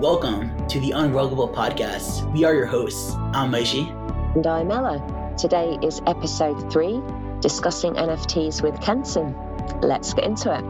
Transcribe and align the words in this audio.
Welcome 0.00 0.66
to 0.68 0.80
the 0.80 0.92
Unruggable 0.92 1.54
Podcast. 1.54 2.32
We 2.32 2.44
are 2.44 2.54
your 2.54 2.64
hosts. 2.64 3.12
I'm 3.34 3.52
Moishe. 3.52 3.86
And 4.34 4.46
I'm 4.46 4.70
Ella. 4.70 5.34
Today 5.36 5.76
is 5.82 6.00
episode 6.06 6.72
three, 6.72 7.02
discussing 7.40 7.92
NFTs 7.92 8.62
with 8.62 8.80
Kenson. 8.80 9.36
Let's 9.82 10.14
get 10.14 10.24
into 10.24 10.54
it. 10.54 10.64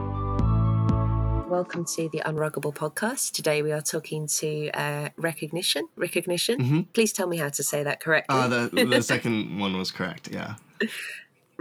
Welcome 1.49 1.85
to 1.95 2.09
the 2.09 2.23
Unruggable 2.27 2.75
podcast. 2.75 3.31
Today 3.31 3.63
we 3.63 3.71
are 3.71 3.81
talking 3.81 4.27
to 4.27 4.71
uh, 4.71 5.11
Rikognition. 5.17 5.83
Rikognition. 5.97 6.57
Mm-hmm. 6.57 6.81
Please 6.93 7.13
tell 7.13 7.29
me 7.29 7.37
how 7.37 7.51
to 7.51 7.63
say 7.63 7.85
that 7.85 8.01
correctly. 8.01 8.37
Uh, 8.37 8.49
the, 8.49 8.85
the 8.85 9.01
second 9.15 9.61
one 9.61 9.79
was 9.79 9.93
correct. 9.93 10.29
Yeah. 10.33 10.57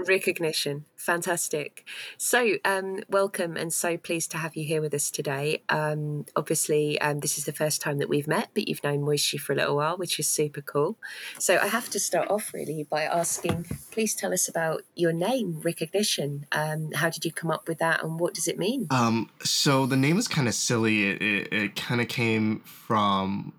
Rikognition. 0.06 0.84
Fantastic. 0.96 1.86
So, 2.18 2.56
um, 2.66 3.00
welcome 3.10 3.56
and 3.56 3.74
so 3.74 3.98
pleased 3.98 4.32
to 4.32 4.38
have 4.38 4.56
you 4.56 4.66
here 4.66 4.82
with 4.82 4.94
us 4.94 5.10
today. 5.10 5.64
Um, 5.70 6.26
obviously, 6.36 7.00
um, 7.02 7.20
this 7.20 7.38
is 7.38 7.46
the 7.46 7.54
first 7.54 7.82
time 7.82 8.00
that 8.00 8.10
we've 8.10 8.28
met, 8.28 8.50
but 8.54 8.68
you've 8.68 8.84
known 8.84 9.02
Moishe 9.02 9.40
for 9.40 9.54
a 9.54 9.56
little 9.56 9.76
while, 9.76 9.98
which 9.98 10.20
is 10.20 10.28
super 10.28 10.62
cool. 10.62 10.98
So, 11.38 11.58
I 11.58 11.68
have 11.68 11.90
to 11.92 12.00
start 12.00 12.30
off 12.30 12.54
really 12.54 12.84
by 12.90 13.04
asking 13.04 13.66
please 13.92 14.16
tell 14.16 14.34
us 14.34 14.48
about 14.48 14.84
your 14.96 15.14
name, 15.14 15.62
Rikognition. 15.62 16.44
Um, 16.52 16.92
how 16.94 17.10
did 17.10 17.26
you 17.26 17.32
come 17.32 17.52
up 17.52 17.68
with 17.68 17.80
that 17.80 18.04
and 18.04 18.20
what 18.20 18.34
does 18.34 18.48
it 18.48 18.58
mean? 18.58 18.88
Um, 18.92 19.30
so, 19.44 19.86
the 19.86 19.98
name 19.98 20.18
is 20.18 20.28
kind 20.28 20.48
of 20.48 20.54
silly. 20.54 21.10
It, 21.10 21.22
it, 21.22 21.54
it 21.54 21.76
kind 21.76 22.02
of 22.02 22.08
came 22.08 22.60
from 22.62 23.54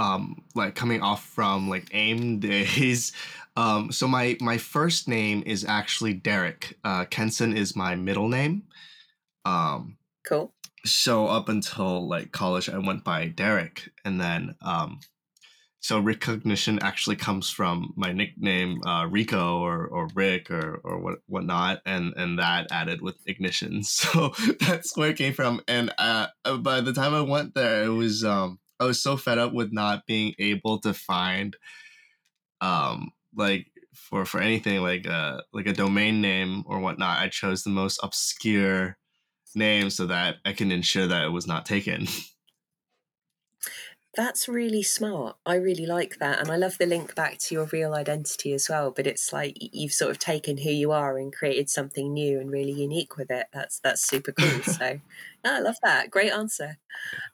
um, 0.00 0.42
like 0.54 0.74
coming 0.74 1.02
off 1.02 1.24
from 1.24 1.68
like 1.68 1.88
AIM 1.92 2.40
days. 2.40 3.12
Um, 3.56 3.92
so 3.92 4.06
my 4.06 4.36
my 4.40 4.58
first 4.58 5.08
name 5.08 5.42
is 5.46 5.64
actually 5.64 6.14
Derek. 6.14 6.78
Uh, 6.84 7.04
Kenson 7.04 7.56
is 7.56 7.76
my 7.76 7.94
middle 7.94 8.28
name. 8.28 8.64
Um, 9.44 9.96
cool. 10.24 10.52
So 10.84 11.26
up 11.26 11.48
until 11.48 12.08
like 12.08 12.32
college, 12.32 12.68
I 12.68 12.78
went 12.78 13.04
by 13.04 13.26
Derek, 13.26 13.90
and 14.04 14.20
then 14.20 14.54
um, 14.62 15.00
so 15.80 16.00
Rikognition 16.00 16.82
actually 16.82 17.16
comes 17.16 17.48
from 17.48 17.92
my 17.96 18.12
nickname 18.12 18.82
uh, 18.84 19.06
Rico 19.06 19.58
or 19.60 19.86
or 19.86 20.08
Rick 20.14 20.50
or 20.50 20.80
or 20.84 20.98
what 20.98 21.18
whatnot, 21.26 21.80
and 21.86 22.12
and 22.16 22.38
that 22.38 22.68
added 22.70 23.00
with 23.02 23.16
ignition. 23.26 23.82
So 23.84 24.32
that's 24.60 24.96
where 24.96 25.10
it 25.10 25.16
came 25.16 25.32
from. 25.32 25.60
And 25.66 25.92
uh, 25.98 26.28
by 26.58 26.80
the 26.80 26.92
time 26.92 27.14
I 27.14 27.22
went 27.22 27.54
there, 27.54 27.84
it 27.84 27.88
was 27.88 28.24
um, 28.24 28.58
I 28.78 28.84
was 28.84 29.02
so 29.02 29.16
fed 29.16 29.38
up 29.38 29.52
with 29.52 29.72
not 29.72 30.06
being 30.06 30.34
able 30.38 30.78
to 30.80 30.94
find 30.94 31.56
um 32.60 33.10
like 33.34 33.66
for 33.94 34.24
for 34.24 34.40
anything 34.40 34.80
like 34.82 35.06
a 35.06 35.42
like 35.52 35.66
a 35.66 35.72
domain 35.72 36.20
name 36.20 36.64
or 36.66 36.80
whatnot, 36.80 37.18
I 37.18 37.28
chose 37.28 37.62
the 37.62 37.70
most 37.70 38.00
obscure 38.02 38.96
name 39.54 39.90
so 39.90 40.06
that 40.06 40.36
I 40.44 40.52
can 40.52 40.70
ensure 40.72 41.06
that 41.06 41.24
it 41.24 41.30
was 41.30 41.46
not 41.46 41.66
taken. 41.66 42.06
That's 44.20 44.50
really 44.50 44.82
smart. 44.82 45.36
I 45.46 45.54
really 45.54 45.86
like 45.86 46.18
that. 46.18 46.40
And 46.40 46.50
I 46.50 46.56
love 46.56 46.76
the 46.76 46.84
link 46.84 47.14
back 47.14 47.38
to 47.38 47.54
your 47.54 47.64
real 47.72 47.94
identity 47.94 48.52
as 48.52 48.68
well. 48.68 48.90
But 48.90 49.06
it's 49.06 49.32
like 49.32 49.56
you've 49.58 49.94
sort 49.94 50.10
of 50.10 50.18
taken 50.18 50.58
who 50.58 50.68
you 50.68 50.92
are 50.92 51.16
and 51.16 51.32
created 51.32 51.70
something 51.70 52.12
new 52.12 52.38
and 52.38 52.50
really 52.50 52.72
unique 52.72 53.16
with 53.16 53.30
it. 53.30 53.46
That's 53.50 53.80
that's 53.80 54.06
super 54.06 54.32
cool. 54.32 54.62
so 54.62 55.00
no, 55.42 55.54
I 55.54 55.60
love 55.60 55.76
that. 55.82 56.10
Great 56.10 56.32
answer. 56.32 56.76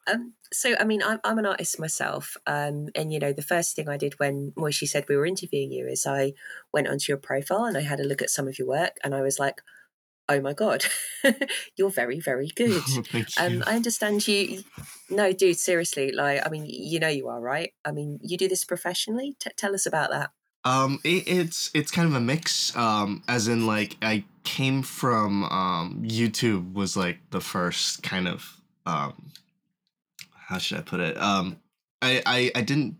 Um, 0.06 0.34
so 0.52 0.76
I 0.78 0.84
mean 0.84 1.02
I'm 1.02 1.18
I'm 1.24 1.38
an 1.38 1.46
artist 1.46 1.80
myself. 1.80 2.36
Um, 2.46 2.90
and 2.94 3.12
you 3.12 3.18
know, 3.18 3.32
the 3.32 3.42
first 3.42 3.74
thing 3.74 3.88
I 3.88 3.96
did 3.96 4.20
when 4.20 4.52
Moishe 4.52 4.86
said 4.86 5.06
we 5.08 5.16
were 5.16 5.26
interviewing 5.26 5.72
you 5.72 5.88
is 5.88 6.06
I 6.06 6.34
went 6.72 6.86
onto 6.86 7.10
your 7.10 7.18
profile 7.18 7.64
and 7.64 7.76
I 7.76 7.80
had 7.80 7.98
a 7.98 8.06
look 8.06 8.22
at 8.22 8.30
some 8.30 8.46
of 8.46 8.60
your 8.60 8.68
work 8.68 8.98
and 9.02 9.12
I 9.12 9.22
was 9.22 9.40
like, 9.40 9.60
oh 10.28 10.40
my 10.40 10.52
god 10.52 10.84
you're 11.76 11.90
very 11.90 12.20
very 12.20 12.48
good. 12.56 12.82
Um 13.38 13.62
i 13.66 13.76
understand 13.76 14.26
you 14.26 14.64
no 15.08 15.32
dude 15.32 15.58
seriously 15.58 16.12
like 16.12 16.44
i 16.44 16.50
mean 16.50 16.66
you 16.66 16.98
know 16.98 17.08
you 17.08 17.28
are 17.28 17.40
right? 17.40 17.72
I 17.84 17.92
mean 17.92 18.18
you 18.22 18.36
do 18.36 18.48
this 18.48 18.64
professionally? 18.64 19.36
T- 19.38 19.50
tell 19.56 19.74
us 19.74 19.86
about 19.86 20.10
that. 20.10 20.30
Um 20.64 21.00
it, 21.04 21.28
it's 21.28 21.70
it's 21.74 21.90
kind 21.90 22.08
of 22.08 22.14
a 22.14 22.20
mix 22.20 22.74
um 22.76 23.22
as 23.28 23.46
in 23.48 23.66
like 23.66 23.96
i 24.02 24.24
came 24.44 24.82
from 24.82 25.44
um 25.44 26.02
youtube 26.04 26.72
was 26.72 26.96
like 26.96 27.18
the 27.30 27.40
first 27.40 28.02
kind 28.02 28.28
of 28.28 28.60
um 28.84 29.32
how 30.32 30.58
should 30.58 30.78
i 30.78 30.82
put 30.82 31.00
it? 31.00 31.16
Um 31.18 31.56
i 32.02 32.22
i, 32.26 32.50
I 32.54 32.60
didn't 32.62 32.96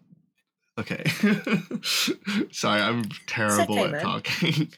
okay. 0.79 1.05
Sorry 2.53 2.81
i'm 2.81 3.05
terrible 3.27 3.79
okay, 3.79 3.85
at 3.85 3.91
man. 3.93 4.01
talking 4.01 4.73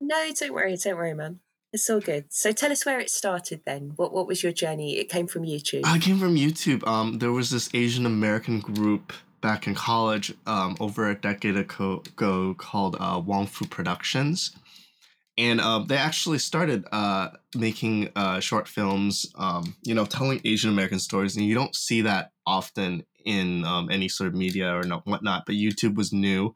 no, 0.00 0.30
don't 0.38 0.52
worry, 0.52 0.76
don't 0.76 0.96
worry, 0.96 1.14
man. 1.14 1.40
It's 1.72 1.88
all 1.90 2.00
good. 2.00 2.26
So 2.30 2.52
tell 2.52 2.72
us 2.72 2.86
where 2.86 2.98
it 2.98 3.10
started 3.10 3.60
then. 3.66 3.92
What 3.96 4.12
what 4.12 4.26
was 4.26 4.42
your 4.42 4.52
journey? 4.52 4.98
It 4.98 5.10
came 5.10 5.26
from 5.26 5.42
YouTube. 5.42 5.82
I 5.84 5.98
came 5.98 6.18
from 6.18 6.34
YouTube. 6.34 6.86
Um, 6.86 7.18
there 7.18 7.32
was 7.32 7.50
this 7.50 7.68
Asian 7.74 8.06
American 8.06 8.60
group 8.60 9.12
back 9.40 9.66
in 9.66 9.74
college, 9.74 10.34
um, 10.46 10.76
over 10.80 11.08
a 11.08 11.14
decade 11.14 11.56
ago, 11.56 12.02
ago 12.06 12.54
called 12.54 12.96
uh, 12.98 13.20
Wong 13.24 13.46
Fu 13.46 13.66
Productions, 13.66 14.56
and 15.36 15.60
uh, 15.60 15.80
they 15.80 15.98
actually 15.98 16.38
started 16.38 16.86
uh, 16.90 17.28
making 17.54 18.08
uh, 18.16 18.40
short 18.40 18.66
films. 18.66 19.26
Um, 19.34 19.76
you 19.82 19.94
know, 19.94 20.06
telling 20.06 20.40
Asian 20.46 20.70
American 20.70 20.98
stories, 20.98 21.36
and 21.36 21.44
you 21.44 21.54
don't 21.54 21.76
see 21.76 22.00
that 22.00 22.32
often 22.46 23.04
in 23.26 23.64
um, 23.66 23.90
any 23.90 24.08
sort 24.08 24.28
of 24.28 24.34
media 24.34 24.74
or 24.74 24.84
not, 24.84 25.06
whatnot. 25.06 25.44
But 25.44 25.56
YouTube 25.56 25.96
was 25.96 26.14
new 26.14 26.54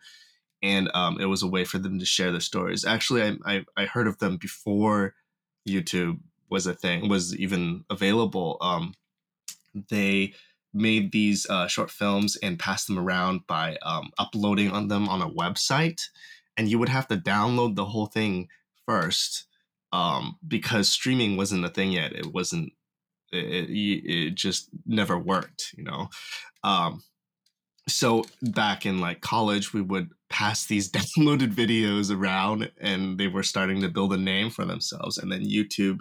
and 0.62 0.90
um, 0.94 1.20
it 1.20 1.26
was 1.26 1.42
a 1.42 1.48
way 1.48 1.64
for 1.64 1.78
them 1.78 1.98
to 1.98 2.04
share 2.04 2.30
their 2.30 2.40
stories. 2.40 2.84
Actually, 2.84 3.22
I, 3.22 3.36
I, 3.44 3.64
I 3.76 3.84
heard 3.86 4.06
of 4.06 4.18
them 4.18 4.36
before 4.36 5.14
YouTube 5.68 6.20
was 6.48 6.66
a 6.66 6.74
thing, 6.74 7.08
was 7.08 7.36
even 7.36 7.84
available. 7.90 8.58
Um, 8.60 8.94
they 9.90 10.34
made 10.72 11.12
these 11.12 11.48
uh, 11.50 11.66
short 11.66 11.90
films 11.90 12.36
and 12.42 12.58
passed 12.58 12.86
them 12.86 12.98
around 12.98 13.46
by 13.46 13.76
um, 13.82 14.10
uploading 14.18 14.70
on 14.70 14.88
them 14.88 15.08
on 15.08 15.20
a 15.20 15.28
website, 15.28 16.02
and 16.56 16.68
you 16.68 16.78
would 16.78 16.88
have 16.88 17.08
to 17.08 17.16
download 17.16 17.74
the 17.74 17.86
whole 17.86 18.06
thing 18.06 18.48
first 18.86 19.46
um, 19.92 20.38
because 20.46 20.88
streaming 20.88 21.36
wasn't 21.36 21.64
a 21.64 21.68
thing 21.68 21.92
yet. 21.92 22.12
It 22.12 22.32
wasn't. 22.32 22.72
It, 23.32 23.70
it, 23.70 24.04
it 24.04 24.34
just 24.34 24.68
never 24.84 25.18
worked, 25.18 25.72
you 25.76 25.84
know. 25.84 26.10
Um, 26.62 27.02
so 27.88 28.24
back 28.42 28.86
in 28.86 29.00
like 29.00 29.20
college 29.20 29.72
we 29.72 29.80
would 29.80 30.10
pass 30.32 30.66
these 30.66 30.90
downloaded 30.98 31.54
videos 31.54 32.14
around 32.14 32.70
and 32.80 33.18
they 33.18 33.28
were 33.28 33.42
starting 33.42 33.80
to 33.82 33.88
build 33.88 34.12
a 34.12 34.16
name 34.16 34.50
for 34.50 34.64
themselves. 34.64 35.18
And 35.18 35.30
then 35.30 35.44
youtube 35.44 36.00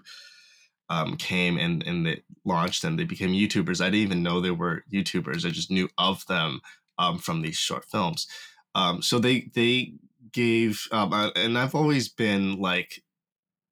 um, 0.90 1.16
came 1.16 1.58
and 1.58 1.84
and 1.88 2.06
they 2.06 2.24
launched 2.44 2.84
and 2.84 3.00
they 3.00 3.06
became 3.06 3.30
youtubers. 3.30 3.82
I 3.82 3.86
didn't 3.86 4.08
even 4.08 4.24
know 4.24 4.42
they 4.42 4.52
were 4.52 4.84
youtubers. 4.92 5.46
I 5.46 5.50
just 5.50 5.72
knew 5.72 5.88
of 5.98 6.26
them 6.28 6.62
um, 6.98 7.18
from 7.18 7.42
these 7.42 7.58
short 7.58 7.86
films. 7.86 8.28
Um, 8.76 9.02
so 9.02 9.20
they 9.20 9.52
they 9.54 9.94
gave 10.34 10.88
um, 10.94 11.12
uh, 11.12 11.30
and 11.36 11.58
i've 11.58 11.76
always 11.76 12.08
been 12.08 12.58
like 12.58 13.04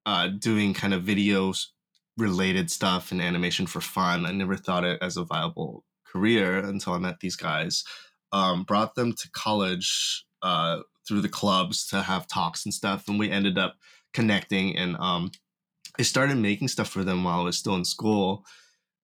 uh, 0.05 0.27
doing 0.27 0.73
kind 0.73 0.93
of 0.93 1.03
videos 1.03 1.67
related 2.19 2.69
stuff 2.69 3.11
and 3.11 3.21
animation 3.21 3.65
for 3.65 3.81
fun. 3.81 4.25
I 4.25 4.31
never 4.31 4.55
thought 4.55 4.83
it 4.83 5.01
as 5.01 5.17
a 5.17 5.23
viable 5.23 5.83
career 6.05 6.57
until 6.57 6.93
I 6.93 6.97
met 6.99 7.19
these 7.21 7.35
guys. 7.35 7.83
Um, 8.31 8.63
brought 8.63 8.95
them 8.95 9.13
to 9.13 9.31
college 9.31 10.25
uh, 10.41 10.79
through 11.07 11.21
the 11.21 11.29
clubs 11.29 11.87
to 11.87 12.01
have 12.01 12.27
talks 12.27 12.65
and 12.65 12.73
stuff, 12.73 13.07
and 13.07 13.19
we 13.19 13.31
ended 13.31 13.57
up 13.57 13.75
connecting. 14.13 14.75
And 14.77 14.95
um, 14.97 15.31
I 15.97 16.03
started 16.03 16.37
making 16.37 16.67
stuff 16.67 16.89
for 16.89 17.03
them 17.03 17.23
while 17.23 17.41
I 17.41 17.43
was 17.43 17.57
still 17.57 17.75
in 17.75 17.85
school. 17.85 18.45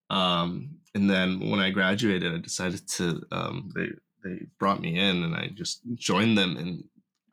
Um, 0.10 0.78
and 0.94 1.10
then 1.10 1.50
when 1.50 1.60
I 1.60 1.72
graduated, 1.72 2.34
I 2.34 2.38
decided 2.38 2.88
to 2.90 3.22
um, 3.32 3.72
they 3.76 3.90
they 4.24 4.46
brought 4.60 4.82
me 4.82 4.98
in, 4.98 5.24
and 5.24 5.36
I 5.36 5.50
just 5.54 5.82
joined 5.96 6.38
them 6.38 6.58
and 6.58 6.84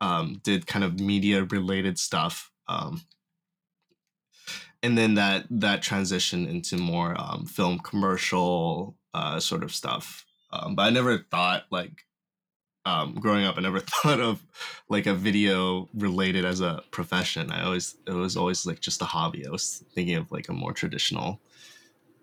um, 0.01 0.41
did 0.43 0.67
kind 0.67 0.83
of 0.83 0.99
media 0.99 1.43
related 1.43 1.97
stuff. 1.97 2.51
Um, 2.67 3.01
and 4.81 4.97
then 4.97 5.15
that 5.15 5.45
that 5.49 5.81
transitioned 5.81 6.49
into 6.49 6.77
more 6.77 7.15
um, 7.17 7.45
film 7.45 7.79
commercial 7.79 8.97
uh, 9.13 9.39
sort 9.39 9.63
of 9.63 9.73
stuff. 9.73 10.25
Um, 10.51 10.75
but 10.75 10.83
I 10.83 10.89
never 10.89 11.25
thought 11.31 11.63
like 11.71 12.03
um, 12.85 13.15
growing 13.15 13.45
up, 13.45 13.57
I 13.57 13.61
never 13.61 13.79
thought 14.03 14.19
of 14.19 14.43
like 14.89 15.05
a 15.05 15.13
video 15.13 15.89
related 15.93 16.45
as 16.45 16.61
a 16.61 16.83
profession. 16.91 17.51
I 17.51 17.63
always 17.63 17.95
it 18.05 18.13
was 18.13 18.35
always 18.35 18.65
like 18.65 18.79
just 18.79 19.01
a 19.01 19.05
hobby. 19.05 19.45
I 19.47 19.49
was 19.49 19.83
thinking 19.93 20.15
of 20.15 20.31
like 20.31 20.49
a 20.49 20.53
more 20.53 20.73
traditional. 20.73 21.39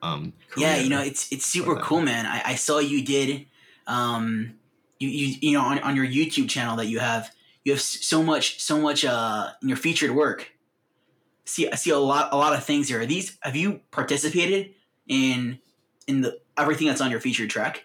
Um, 0.03 0.33
yeah, 0.57 0.77
you 0.77 0.89
know, 0.89 1.01
it's 1.01 1.31
it's 1.33 1.47
super 1.47 1.77
cool, 1.77 2.01
man. 2.01 2.27
I, 2.27 2.43
I 2.45 2.55
saw 2.55 2.79
you 2.79 3.05
did, 3.05 3.47
um, 3.87 4.55
you 4.99 5.09
you 5.09 5.37
you 5.41 5.53
know 5.53 5.65
on, 5.65 5.79
on 5.81 5.97
your 5.97 6.07
YouTube 6.07 6.49
channel 6.49 6.77
that 6.77 6.87
you 6.87 6.99
have 6.99 7.31
you 7.65 7.73
have 7.73 7.81
so 7.81 8.23
much 8.23 8.61
so 8.61 8.81
much 8.81 9.05
uh 9.05 9.51
in 9.63 9.69
your 9.69 9.77
featured 9.77 10.13
work. 10.13 10.53
See, 11.45 11.71
I 11.71 11.75
see 11.75 11.91
a 11.91 11.99
lot 11.99 12.33
a 12.33 12.37
lot 12.37 12.55
of 12.55 12.65
things 12.65 12.89
here. 12.89 13.01
Are 13.01 13.07
these 13.07 13.37
have 13.43 13.57
you 13.57 13.81
participated 13.91 14.75
in 15.07 15.59
in 16.07 16.23
the 16.23 16.41
everything 16.57 16.87
that's 16.87 17.01
on 17.01 17.11
your 17.11 17.21
featured 17.21 17.51
track? 17.51 17.85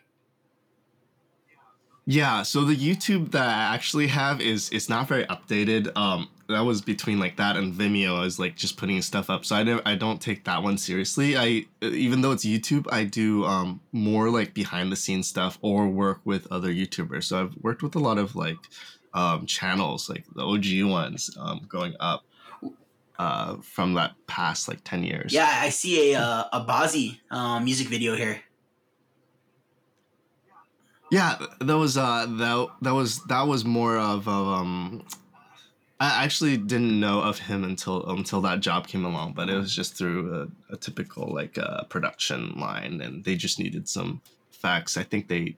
Yeah, 2.08 2.44
so 2.44 2.64
the 2.64 2.76
YouTube 2.76 3.32
that 3.32 3.48
I 3.48 3.74
actually 3.74 4.08
have 4.08 4.40
is 4.40 4.70
it's 4.70 4.90
not 4.90 5.08
very 5.08 5.26
updated. 5.26 5.96
Um, 5.98 6.30
that 6.48 6.62
was 6.62 6.82
between 6.82 7.20
like 7.20 7.38
that 7.38 7.58
and 7.58 7.74
Vimeo. 7.74 8.18
I 8.18 8.22
was 8.22 8.38
like 8.38 8.56
just 8.56 8.78
putting 8.78 9.02
stuff 9.02 9.32
up, 9.32 9.44
so 9.44 9.56
I 9.56 9.64
don't 9.64 9.82
I 9.88 9.96
don't 9.96 10.22
take 10.22 10.44
that 10.44 10.62
one 10.62 10.78
seriously. 10.78 11.36
I 11.36 11.66
even 11.82 12.22
though 12.22 12.32
it's 12.32 12.46
YouTube, 12.46 12.86
I 12.92 13.06
do 13.06 13.44
um 13.46 13.82
more 13.92 14.30
like 14.30 14.54
behind 14.54 14.92
the 14.92 14.96
scenes 14.96 15.28
stuff 15.28 15.58
or 15.62 15.88
work 15.88 16.22
with 16.26 16.48
other 16.52 16.72
YouTubers. 16.72 17.24
So 17.24 17.42
I've 17.42 17.56
worked 17.64 17.82
with 17.82 17.96
a 17.96 18.00
lot 18.00 18.20
of 18.20 18.36
like 18.36 18.58
um 19.16 19.48
channels, 19.48 20.08
like 20.08 20.26
the 20.36 20.44
OG 20.44 20.88
ones, 20.88 21.36
um 21.40 21.66
going 21.68 21.96
up 22.00 22.24
uh 23.18 23.56
from 23.58 23.96
that 23.96 24.14
past 24.28 24.68
like 24.68 24.84
10 24.84 25.04
years. 25.04 25.34
Yeah, 25.34 25.50
I 25.50 25.70
see 25.70 26.14
a 26.14 26.20
uh, 26.20 26.44
a 26.54 26.64
Bazzi 26.64 27.20
um, 27.32 27.66
music 27.66 27.88
video 27.88 28.16
here. 28.16 28.42
Yeah, 31.12 31.38
that 31.60 31.78
was 31.78 31.98
uh 31.98 32.26
that 32.28 32.70
that 32.82 32.94
was 32.94 33.24
that 33.26 33.44
was 33.44 33.64
more 33.64 33.98
of 33.98 34.28
um 34.28 35.06
I 36.00 36.24
actually 36.26 36.58
didn't 36.58 37.00
know 37.00 37.22
of 37.22 37.40
him 37.40 37.64
until 37.64 38.10
until 38.10 38.42
that 38.42 38.60
job 38.60 38.88
came 38.88 39.06
along, 39.06 39.34
but 39.34 39.50
it 39.50 39.56
was 39.56 39.74
just 39.74 39.96
through 39.96 40.50
a, 40.70 40.74
a 40.74 40.78
typical 40.78 41.34
like 41.34 41.58
uh, 41.58 41.84
production 41.84 42.60
line, 42.60 43.00
and 43.02 43.24
they 43.24 43.36
just 43.36 43.60
needed 43.60 43.88
some 43.88 44.22
facts. 44.52 44.98
I 44.98 45.04
think 45.04 45.30
they 45.30 45.56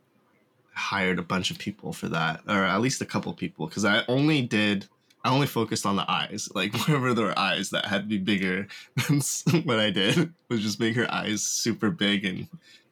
hired 0.73 1.17
a 1.17 1.23
bunch 1.23 1.49
of 1.49 1.57
people 1.57 1.91
for 1.91 2.07
that, 2.09 2.41
or 2.47 2.63
at 2.63 2.81
least 2.81 3.01
a 3.01 3.05
couple 3.05 3.33
people, 3.33 3.65
because 3.67 3.83
I 3.83 4.03
only 4.07 4.43
did 4.43 4.87
I 5.23 5.31
only 5.31 5.47
focused 5.47 5.87
on 5.87 5.95
the 5.95 6.09
eyes. 6.09 6.49
Like 6.55 6.73
wherever 6.85 7.13
there 7.15 7.25
were 7.25 7.39
eyes 7.39 7.71
that 7.71 7.85
had 7.85 8.03
to 8.03 8.07
be 8.07 8.17
bigger 8.19 8.67
than 9.07 9.21
what 9.63 9.79
I 9.79 9.89
did 9.89 10.33
was 10.49 10.61
just 10.61 10.79
make 10.79 10.95
her 10.95 11.11
eyes 11.11 11.41
super 11.41 11.89
big 11.89 12.25
and 12.25 12.47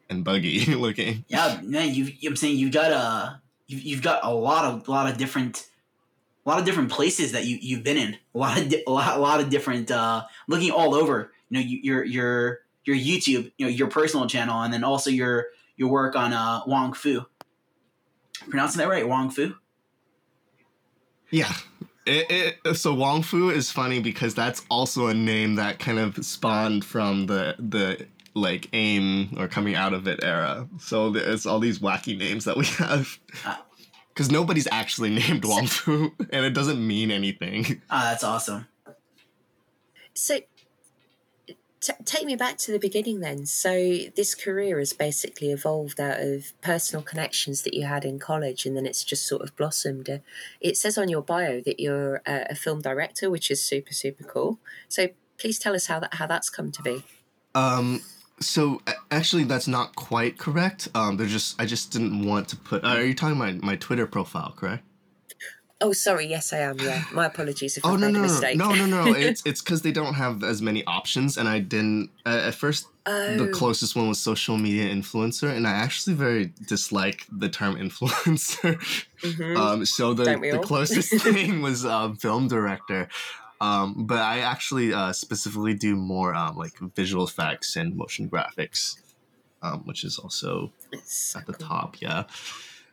and 0.08 0.24
buggy 0.24 0.64
looking. 0.74 1.24
Yeah, 1.28 1.60
man, 1.62 1.94
you 1.94 2.12
I'm 2.26 2.36
saying 2.36 2.58
you 2.58 2.70
got 2.70 2.92
a 2.92 3.40
you've, 3.66 3.82
you've 3.82 4.02
got 4.02 4.24
a 4.24 4.32
lot 4.32 4.64
of 4.64 4.88
a 4.88 4.90
lot 4.90 5.10
of 5.10 5.18
different 5.18 5.68
a 6.44 6.48
lot 6.48 6.58
of 6.58 6.64
different 6.64 6.90
places 6.90 7.32
that 7.32 7.44
you 7.44 7.58
you've 7.60 7.82
been 7.82 7.96
in. 7.96 8.16
A 8.34 8.38
lot 8.38 8.58
of 8.58 8.68
di- 8.68 8.84
a 8.86 8.90
lot, 8.90 9.16
a 9.16 9.20
lot 9.20 9.40
of 9.40 9.50
different 9.50 9.90
uh 9.90 10.24
looking 10.48 10.70
all 10.70 10.94
over. 10.94 11.32
You 11.48 11.58
know, 11.58 11.64
you, 11.64 11.78
your 11.82 12.04
your 12.04 12.60
your 12.84 12.96
YouTube, 12.96 13.52
you 13.58 13.66
know, 13.66 13.68
your 13.68 13.88
personal 13.88 14.26
channel 14.26 14.62
and 14.62 14.72
then 14.72 14.84
also 14.84 15.10
your 15.10 15.46
your 15.76 15.88
work 15.88 16.16
on 16.16 16.32
uh 16.32 16.62
Wong 16.66 16.92
Fu. 16.92 17.24
Pronouncing 18.48 18.78
that 18.78 18.88
right, 18.88 19.06
Wong 19.06 19.30
Fu? 19.30 19.54
Yeah. 21.30 21.52
It, 22.06 22.58
it, 22.64 22.74
so 22.76 22.94
Wong 22.94 23.22
Fu 23.22 23.50
is 23.50 23.72
funny 23.72 23.98
because 23.98 24.32
that's 24.34 24.64
also 24.70 25.08
a 25.08 25.14
name 25.14 25.56
that 25.56 25.80
kind 25.80 25.98
of 25.98 26.24
spawned 26.24 26.84
from 26.84 27.26
the 27.26 27.56
the 27.58 28.06
like 28.36 28.68
aim 28.72 29.34
or 29.38 29.48
coming 29.48 29.74
out 29.74 29.94
of 29.94 30.06
it 30.06 30.22
era. 30.22 30.68
So 30.78 31.10
there's 31.10 31.46
all 31.46 31.58
these 31.58 31.78
wacky 31.78 32.16
names 32.16 32.44
that 32.44 32.56
we 32.56 32.64
have. 32.78 33.18
Because 34.08 34.30
nobody's 34.30 34.68
actually 34.70 35.10
named 35.14 35.44
Wong 35.44 35.66
Fu, 35.66 36.12
and 36.30 36.44
it 36.46 36.54
doesn't 36.54 36.84
mean 36.86 37.10
anything. 37.10 37.82
Ah, 37.90 38.10
that's 38.10 38.24
awesome. 38.24 38.66
So, 40.14 40.40
t- 41.82 41.92
take 42.06 42.24
me 42.24 42.34
back 42.34 42.56
to 42.58 42.72
the 42.72 42.78
beginning 42.78 43.20
then. 43.20 43.44
So, 43.44 43.74
this 44.16 44.34
career 44.34 44.78
has 44.78 44.94
basically 44.94 45.50
evolved 45.50 46.00
out 46.00 46.18
of 46.20 46.52
personal 46.62 47.02
connections 47.02 47.60
that 47.62 47.74
you 47.74 47.84
had 47.84 48.06
in 48.06 48.18
college, 48.18 48.64
and 48.64 48.74
then 48.74 48.86
it's 48.86 49.04
just 49.04 49.26
sort 49.26 49.42
of 49.42 49.54
blossomed. 49.54 50.08
Uh, 50.08 50.18
It 50.62 50.78
says 50.78 50.96
on 50.96 51.10
your 51.10 51.20
bio 51.20 51.60
that 51.60 51.78
you're 51.78 52.22
a, 52.26 52.46
a 52.50 52.54
film 52.54 52.80
director, 52.80 53.28
which 53.28 53.50
is 53.50 53.62
super, 53.62 53.92
super 53.92 54.24
cool. 54.24 54.58
So, 54.88 55.08
please 55.36 55.58
tell 55.58 55.74
us 55.74 55.88
how 55.88 56.00
that 56.00 56.14
how 56.14 56.26
that's 56.26 56.48
come 56.48 56.72
to 56.72 56.82
be. 56.82 57.04
Um, 57.54 58.00
so 58.40 58.80
actually, 59.10 59.44
that's 59.44 59.68
not 59.68 59.96
quite 59.96 60.38
correct. 60.38 60.88
Um, 60.94 61.16
they're 61.16 61.26
just 61.26 61.60
I 61.60 61.66
just 61.66 61.90
didn't 61.92 62.24
want 62.24 62.48
to 62.48 62.56
put. 62.56 62.84
Are 62.84 63.02
you 63.02 63.14
talking 63.14 63.36
about 63.40 63.62
my 63.62 63.76
Twitter 63.76 64.06
profile, 64.06 64.52
correct? 64.56 64.84
Oh, 65.78 65.92
sorry. 65.92 66.26
Yes, 66.26 66.54
I 66.54 66.58
am. 66.60 66.78
Yeah, 66.80 67.04
my 67.12 67.26
apologies 67.26 67.76
if 67.76 67.84
Oh 67.84 67.92
I've 67.94 68.00
no 68.00 68.06
made 68.06 68.12
no 68.14 68.18
a 68.20 68.22
no 68.22 68.28
mistake. 68.32 68.56
no 68.56 68.74
no 68.74 68.86
no! 68.86 69.12
It's 69.14 69.42
it's 69.44 69.60
because 69.60 69.82
they 69.82 69.92
don't 69.92 70.14
have 70.14 70.42
as 70.42 70.62
many 70.62 70.82
options, 70.86 71.36
and 71.36 71.46
I 71.48 71.58
didn't 71.58 72.10
uh, 72.24 72.44
at 72.48 72.54
first. 72.54 72.86
oh, 73.04 73.36
The 73.36 73.48
closest 73.48 73.94
one 73.94 74.08
was 74.08 74.18
social 74.18 74.56
media 74.56 74.86
influencer, 74.92 75.54
and 75.54 75.66
I 75.66 75.72
actually 75.72 76.14
very 76.14 76.52
dislike 76.66 77.26
the 77.30 77.50
term 77.50 77.76
influencer. 77.84 78.76
mhm. 79.22 79.56
Um, 79.56 79.84
so 79.84 80.14
the, 80.14 80.24
the 80.24 80.60
closest 80.64 81.12
thing 81.22 81.60
was 81.60 81.84
um, 81.84 82.16
film 82.16 82.48
director. 82.48 83.08
Um, 83.60 84.06
but 84.06 84.18
I 84.18 84.40
actually 84.40 84.92
uh, 84.92 85.12
specifically 85.12 85.74
do 85.74 85.96
more 85.96 86.34
um, 86.34 86.56
like 86.56 86.78
visual 86.94 87.24
effects 87.24 87.76
and 87.76 87.96
motion 87.96 88.28
graphics, 88.28 88.98
um, 89.62 89.80
which 89.84 90.04
is 90.04 90.18
also 90.18 90.72
It's 90.92 91.34
at 91.34 91.46
the 91.46 91.54
cool. 91.54 91.66
top. 91.68 92.00
Yeah. 92.00 92.24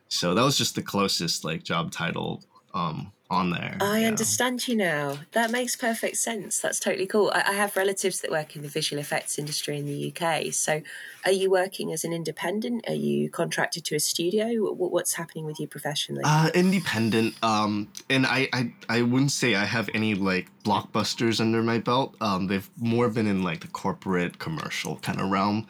So 0.08 0.34
that 0.34 0.42
was 0.42 0.56
just 0.56 0.74
the 0.74 0.82
closest 0.82 1.44
like 1.44 1.64
job 1.64 1.90
title 1.90 2.42
um, 2.72 3.12
on 3.34 3.50
there. 3.50 3.76
I 3.80 4.00
yeah. 4.00 4.08
understand 4.08 4.66
you 4.66 4.76
now. 4.76 5.18
That 5.32 5.50
makes 5.50 5.76
perfect 5.76 6.16
sense. 6.16 6.60
That's 6.60 6.80
totally 6.80 7.06
cool. 7.06 7.30
I, 7.34 7.44
I 7.48 7.52
have 7.52 7.76
relatives 7.76 8.20
that 8.20 8.30
work 8.30 8.56
in 8.56 8.62
the 8.62 8.68
visual 8.68 9.00
effects 9.00 9.38
industry 9.38 9.76
in 9.78 9.86
the 9.86 10.14
UK. 10.14 10.52
So, 10.52 10.82
are 11.24 11.32
you 11.32 11.50
working 11.50 11.92
as 11.92 12.04
an 12.04 12.12
independent? 12.12 12.84
Are 12.88 12.94
you 12.94 13.30
contracted 13.30 13.84
to 13.86 13.96
a 13.96 14.00
studio? 14.00 14.72
What, 14.72 14.92
what's 14.92 15.14
happening 15.14 15.44
with 15.44 15.58
you 15.58 15.66
professionally? 15.66 16.22
Uh, 16.24 16.50
independent. 16.54 17.34
Um, 17.42 17.88
and 18.08 18.26
I, 18.26 18.48
I, 18.52 18.72
I 18.88 19.02
wouldn't 19.02 19.32
say 19.32 19.54
I 19.54 19.64
have 19.64 19.90
any 19.94 20.14
like 20.14 20.48
blockbusters 20.64 21.40
under 21.40 21.62
my 21.62 21.78
belt. 21.78 22.14
Um, 22.20 22.46
they've 22.46 22.68
more 22.78 23.08
been 23.08 23.26
in 23.26 23.42
like 23.42 23.60
the 23.60 23.68
corporate 23.68 24.38
commercial 24.38 24.96
kind 24.96 25.20
of 25.20 25.30
realm. 25.30 25.66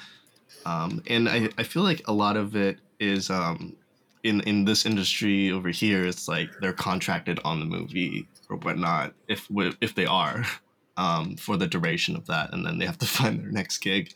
Um, 0.67 1.03
and 1.07 1.29
I, 1.29 1.51
I 1.59 1.63
feel 1.63 1.83
like 1.83 2.03
a 2.07 2.13
lot 2.13 2.37
of 2.37 2.57
it 2.57 2.79
is 2.99 3.31
um, 3.31 3.77
in 4.25 4.41
in 4.41 4.65
this 4.65 4.85
industry 4.85 5.53
over 5.53 5.69
here. 5.69 6.05
It's 6.05 6.27
like 6.27 6.51
they're 6.61 6.73
contracted 6.73 7.39
on 7.45 7.61
the 7.61 7.67
movie 7.67 8.27
or 8.51 8.57
whatnot, 8.57 9.15
if 9.29 9.47
if 9.81 9.95
they 9.95 10.07
are, 10.07 10.45
um, 10.97 11.37
for 11.37 11.57
the 11.57 11.67
duration 11.67 12.17
of 12.17 12.27
that, 12.27 12.53
and 12.53 12.67
then 12.67 12.79
they 12.79 12.87
have 12.87 12.99
to 12.99 13.07
find 13.19 13.41
their 13.41 13.53
next 13.53 13.79
gig. 13.79 14.13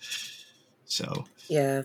So 0.87 1.27
yeah. 1.49 1.83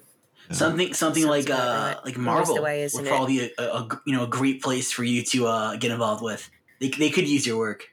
yeah. 0.49 0.55
Something 0.55 0.93
something 0.93 1.23
Sounds 1.23 1.47
like 1.47 1.49
uh 1.49 1.93
right. 1.95 2.05
like 2.05 2.17
Marvel 2.17 2.55
the 2.55 2.61
way, 2.61 2.83
isn't 2.83 2.99
would 2.99 3.07
it? 3.07 3.09
probably 3.09 3.37
be 3.37 3.53
a, 3.57 3.63
a, 3.63 3.77
a 3.77 4.01
you 4.05 4.15
know 4.15 4.23
a 4.23 4.27
great 4.27 4.61
place 4.61 4.91
for 4.91 5.03
you 5.03 5.23
to 5.23 5.47
uh 5.47 5.75
get 5.77 5.91
involved 5.91 6.23
with. 6.23 6.49
They 6.79 6.89
they 6.89 7.09
could 7.09 7.27
use 7.27 7.45
your 7.45 7.57
work. 7.57 7.89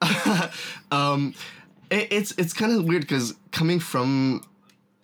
um, 0.90 1.34
it, 1.90 2.08
it's 2.10 2.32
it's 2.38 2.52
kind 2.52 2.72
of 2.72 2.84
weird 2.84 3.02
because 3.02 3.34
coming 3.52 3.80
from 3.80 4.42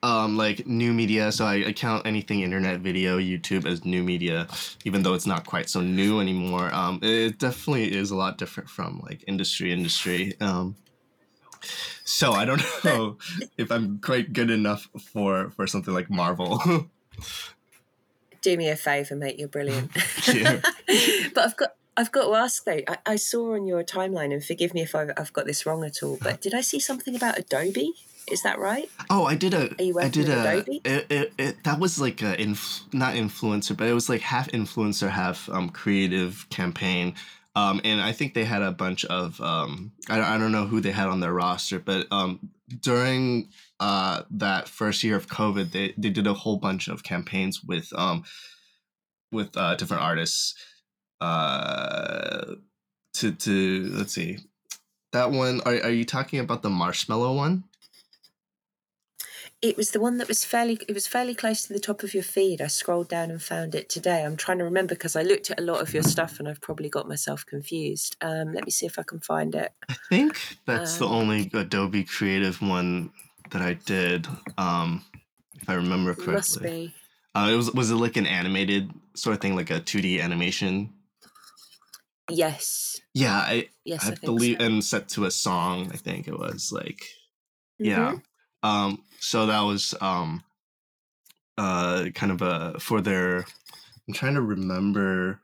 um 0.03 0.37
like 0.37 0.67
new 0.67 0.93
media, 0.93 1.31
so 1.33 1.45
I, 1.45 1.67
I 1.69 1.73
count 1.73 2.07
anything 2.07 2.41
internet 2.41 2.81
video, 2.81 3.19
YouTube 3.19 3.67
as 3.67 3.85
new 3.85 4.03
media, 4.03 4.47
even 4.85 5.03
though 5.03 5.15
it's 5.15 5.27
not 5.27 5.47
quite 5.47 5.69
so 5.69 5.81
new 5.81 6.21
anymore. 6.21 6.73
Um, 6.75 7.01
it 7.03 7.39
definitely 7.39 7.95
is 7.95 8.11
a 8.11 8.17
lot 8.17 8.39
different 8.39 8.71
from 8.71 9.01
like 9.05 9.25
industry 9.27 9.73
industry. 9.73 10.35
Um, 10.41 10.77
so 12.05 12.33
I 12.33 12.45
don't 12.45 12.63
know 12.85 13.19
if 13.59 13.71
I'm 13.71 13.99
quite 14.01 14.33
good 14.33 14.51
enough 14.51 14.89
for 15.13 15.51
for 15.51 15.67
something 15.67 15.93
like 15.95 16.11
Marvel. 16.11 16.63
Do 18.43 18.57
me 18.57 18.71
a 18.71 18.77
favour, 18.77 19.17
mate. 19.17 19.39
You're 19.39 19.49
brilliant. 19.49 19.91
But 21.35 21.45
I've 21.45 21.57
got. 21.57 21.75
I've 21.97 22.13
got 22.13 22.29
to 22.29 22.35
ask 22.35 22.65
though. 22.65 22.81
I, 22.89 22.97
I 23.05 23.17
saw 23.17 23.55
on 23.55 23.67
your 23.67 23.85
timeline, 23.85 24.33
and 24.33 24.43
forgive 24.43 24.73
me 24.73 24.81
if 24.81 24.95
I've, 24.95 25.11
I've 25.19 25.33
got 25.35 25.45
this 25.45 25.67
wrong 25.67 25.85
at 25.85 26.03
all, 26.03 26.17
but 26.23 26.41
did 26.41 26.55
I 26.55 26.63
see 26.63 26.81
something 26.81 27.15
about 27.15 27.39
Adobe? 27.39 27.93
Is 28.31 28.43
that 28.43 28.59
right? 28.59 28.89
Oh, 29.11 29.25
I 29.25 29.35
did 29.35 29.55
a. 29.55 29.71
Are 29.79 29.83
you 29.83 29.93
I 29.99 30.05
working 30.05 30.11
did 30.11 30.29
with 30.29 30.39
a. 30.39 30.49
Adobe? 30.53 30.81
It, 30.85 31.07
it, 31.11 31.33
it, 31.39 31.65
that 31.65 31.79
was 31.81 32.01
like 32.01 32.23
a 32.23 32.41
inf, 32.41 32.83
not 32.93 33.15
influencer, 33.15 33.77
but 33.77 33.89
it 33.89 33.93
was 33.95 34.09
like 34.09 34.21
half 34.21 34.49
influencer, 34.49 35.09
half 35.11 35.49
um 35.49 35.69
creative 35.71 36.47
campaign. 36.51 37.15
Um, 37.57 37.81
and 37.83 38.01
I 38.01 38.13
think 38.13 38.35
they 38.35 38.45
had 38.45 38.63
a 38.63 38.71
bunch 38.71 39.05
of 39.07 39.41
um, 39.41 39.93
I, 40.09 40.17
don't- 40.17 40.27
I 40.27 40.39
don't 40.39 40.53
know 40.53 40.67
who 40.67 40.81
they 40.81 40.93
had 40.93 41.09
on 41.09 41.19
their 41.21 41.33
roster, 41.33 41.81
but 41.81 42.07
um, 42.13 42.39
during 42.81 43.49
uh 43.81 44.23
that 44.31 44.69
first 44.69 45.03
year 45.03 45.17
of 45.17 45.27
COVID, 45.27 45.73
they 45.73 45.93
they 45.99 46.11
did 46.11 46.27
a 46.29 46.35
whole 46.35 46.57
bunch 46.59 46.87
of 46.89 47.03
campaigns 47.03 47.65
with 47.65 47.93
um 47.97 48.23
with 49.33 49.57
uh 49.57 49.75
different 49.75 50.03
artists 50.05 50.55
uh 51.21 52.55
to 53.15 53.33
to 53.33 53.91
let's 53.95 54.13
see 54.13 54.39
that 55.13 55.31
one 55.33 55.61
are, 55.63 55.75
are 55.83 55.91
you 55.91 56.05
talking 56.05 56.39
about 56.39 56.63
the 56.63 56.71
marshmallow 56.71 57.35
one 57.35 57.65
It 59.63 59.77
was 59.77 59.91
the 59.91 60.01
one 60.01 60.17
that 60.17 60.29
was 60.29 60.43
fairly. 60.43 60.79
It 60.89 60.95
was 60.95 61.07
fairly 61.07 61.35
close 61.35 61.63
to 61.65 61.73
the 61.73 61.81
top 61.81 62.03
of 62.03 62.15
your 62.15 62.23
feed. 62.23 62.63
I 62.63 62.67
scrolled 62.67 63.09
down 63.09 63.31
and 63.31 63.43
found 63.43 63.75
it 63.75 63.91
today. 63.91 64.25
I'm 64.25 64.37
trying 64.37 64.57
to 64.59 64.65
remember 64.65 64.95
because 64.95 65.17
I 65.17 65.23
looked 65.23 65.51
at 65.51 65.61
a 65.61 65.63
lot 65.63 65.83
of 65.83 65.93
your 65.93 66.03
stuff 66.03 66.39
and 66.39 66.49
I've 66.49 66.63
probably 66.63 66.89
got 66.89 67.07
myself 67.07 67.45
confused. 67.45 68.17
Um, 68.23 68.55
let 68.55 68.65
me 68.65 68.71
see 68.71 68.87
if 68.87 68.99
I 68.99 69.03
can 69.03 69.21
find 69.21 69.55
it. 69.55 69.73
I 69.91 69.95
think 70.09 70.57
that's 70.65 70.97
the 70.97 71.05
Um, 71.05 71.13
only 71.13 71.51
Adobe 71.53 72.05
Creative 72.05 72.61
one 72.63 73.13
that 73.51 73.61
I 73.61 73.75
did. 73.75 74.27
Um, 74.57 75.05
if 75.61 75.69
I 75.69 75.75
remember 75.75 76.13
It 76.13 76.19
must 76.27 76.55
correctly, 76.55 76.71
be. 76.87 76.95
uh, 77.35 77.51
it 77.53 77.57
was 77.57 77.71
was 77.73 77.91
it 77.91 77.97
like 77.97 78.17
an 78.17 78.27
animated 78.27 78.91
sort 79.15 79.35
of 79.35 79.43
thing, 79.43 79.57
like 79.57 79.69
a 79.71 79.81
two 79.81 80.01
D 80.01 80.23
animation? 80.23 80.95
Yes. 82.31 82.99
Yeah, 83.13 83.35
I 83.37 83.69
Yes, 83.85 84.07
I, 84.07 84.13
I 84.13 84.15
believe, 84.25 84.57
so. 84.59 84.65
and 84.65 84.83
set 84.83 85.09
to 85.11 85.27
a 85.27 85.31
song. 85.31 85.91
I 85.93 85.97
think 85.99 86.29
it 86.29 86.39
was 86.39 86.73
like 86.73 87.05
Mhm. 87.79 87.87
yeah. 87.87 88.13
Um, 88.63 89.03
so 89.19 89.47
that 89.47 89.61
was 89.63 89.95
um, 90.01 90.43
uh, 91.59 92.07
kind 92.15 92.33
of 92.33 92.43
a 92.43 92.79
for 92.79 93.01
their. 93.01 93.45
I'm 94.09 94.15
trying 94.15 94.35
to 94.35 94.43
remember 94.43 95.41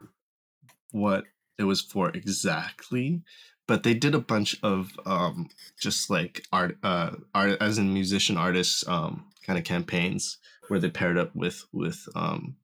what 0.90 1.24
it 1.58 1.64
was 1.64 1.80
for 1.80 2.10
exactly 2.10 3.22
but 3.66 3.82
they 3.82 3.94
did 3.94 4.14
a 4.14 4.20
bunch 4.20 4.56
of 4.62 4.92
um, 5.04 5.48
just 5.78 6.08
like 6.08 6.42
art, 6.52 6.76
uh, 6.82 7.12
art 7.34 7.60
as 7.60 7.78
in 7.78 7.92
musician 7.92 8.36
artists 8.36 8.86
um, 8.86 9.26
kind 9.44 9.58
of 9.58 9.64
campaigns 9.64 10.38
where 10.68 10.80
they 10.80 10.90
paired 10.90 11.18
up 11.18 11.34
with 11.34 11.64
with 11.72 12.08
um, 12.14 12.56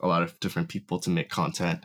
a 0.00 0.06
lot 0.06 0.22
of 0.22 0.38
different 0.40 0.68
people 0.68 0.98
to 1.00 1.10
make 1.10 1.30
content 1.30 1.80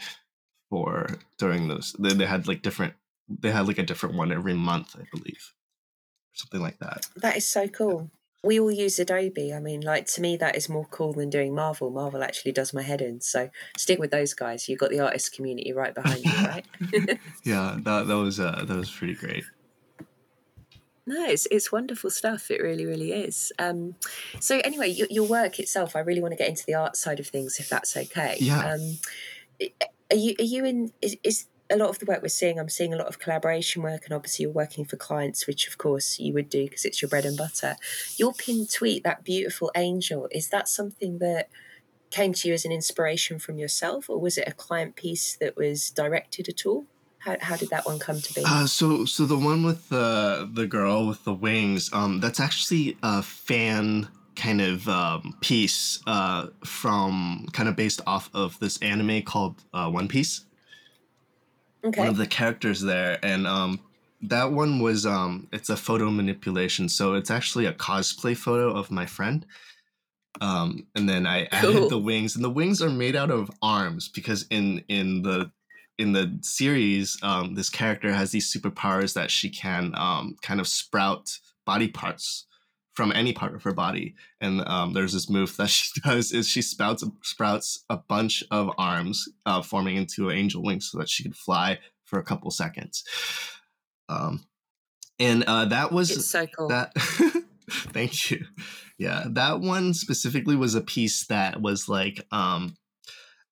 for 0.69 1.07
during 1.37 1.67
those. 1.67 1.95
They, 1.97 2.13
they 2.13 2.25
had 2.25 2.47
like 2.47 2.61
different. 2.61 2.93
They 3.29 3.51
had 3.51 3.67
like 3.67 3.77
a 3.77 3.83
different 3.83 4.15
one 4.15 4.31
every 4.31 4.53
month, 4.53 4.95
I 4.97 5.03
believe, 5.13 5.53
something 6.37 6.61
like 6.61 6.79
that. 6.79 7.07
That 7.17 7.37
is 7.37 7.49
so 7.49 7.67
cool. 7.67 8.11
We 8.43 8.59
all 8.59 8.71
use 8.71 8.99
Adobe. 8.99 9.53
I 9.53 9.59
mean, 9.59 9.81
like 9.81 10.05
to 10.07 10.21
me, 10.21 10.37
that 10.37 10.55
is 10.55 10.69
more 10.69 10.85
cool 10.91 11.11
than 11.13 11.29
doing 11.29 11.55
Marvel. 11.55 11.89
Marvel 11.89 12.23
actually 12.23 12.51
does 12.51 12.73
my 12.73 12.83
head 12.83 13.01
in. 13.01 13.19
So 13.19 13.49
stick 13.77 13.99
with 13.99 14.11
those 14.11 14.33
guys. 14.33 14.69
You've 14.69 14.79
got 14.79 14.91
the 14.91 14.99
artist 14.99 15.33
community 15.33 15.73
right 15.73 15.93
behind 15.93 16.23
you, 16.23 16.31
right? 16.31 16.65
yeah, 17.43 17.77
that 17.79 18.07
that 18.07 18.17
was 18.17 18.39
uh, 18.39 18.63
that 18.65 18.77
was 18.77 18.91
pretty 18.91 19.15
great. 19.15 19.43
No, 21.07 21.25
it's 21.25 21.47
it's 21.49 21.71
wonderful 21.71 22.09
stuff. 22.09 22.51
It 22.51 22.61
really, 22.61 22.85
really 22.85 23.13
is. 23.13 23.53
Um, 23.57 23.95
so 24.41 24.59
anyway, 24.63 24.89
your, 24.89 25.07
your 25.09 25.27
work 25.27 25.57
itself, 25.57 25.95
I 25.95 25.99
really 25.99 26.21
want 26.21 26.33
to 26.33 26.37
get 26.37 26.49
into 26.49 26.65
the 26.65 26.75
art 26.75 26.97
side 26.97 27.21
of 27.21 27.27
things, 27.27 27.59
if 27.59 27.69
that's 27.69 27.95
okay. 27.95 28.35
Yeah. 28.39 28.73
Um, 28.73 28.99
are 30.11 30.17
you 30.17 30.35
are 30.37 30.43
you 30.43 30.65
in? 30.65 30.91
Is, 31.01 31.15
is 31.23 31.45
a 31.69 31.77
lot 31.77 31.89
of 31.89 31.99
the 31.99 32.05
work 32.05 32.21
we're 32.21 32.29
seeing, 32.29 32.59
I'm 32.59 32.69
seeing 32.69 32.93
a 32.93 32.97
lot 32.97 33.07
of 33.07 33.19
collaboration 33.19 33.81
work, 33.81 34.05
and 34.05 34.13
obviously 34.13 34.43
you're 34.43 34.51
working 34.51 34.85
for 34.85 34.95
clients, 34.95 35.47
which 35.47 35.67
of 35.67 35.77
course 35.77 36.19
you 36.19 36.33
would 36.33 36.49
do 36.49 36.63
because 36.65 36.85
it's 36.85 37.01
your 37.01 37.09
bread 37.09 37.25
and 37.25 37.37
butter. 37.37 37.75
Your 38.17 38.33
pinned 38.33 38.71
tweet, 38.71 39.03
that 39.03 39.23
beautiful 39.23 39.71
angel, 39.75 40.27
is 40.31 40.49
that 40.49 40.67
something 40.67 41.19
that 41.19 41.49
came 42.09 42.33
to 42.33 42.47
you 42.47 42.53
as 42.53 42.63
an 42.63 42.71
inspiration 42.71 43.37
from 43.39 43.57
yourself, 43.57 44.09
or 44.09 44.19
was 44.19 44.37
it 44.37 44.47
a 44.47 44.53
client 44.53 44.95
piece 44.95 45.35
that 45.35 45.57
was 45.57 45.89
directed 45.89 46.47
at 46.47 46.65
all? 46.65 46.85
How, 47.19 47.35
how 47.41 47.57
did 47.57 47.69
that 47.69 47.85
one 47.85 47.99
come 47.99 48.21
to 48.21 48.33
be? 48.33 48.43
Uh, 48.45 48.67
so 48.67 49.03
so 49.05 49.25
the 49.25 49.37
one 49.37 49.63
with 49.63 49.89
the 49.89 50.49
the 50.51 50.67
girl 50.67 51.07
with 51.07 51.23
the 51.25 51.33
wings, 51.33 51.89
um, 51.91 52.19
that's 52.21 52.39
actually 52.39 52.97
a 53.03 53.21
fan 53.21 54.07
kind 54.35 54.61
of 54.61 54.87
um, 54.87 55.35
piece 55.41 55.99
uh, 56.05 56.47
from 56.63 57.47
kind 57.53 57.67
of 57.67 57.75
based 57.75 58.01
off 58.05 58.29
of 58.35 58.57
this 58.59 58.77
anime 58.83 59.23
called 59.23 59.63
uh, 59.73 59.89
One 59.89 60.07
Piece 60.07 60.45
okay. 61.87 62.01
one 62.01 62.09
of 62.09 62.17
the 62.17 62.27
characters 62.27 62.81
there, 62.81 63.19
and 63.23 63.47
um, 63.47 63.79
that 64.21 64.51
one 64.51 64.79
was 64.79 65.05
um, 65.05 65.47
it's 65.51 65.69
a 65.69 65.77
photo 65.77 66.09
manipulation. 66.09 66.89
So 66.89 67.13
it's 67.13 67.31
actually 67.31 67.65
a 67.65 67.73
cosplay 67.73 68.35
photo 68.35 68.75
of 68.75 68.91
my 68.91 69.05
friend. 69.05 69.45
Um, 70.39 70.87
and 70.95 71.09
then 71.09 71.25
I 71.25 71.45
added 71.51 71.73
Cool. 71.75 71.89
the 71.89 71.97
wings, 71.99 72.35
and 72.35 72.43
the 72.43 72.49
wings 72.49 72.81
are 72.81 72.89
made 72.89 73.15
out 73.15 73.31
of 73.31 73.51
arms 73.61 74.07
because 74.07 74.45
in 74.49 74.83
in 74.87 75.21
the 75.23 75.51
in 75.97 76.13
the 76.13 76.37
series, 76.41 77.17
um, 77.23 77.55
this 77.55 77.69
character 77.69 78.13
has 78.13 78.31
these 78.31 78.53
superpowers 78.53 79.13
that 79.13 79.31
she 79.31 79.49
can 79.49 79.93
um, 79.95 80.35
kind 80.41 80.59
of 80.59 80.67
sprout 80.67 81.39
body 81.65 81.87
parts 81.87 82.45
from 82.97 83.11
any 83.11 83.31
part 83.31 83.53
of 83.53 83.61
her 83.61 83.73
body. 83.73 84.15
And 84.41 84.67
um, 84.67 84.93
there's 84.93 85.13
this 85.13 85.29
move 85.29 85.55
that 85.57 85.69
she 85.69 86.01
does 86.01 86.31
is 86.31 86.47
she 86.47 86.63
spouts 86.63 87.03
sprouts 87.21 87.85
a 87.91 87.97
bunch 87.97 88.43
of 88.49 88.71
arms, 88.79 89.29
uh, 89.45 89.61
forming 89.61 89.97
into 89.97 90.29
an 90.29 90.37
angel 90.37 90.63
wing, 90.63 90.81
so 90.81 90.97
that 90.97 91.07
she 91.07 91.21
could 91.21 91.35
fly 91.35 91.77
for 92.05 92.17
a 92.17 92.23
couple 92.23 92.49
seconds. 92.49 93.03
Um, 94.09 94.45
and 95.19 95.43
uh, 95.43 95.65
that 95.65 95.91
was 95.91 96.09
It's 96.09 96.25
so 96.25 96.47
cool. 96.47 96.69
that. 96.69 96.91
thank 97.69 98.31
you. 98.31 98.43
Yeah, 98.97 99.25
that 99.29 99.59
one 99.59 99.93
specifically 99.93 100.55
was 100.55 100.73
a 100.73 100.81
piece 100.81 101.27
that 101.27 101.61
was 101.61 101.87
like 101.87 102.25
um 102.31 102.77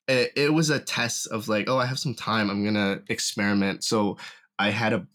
it, 0.08 0.32
it 0.36 0.54
was 0.54 0.72
a 0.72 0.80
test 0.80 1.28
of 1.28 1.48
like 1.48 1.68
oh 1.70 1.78
i 1.78 1.86
have 1.86 1.98
some 2.00 2.14
time 2.14 2.50
i'm 2.50 2.64
gonna 2.64 3.00
experiment 3.10 3.84
so 3.84 4.18
i 4.60 4.70
had 4.70 4.94
a 4.94 5.08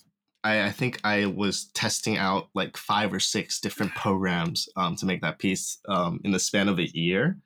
I, 0.42 0.66
I 0.66 0.70
think 0.70 1.00
I 1.04 1.26
was 1.26 1.66
testing 1.74 2.16
out 2.16 2.48
like 2.54 2.76
five 2.76 3.12
or 3.12 3.20
six 3.20 3.60
different 3.60 3.94
programs 3.94 4.68
um, 4.76 4.96
to 4.96 5.06
make 5.06 5.20
that 5.22 5.38
piece 5.38 5.78
um, 5.88 6.20
in 6.24 6.32
the 6.32 6.38
span 6.38 6.68
of 6.68 6.78
a 6.78 6.88
year, 6.96 7.38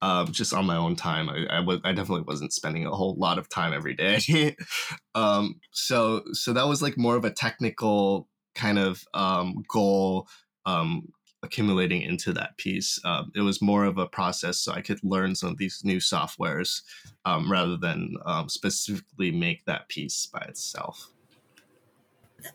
um, 0.00 0.32
just 0.32 0.54
on 0.54 0.66
my 0.66 0.76
own 0.76 0.96
time. 0.96 1.28
I, 1.28 1.58
I 1.58 1.92
definitely 1.92 2.24
wasn't 2.26 2.52
spending 2.52 2.86
a 2.86 2.90
whole 2.90 3.14
lot 3.16 3.38
of 3.38 3.48
time 3.48 3.72
every 3.72 3.94
day. 3.94 4.56
um, 5.14 5.60
so 5.72 6.22
so 6.32 6.52
that 6.52 6.66
was 6.66 6.82
like 6.82 6.96
more 6.96 7.16
of 7.16 7.24
a 7.24 7.30
technical 7.30 8.28
kind 8.54 8.78
of 8.78 9.04
um, 9.14 9.62
goal 9.68 10.28
um, 10.64 11.08
accumulating 11.42 12.02
into 12.02 12.32
that 12.32 12.56
piece. 12.56 12.98
It 13.34 13.40
was 13.40 13.60
more 13.60 13.84
of 13.84 13.98
a 13.98 14.06
process 14.06 14.58
so 14.58 14.72
I 14.72 14.80
could 14.80 15.00
learn 15.02 15.34
some 15.34 15.50
of 15.50 15.58
these 15.58 15.82
new 15.84 15.98
softwares 15.98 16.82
rather 17.26 17.76
than 17.76 18.16
specifically 18.46 19.32
make 19.32 19.64
that 19.66 19.88
piece 19.88 20.26
by 20.26 20.40
itself. 20.48 21.11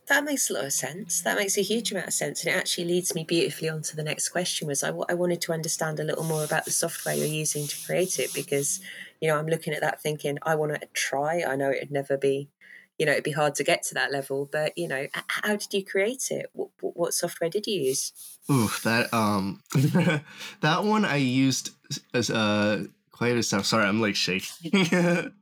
That 0.07 0.23
makes 0.23 0.49
a 0.49 0.53
lot 0.53 0.65
of 0.65 0.73
sense. 0.73 1.21
That 1.21 1.37
makes 1.37 1.57
a 1.57 1.61
huge 1.61 1.91
amount 1.91 2.07
of 2.07 2.13
sense, 2.13 2.43
and 2.43 2.53
it 2.53 2.57
actually 2.57 2.85
leads 2.85 3.13
me 3.15 3.23
beautifully 3.23 3.69
on 3.69 3.81
to 3.83 3.95
the 3.95 4.03
next 4.03 4.29
question. 4.29 4.67
Was 4.67 4.83
I, 4.83 4.89
I 5.09 5.13
wanted 5.13 5.41
to 5.41 5.53
understand 5.53 5.99
a 5.99 6.03
little 6.03 6.23
more 6.23 6.43
about 6.43 6.65
the 6.65 6.71
software 6.71 7.15
you're 7.15 7.25
using 7.25 7.67
to 7.67 7.85
create 7.85 8.19
it 8.19 8.33
because, 8.33 8.79
you 9.21 9.27
know, 9.27 9.37
I'm 9.37 9.47
looking 9.47 9.73
at 9.73 9.81
that 9.81 10.01
thinking 10.01 10.37
I 10.43 10.55
want 10.55 10.79
to 10.79 10.87
try. 10.93 11.43
I 11.43 11.55
know 11.55 11.71
it'd 11.71 11.91
never 11.91 12.17
be, 12.17 12.49
you 12.97 13.05
know, 13.05 13.11
it'd 13.11 13.23
be 13.23 13.31
hard 13.31 13.55
to 13.55 13.63
get 13.63 13.83
to 13.83 13.93
that 13.95 14.11
level, 14.11 14.49
but 14.51 14.77
you 14.77 14.87
know, 14.87 15.07
how 15.27 15.55
did 15.55 15.73
you 15.73 15.83
create 15.83 16.27
it? 16.31 16.47
What, 16.53 16.69
what 16.81 16.97
what 16.97 17.13
software 17.13 17.49
did 17.49 17.67
you 17.67 17.81
use? 17.81 18.13
Ooh, 18.49 18.69
that 18.83 19.13
um, 19.13 19.61
that 20.61 20.83
one 20.83 21.05
I 21.05 21.17
used 21.17 21.71
as 22.13 22.29
uh 22.29 22.85
quite 23.11 23.35
a 23.35 23.43
stuff. 23.43 23.65
Sorry, 23.65 23.85
I'm 23.85 24.01
like 24.01 24.15
shaking. 24.15 24.71
I'm, 24.91 25.33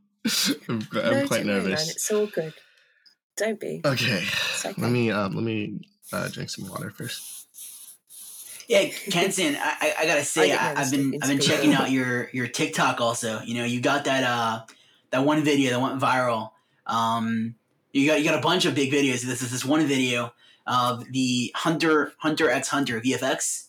I'm 0.68 0.88
no, 0.92 1.28
quite 1.28 1.46
nervous. 1.46 1.90
It's 1.90 2.12
all 2.12 2.26
good. 2.26 2.54
Don't 3.38 3.60
be. 3.60 3.82
Okay, 3.84 4.24
okay. 4.66 4.82
let 4.82 4.92
me 4.92 5.12
um, 5.12 5.36
let 5.36 5.44
me 5.44 5.80
uh, 6.14 6.28
drink 6.30 6.50
some 6.50 6.70
water 6.70 6.90
first. 6.92 7.48
Yeah, 8.68 8.86
Kenson, 9.12 9.56
I, 9.60 9.76
I, 9.82 9.94
I 10.00 10.06
gotta 10.06 10.24
say, 10.24 10.48
get 10.48 10.60
I, 10.60 10.74
I 10.74 10.84
have 10.84 10.92
been 10.92 11.20
I've 11.22 11.30
been 11.30 11.40
checking 11.40 11.74
out 11.76 11.92
your 11.92 12.30
your 12.32 12.48
TikTok 12.48 13.02
also. 13.02 13.42
You 13.42 13.56
know, 13.56 13.66
you 13.66 13.82
got 13.82 14.06
that 14.06 14.24
uh 14.24 14.62
that 15.12 15.26
one 15.26 15.44
video 15.44 15.72
that 15.72 15.82
went 15.82 16.00
viral. 16.02 16.52
Um, 16.88 17.56
you 17.92 18.08
got 18.08 18.20
you 18.20 18.26
got 18.26 18.38
a 18.38 18.42
bunch 18.42 18.66
of 18.66 18.74
big 18.74 18.92
videos. 18.92 19.22
This 19.22 19.42
is 19.42 19.52
this 19.52 19.66
one 19.66 19.86
video 19.86 20.34
of 20.66 21.12
the 21.12 21.52
Hunter 21.56 22.14
Hunter 22.18 22.50
X 22.50 22.70
Hunter 22.70 23.02
VFX, 23.02 23.68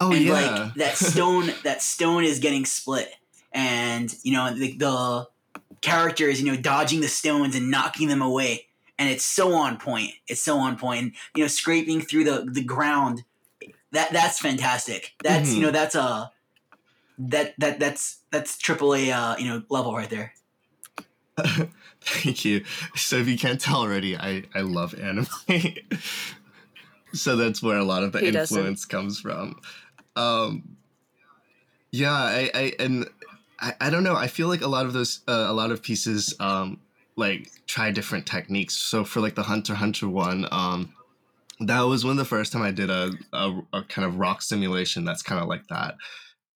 Oh 0.00 0.12
and 0.12 0.24
yeah, 0.24 0.32
like 0.32 0.74
that 0.74 0.96
stone 0.96 1.52
that 1.62 1.82
stone 1.82 2.24
is 2.24 2.38
getting 2.40 2.64
split, 2.64 3.10
and 3.52 4.14
you 4.22 4.32
know 4.32 4.52
the, 4.54 4.76
the 4.76 5.28
characters 5.84 6.40
you 6.40 6.50
know 6.50 6.56
dodging 6.60 7.00
the 7.02 7.08
stones 7.08 7.54
and 7.54 7.70
knocking 7.70 8.08
them 8.08 8.22
away, 8.22 8.66
and 8.98 9.08
it's 9.10 9.24
so 9.24 9.52
on 9.54 9.76
point. 9.76 10.12
It's 10.26 10.40
so 10.42 10.56
on 10.58 10.76
point, 10.78 11.02
and 11.02 11.12
you 11.34 11.42
know 11.44 11.48
scraping 11.48 12.00
through 12.00 12.24
the 12.24 12.48
the 12.50 12.64
ground. 12.64 13.24
That 13.92 14.12
that's 14.12 14.40
fantastic. 14.40 15.12
That's 15.22 15.50
Mhm. 15.50 15.54
you 15.56 15.60
know 15.60 15.70
that's 15.70 15.94
a 15.94 16.32
that 17.18 17.54
that 17.58 17.78
that's 17.78 18.18
that's 18.32 18.56
triple 18.58 18.94
A 18.94 19.10
uh, 19.12 19.36
you 19.36 19.46
know 19.48 19.62
level 19.68 19.94
right 19.94 20.10
there. 20.10 20.32
Thank 22.00 22.44
you. 22.44 22.64
So 22.96 23.16
if 23.16 23.28
you 23.28 23.36
can't 23.38 23.60
tell 23.60 23.76
already, 23.80 24.16
I 24.16 24.44
I 24.54 24.60
love 24.62 24.94
anime. 24.98 25.26
so 27.12 27.36
that's 27.36 27.62
where 27.62 27.76
a 27.78 27.84
lot 27.84 28.02
of 28.02 28.12
the 28.12 28.20
Who 28.20 28.30
doesn't? 28.30 28.56
influence 28.56 28.84
comes 28.84 29.20
from. 29.20 29.60
Um, 30.16 30.76
yeah, 31.90 32.12
I, 32.12 32.50
I 32.54 32.72
and 32.78 33.08
I, 33.60 33.74
I 33.80 33.90
don't 33.90 34.04
know. 34.04 34.16
I 34.16 34.26
feel 34.26 34.48
like 34.48 34.62
a 34.62 34.68
lot 34.68 34.86
of 34.86 34.92
those 34.92 35.20
uh, 35.28 35.46
a 35.48 35.52
lot 35.52 35.70
of 35.70 35.82
pieces 35.82 36.34
um 36.40 36.80
like 37.16 37.50
try 37.66 37.90
different 37.90 38.26
techniques. 38.26 38.76
So 38.76 39.04
for 39.04 39.20
like 39.20 39.34
the 39.34 39.42
Hunter 39.42 39.74
Hunter 39.74 40.08
one, 40.08 40.46
um, 40.50 40.94
that 41.60 41.82
was 41.82 42.04
one 42.04 42.12
of 42.12 42.18
the 42.18 42.24
first 42.24 42.52
time 42.52 42.62
I 42.62 42.70
did 42.70 42.90
a 42.90 43.12
a, 43.32 43.60
a 43.72 43.82
kind 43.84 44.06
of 44.06 44.16
rock 44.16 44.42
simulation 44.42 45.04
that's 45.04 45.22
kind 45.22 45.40
of 45.40 45.48
like 45.48 45.66
that. 45.68 45.96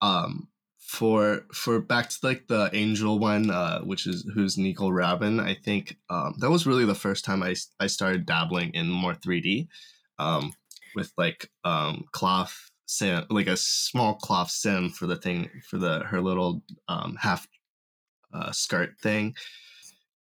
Um, 0.00 0.48
for 0.88 1.44
for 1.52 1.80
back 1.80 2.08
to 2.08 2.16
like 2.22 2.46
the 2.48 2.70
angel 2.72 3.18
one 3.18 3.50
uh 3.50 3.78
which 3.82 4.06
is 4.06 4.26
who's 4.32 4.56
Nico 4.56 4.88
Robin 4.88 5.38
I 5.38 5.52
think 5.52 5.98
um 6.08 6.34
that 6.38 6.48
was 6.48 6.66
really 6.66 6.86
the 6.86 6.94
first 6.94 7.26
time 7.26 7.42
I 7.42 7.54
I 7.78 7.88
started 7.88 8.24
dabbling 8.24 8.70
in 8.72 8.88
more 8.88 9.12
3D 9.12 9.68
um 10.18 10.54
with 10.94 11.12
like 11.18 11.50
um 11.62 12.06
cloth 12.12 12.70
like 13.30 13.46
a 13.46 13.56
small 13.56 14.14
cloth 14.14 14.50
sim 14.50 14.90
for 14.90 15.06
the 15.06 15.16
thing 15.16 15.50
for 15.68 15.78
the 15.78 16.00
her 16.00 16.20
little 16.20 16.62
um 16.88 17.16
half 17.20 17.46
uh 18.32 18.52
skirt 18.52 18.98
thing. 19.00 19.34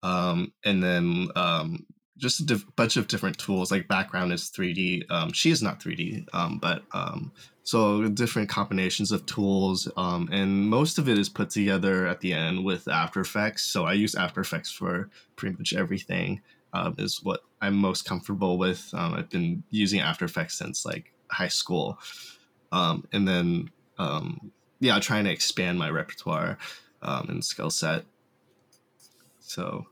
Um 0.02 0.52
and 0.64 0.82
then 0.82 1.28
um 1.36 1.86
just 2.16 2.40
a 2.40 2.46
diff- 2.46 2.76
bunch 2.76 2.96
of 2.96 3.08
different 3.08 3.38
tools 3.38 3.70
like 3.70 3.88
background 3.88 4.32
is 4.32 4.50
3D 4.50 5.10
um 5.10 5.32
she 5.32 5.50
is 5.50 5.62
not 5.62 5.80
3D 5.80 6.26
um 6.32 6.58
but 6.58 6.82
um 6.92 7.32
so 7.64 8.06
different 8.08 8.48
combinations 8.48 9.10
of 9.10 9.24
tools 9.24 9.90
um, 9.96 10.28
and 10.30 10.68
most 10.68 10.98
of 10.98 11.08
it 11.08 11.18
is 11.18 11.30
put 11.30 11.48
together 11.48 12.06
at 12.06 12.20
the 12.20 12.32
end 12.32 12.62
with 12.62 12.86
after 12.88 13.20
effects 13.20 13.62
so 13.62 13.84
i 13.84 13.92
use 13.92 14.14
after 14.14 14.40
effects 14.40 14.70
for 14.70 15.08
pretty 15.36 15.56
much 15.56 15.72
everything 15.72 16.40
um, 16.74 16.94
is 16.98 17.22
what 17.22 17.40
i'm 17.62 17.74
most 17.74 18.04
comfortable 18.04 18.58
with. 18.58 18.90
Um, 18.92 19.14
i've 19.14 19.30
been 19.30 19.64
using 19.70 20.00
after 20.00 20.24
effects 20.24 20.58
since 20.58 20.84
like 20.84 21.12
high 21.30 21.48
school 21.48 21.98
um, 22.72 23.06
and 23.12 23.26
then 23.26 23.70
um, 23.98 24.52
yeah 24.80 24.98
trying 24.98 25.24
to 25.24 25.30
expand 25.30 25.78
my 25.78 25.90
repertoire 25.90 26.58
um, 27.02 27.28
and 27.28 27.44
skill 27.44 27.70
set 27.70 28.04
So 29.40 29.86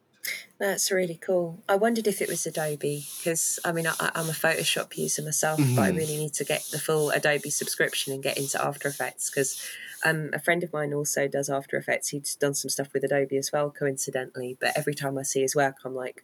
that's 0.58 0.92
really 0.92 1.18
cool. 1.20 1.60
I 1.68 1.74
wondered 1.74 2.06
if 2.06 2.22
it 2.22 2.28
was 2.28 2.46
Adobe 2.46 3.04
because 3.18 3.58
I 3.64 3.72
mean 3.72 3.86
I, 3.86 4.10
am 4.14 4.28
a 4.28 4.32
Photoshop 4.32 4.96
user 4.96 5.22
myself, 5.22 5.58
mm-hmm. 5.58 5.74
but 5.74 5.82
I 5.82 5.88
mm-hmm. 5.88 5.98
really 5.98 6.16
need 6.16 6.34
to 6.34 6.44
get 6.44 6.62
the 6.70 6.78
full 6.78 7.10
Adobe 7.10 7.50
subscription 7.50 8.12
and 8.12 8.22
get 8.22 8.38
into 8.38 8.64
After 8.64 8.88
Effects 8.88 9.28
because 9.28 9.60
um, 10.04 10.30
a 10.32 10.38
friend 10.38 10.62
of 10.62 10.72
mine 10.72 10.92
also 10.94 11.26
does 11.26 11.50
After 11.50 11.76
Effects. 11.76 12.10
He's 12.10 12.36
done 12.36 12.54
some 12.54 12.68
stuff 12.68 12.92
with 12.92 13.04
Adobe 13.04 13.36
as 13.36 13.50
well, 13.52 13.70
coincidentally. 13.70 14.56
But 14.60 14.72
every 14.76 14.94
time 14.94 15.18
I 15.18 15.22
see 15.22 15.42
his 15.42 15.56
work, 15.56 15.76
I'm 15.84 15.94
like, 15.94 16.22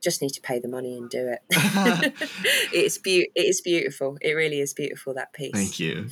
just 0.00 0.22
need 0.22 0.30
to 0.30 0.40
pay 0.40 0.58
the 0.58 0.68
money 0.68 0.96
and 0.96 1.10
do 1.10 1.28
it. 1.28 1.40
it's 2.72 2.98
be- 2.98 3.30
It 3.34 3.46
is 3.46 3.60
beautiful. 3.60 4.18
It 4.20 4.32
really 4.32 4.60
is 4.60 4.74
beautiful 4.74 5.14
that 5.14 5.32
piece. 5.32 5.52
Thank 5.52 5.80
you. 5.80 6.08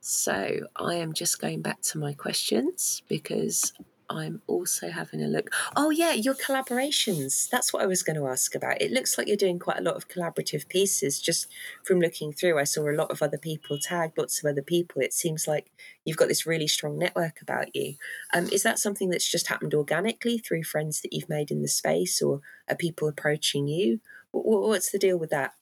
So 0.00 0.60
I 0.76 0.94
am 0.94 1.12
just 1.12 1.40
going 1.40 1.60
back 1.60 1.82
to 1.82 1.98
my 1.98 2.14
questions 2.14 3.02
because 3.08 3.72
I'm 4.10 4.40
also 4.46 4.90
having 4.90 5.22
a 5.22 5.26
look. 5.26 5.50
Oh, 5.76 5.90
yeah, 5.90 6.12
your 6.12 6.34
collaborations. 6.34 7.48
That's 7.48 7.72
what 7.72 7.82
I 7.82 7.86
was 7.86 8.02
going 8.02 8.16
to 8.16 8.26
ask 8.26 8.54
about. 8.54 8.80
It 8.80 8.90
looks 8.90 9.18
like 9.18 9.28
you're 9.28 9.36
doing 9.36 9.58
quite 9.58 9.78
a 9.78 9.82
lot 9.82 9.96
of 9.96 10.08
collaborative 10.08 10.68
pieces. 10.68 11.20
Just 11.20 11.46
from 11.84 12.00
looking 12.00 12.32
through, 12.32 12.58
I 12.58 12.64
saw 12.64 12.88
a 12.88 12.96
lot 12.96 13.10
of 13.10 13.22
other 13.22 13.38
people 13.38 13.78
tagged, 13.78 14.16
lots 14.16 14.42
of 14.42 14.50
other 14.50 14.62
people. 14.62 15.02
It 15.02 15.12
seems 15.12 15.46
like 15.46 15.70
you've 16.04 16.16
got 16.16 16.28
this 16.28 16.46
really 16.46 16.68
strong 16.68 16.98
network 16.98 17.42
about 17.42 17.74
you. 17.74 17.94
Um, 18.32 18.48
is 18.50 18.62
that 18.62 18.78
something 18.78 19.10
that's 19.10 19.30
just 19.30 19.48
happened 19.48 19.74
organically 19.74 20.38
through 20.38 20.64
friends 20.64 21.02
that 21.02 21.12
you've 21.12 21.28
made 21.28 21.50
in 21.50 21.62
the 21.62 21.68
space, 21.68 22.22
or 22.22 22.40
are 22.68 22.76
people 22.76 23.08
approaching 23.08 23.68
you? 23.68 24.00
What's 24.32 24.90
the 24.90 24.98
deal 24.98 25.18
with 25.18 25.30
that? 25.30 25.54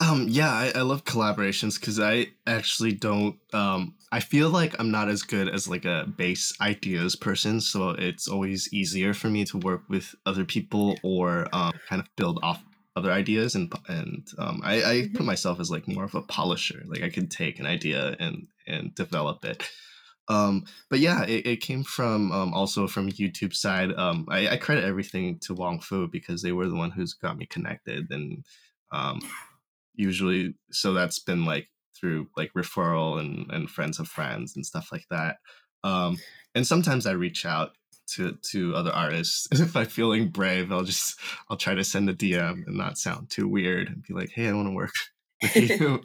Um, 0.00 0.26
yeah, 0.28 0.50
I, 0.50 0.72
I 0.74 0.80
love 0.80 1.04
collaborations 1.04 1.78
because 1.78 2.00
I 2.00 2.28
actually 2.46 2.92
don't. 2.92 3.36
Um, 3.52 3.94
I 4.12 4.20
feel 4.20 4.50
like 4.50 4.74
I'm 4.78 4.90
not 4.90 5.08
as 5.08 5.22
good 5.22 5.48
as 5.48 5.68
like 5.68 5.84
a 5.84 6.06
base 6.16 6.52
ideas 6.60 7.14
person, 7.14 7.60
so 7.60 7.90
it's 7.90 8.26
always 8.26 8.72
easier 8.72 9.14
for 9.14 9.28
me 9.28 9.44
to 9.46 9.58
work 9.58 9.82
with 9.88 10.14
other 10.26 10.44
people 10.44 10.96
or 11.02 11.46
um, 11.52 11.72
kind 11.88 12.02
of 12.02 12.08
build 12.16 12.40
off 12.42 12.62
other 12.96 13.12
ideas. 13.12 13.54
And 13.54 13.72
and 13.88 14.26
um, 14.38 14.60
I, 14.64 14.74
I 14.74 14.80
mm-hmm. 14.80 15.16
put 15.16 15.26
myself 15.26 15.60
as 15.60 15.70
like 15.70 15.86
more 15.86 16.04
of 16.04 16.14
a 16.14 16.22
polisher. 16.22 16.82
Like 16.86 17.02
I 17.02 17.08
could 17.08 17.30
take 17.30 17.60
an 17.60 17.66
idea 17.66 18.16
and 18.18 18.48
and 18.66 18.94
develop 18.94 19.44
it. 19.44 19.68
Um, 20.28 20.64
but 20.88 21.00
yeah, 21.00 21.24
it, 21.24 21.44
it 21.44 21.56
came 21.56 21.82
from 21.82 22.30
um, 22.30 22.54
also 22.54 22.86
from 22.86 23.10
YouTube 23.10 23.52
side. 23.52 23.92
Um, 23.92 24.26
I, 24.30 24.50
I 24.50 24.56
credit 24.58 24.84
everything 24.84 25.40
to 25.40 25.54
Wong 25.54 25.80
Fu 25.80 26.06
because 26.06 26.40
they 26.40 26.52
were 26.52 26.68
the 26.68 26.76
one 26.76 26.92
who's 26.92 27.14
got 27.14 27.36
me 27.36 27.46
connected 27.46 28.06
and 28.10 28.44
um, 28.92 29.20
usually 29.94 30.54
so 30.70 30.92
that's 30.92 31.18
been 31.18 31.44
like 31.44 31.68
through 32.00 32.28
like 32.36 32.52
referral 32.54 33.20
and 33.20 33.50
and 33.50 33.70
friends 33.70 33.98
of 33.98 34.08
friends 34.08 34.56
and 34.56 34.64
stuff 34.64 34.90
like 34.90 35.04
that 35.10 35.36
um 35.84 36.16
and 36.54 36.66
sometimes 36.66 37.06
i 37.06 37.12
reach 37.12 37.44
out 37.44 37.72
to 38.06 38.36
to 38.42 38.74
other 38.74 38.92
artists 38.92 39.46
if 39.52 39.76
i'm 39.76 39.86
feeling 39.86 40.28
brave 40.28 40.72
i'll 40.72 40.82
just 40.82 41.18
i'll 41.48 41.56
try 41.56 41.74
to 41.74 41.84
send 41.84 42.08
a 42.08 42.14
dm 42.14 42.66
and 42.66 42.76
not 42.76 42.98
sound 42.98 43.30
too 43.30 43.46
weird 43.46 43.88
and 43.88 44.02
be 44.02 44.14
like 44.14 44.30
hey 44.30 44.48
i 44.48 44.52
want 44.52 44.68
to 44.68 44.74
work 44.74 44.92
with 45.54 45.70
you. 45.80 46.02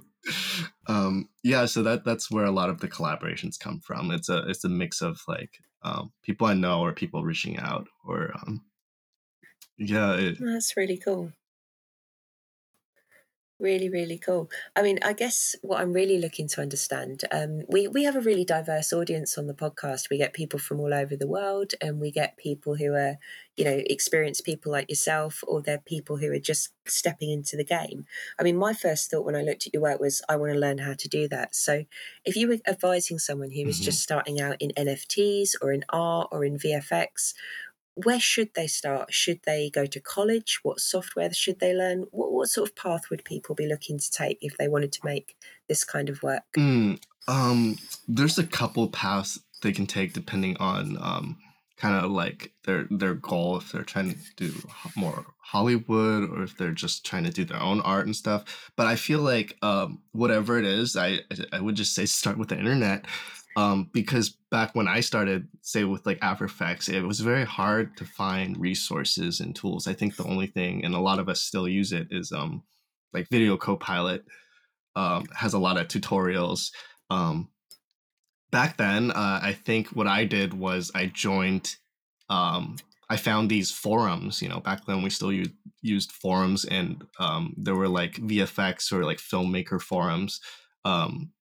Um 0.88 1.30
yeah 1.44 1.66
so 1.66 1.84
that 1.84 2.04
that's 2.04 2.32
where 2.32 2.46
a 2.46 2.52
lot 2.52 2.72
of 2.72 2.80
the 2.80 2.88
collaborations 2.88 3.60
come 3.60 3.80
from. 3.80 4.10
It's 4.10 4.28
a 4.28 4.40
it's 4.50 4.64
a 4.64 4.70
mix 4.70 5.04
of 5.04 5.22
like 5.28 5.60
um 5.86 6.12
people 6.24 6.48
i 6.48 6.54
know 6.54 6.82
or 6.82 6.92
people 6.92 7.24
reaching 7.24 7.58
out 7.60 7.88
or 8.06 8.34
um 8.36 8.62
yeah 9.78 10.14
it, 10.14 10.38
that's 10.40 10.76
really 10.76 10.98
cool 10.98 11.32
Really, 13.58 13.88
really 13.88 14.18
cool. 14.18 14.50
I 14.76 14.82
mean, 14.82 15.00
I 15.02 15.14
guess 15.14 15.56
what 15.62 15.80
I'm 15.80 15.94
really 15.94 16.20
looking 16.20 16.50
to 16.50 16.62
understand, 16.62 17.24
um, 17.32 17.62
we 17.70 17.88
we 17.88 18.04
have 18.04 18.18
a 18.18 18.22
really 18.22 18.44
diverse 18.44 18.92
audience 18.92 19.38
on 19.38 19.48
the 19.48 19.54
podcast. 19.54 20.10
We 20.10 20.18
get 20.18 20.34
people 20.34 20.60
from 20.60 20.82
all 20.82 20.94
over 20.94 21.16
the 21.16 21.28
world, 21.28 21.72
and 21.80 22.02
we 22.02 22.12
get 22.12 22.36
people 22.36 22.76
who 22.76 22.94
are, 22.96 23.16
you 23.56 23.64
know, 23.64 23.82
experienced 23.86 24.44
people 24.44 24.74
like 24.74 24.90
yourself, 24.90 25.42
or 25.48 25.62
they're 25.62 25.78
people 25.78 26.18
who 26.18 26.34
are 26.34 26.40
just 26.40 26.74
stepping 26.86 27.32
into 27.32 27.56
the 27.56 27.64
game. 27.64 28.06
I 28.38 28.44
mean, 28.44 28.58
my 28.58 28.74
first 28.74 29.10
thought 29.10 29.24
when 29.24 29.38
I 29.38 29.42
looked 29.42 29.68
at 29.68 29.74
your 29.74 29.84
work 29.84 30.02
was, 30.02 30.22
I 30.28 30.36
want 30.36 30.52
to 30.52 30.60
learn 30.60 30.80
how 30.80 30.94
to 30.94 31.08
do 31.08 31.30
that. 31.30 31.56
So, 31.56 31.86
if 32.26 32.36
you 32.36 32.50
were 32.50 32.58
advising 32.68 33.20
someone 33.20 33.52
who 33.52 33.66
was 33.66 33.78
mm-hmm. 33.78 33.86
just 33.86 34.02
starting 34.02 34.42
out 34.42 34.58
in 34.60 34.72
NFTs 34.72 35.52
or 35.62 35.72
in 35.72 35.86
art 35.88 36.28
or 36.34 36.44
in 36.44 36.58
VFX, 36.58 37.34
where 37.96 38.20
should 38.20 38.50
they 38.56 38.68
start? 38.68 39.14
Should 39.14 39.40
they 39.46 39.70
go 39.70 39.86
to 39.86 40.00
college? 40.00 40.60
What 40.64 40.80
software 40.80 41.34
should 41.34 41.60
they 41.60 41.74
learn? 41.74 42.06
What, 42.12 42.32
what 42.32 42.50
sort 42.50 42.70
of 42.70 42.76
path 42.76 43.10
would 43.10 43.24
people 43.24 43.56
be 43.56 43.68
looking 43.68 43.98
to 43.98 44.12
take 44.12 44.38
if 44.42 44.58
they 44.58 44.68
wanted 44.68 44.92
to 44.94 45.00
make 45.04 45.36
this 45.68 45.84
kind 45.84 46.10
of 46.10 46.22
work? 46.22 46.44
Mm, 46.58 47.02
um, 47.28 47.78
there's 48.08 48.38
a 48.38 48.46
couple 48.46 48.88
paths 48.90 49.40
they 49.64 49.72
can 49.72 49.88
take 49.88 50.14
depending 50.14 50.58
on 50.58 50.98
um, 51.00 51.38
kind 51.78 52.04
of 52.04 52.12
like 52.12 52.52
their 52.66 52.88
their 52.92 53.16
goal. 53.16 53.58
If 53.58 53.72
they're 53.72 53.84
trying 53.84 54.12
to 54.12 54.20
do 54.36 54.54
more 54.96 55.26
Hollywood 55.40 56.30
or 56.30 56.44
if 56.44 56.58
they're 56.58 56.72
just 56.72 57.06
trying 57.06 57.24
to 57.24 57.32
do 57.32 57.46
their 57.46 57.62
own 57.62 57.80
art 57.82 58.06
and 58.06 58.16
stuff. 58.16 58.72
But 58.76 58.88
I 58.88 58.98
feel 58.98 59.20
like 59.20 59.56
um, 59.62 60.02
whatever 60.12 60.60
it 60.60 60.66
is, 60.66 60.98
I 60.98 61.20
I 61.54 61.62
would 61.62 61.76
just 61.76 61.96
say 61.96 62.06
start 62.06 62.38
with 62.38 62.50
the 62.50 62.58
internet 62.58 63.06
um, 63.56 63.90
because 63.94 64.38
back 64.52 64.76
when 64.76 64.88
I 64.88 65.00
started, 65.00 65.48
say 65.62 65.84
with 65.86 66.06
like 66.06 66.20
After 66.22 66.46
Effects, 66.46 66.90
it 66.90 67.02
was 67.02 67.22
very 67.22 67.46
hard 67.46 67.96
to 67.98 68.06
find 68.06 68.60
resources 68.60 69.40
and 69.40 69.56
tools. 69.56 69.88
I 69.88 69.94
think 69.94 70.16
the 70.16 70.26
only 70.26 70.48
thing, 70.48 70.84
and 70.84 70.94
a 70.94 71.00
lot 71.00 71.20
of 71.20 71.30
us 71.30 71.42
still 71.42 71.68
use 71.68 71.94
it, 71.94 72.08
is 72.12 72.32
um, 72.32 72.64
like 73.14 73.30
Video 73.30 73.56
Copilot 73.56 74.26
um, 74.96 75.26
has 75.34 75.54
a 75.54 75.60
lot 75.60 75.78
of 75.78 75.88
tutorials. 75.88 76.72
Um, 77.10 77.50
back 78.52 78.76
then, 78.76 79.12
uh, 79.12 79.40
I 79.42 79.54
think 79.54 79.90
what 79.90 80.08
I 80.08 80.26
did 80.26 80.54
was 80.54 80.92
I 80.94 81.06
joined. 81.08 81.76
Um, 82.30 82.76
I 83.10 83.18
found 83.18 83.50
these 83.50 83.72
forums. 83.72 84.42
You 84.42 84.50
know, 84.50 84.60
back 84.60 84.86
then 84.86 85.02
we 85.02 85.10
still 85.10 85.32
used, 85.32 85.52
used 85.82 86.12
forums, 86.12 86.66
and 86.66 87.06
um, 87.20 87.54
there 87.58 87.76
were 87.76 87.88
like 87.88 88.16
VFX 88.16 88.92
or 88.92 89.06
like 89.06 89.20
filmmaker 89.20 89.82
forums. 89.82 90.42
Um, 90.84 91.32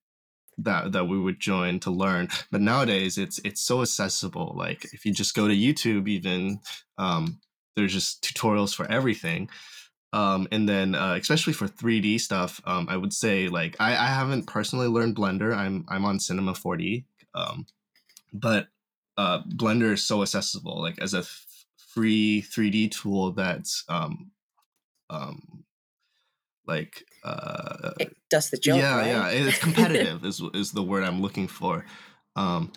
that 0.57 0.91
that 0.93 1.05
we 1.05 1.19
would 1.19 1.39
join 1.39 1.79
to 1.81 1.91
learn. 1.91 2.29
But 2.51 2.61
nowadays 2.61 3.17
it's 3.17 3.39
it's 3.43 3.61
so 3.61 3.81
accessible. 3.81 4.53
Like 4.57 4.85
if 4.93 5.05
you 5.05 5.13
just 5.13 5.35
go 5.35 5.47
to 5.47 5.55
youtube 5.55 6.07
even 6.07 6.59
um, 6.97 7.39
there's 7.75 7.93
just 7.93 8.23
tutorials 8.23 8.73
for 8.73 8.89
everything. 8.89 9.49
Um, 10.13 10.47
and 10.49 10.69
then 10.69 10.95
uh, 10.95 11.17
especially 11.19 11.51
for 11.51 11.67
3d 11.67 12.21
stuff 12.21 12.61
um, 12.65 12.87
i 12.89 12.95
would 12.95 13.11
say 13.11 13.49
like 13.49 13.75
I, 13.81 13.91
I 13.97 14.05
haven't 14.05 14.47
personally 14.47 14.87
learned 14.87 15.17
blender. 15.17 15.53
I'm 15.53 15.83
i'm 15.89 16.05
on 16.05 16.21
cinema 16.21 16.53
4d 16.53 17.03
um, 17.33 17.65
but 18.31 18.67
uh, 19.17 19.41
blender 19.43 19.91
is 19.91 20.07
so 20.07 20.21
accessible 20.21 20.81
like 20.81 20.99
as 21.01 21.13
a 21.13 21.19
f- 21.19 21.45
free 21.93 22.41
3d 22.43 22.91
tool 22.91 23.33
that's 23.33 23.83
um, 23.89 24.31
um, 25.09 25.64
like 26.67 27.05
uh, 27.23 27.91
it 27.99 28.15
does 28.29 28.49
the 28.49 28.57
job. 28.57 28.77
Yeah, 28.77 28.97
right? 28.97 29.07
yeah, 29.07 29.27
it's 29.29 29.59
competitive 29.59 30.23
is 30.25 30.41
is 30.53 30.71
the 30.71 30.83
word 30.83 31.03
I'm 31.03 31.21
looking 31.21 31.47
for. 31.47 31.85
Um, 32.35 32.71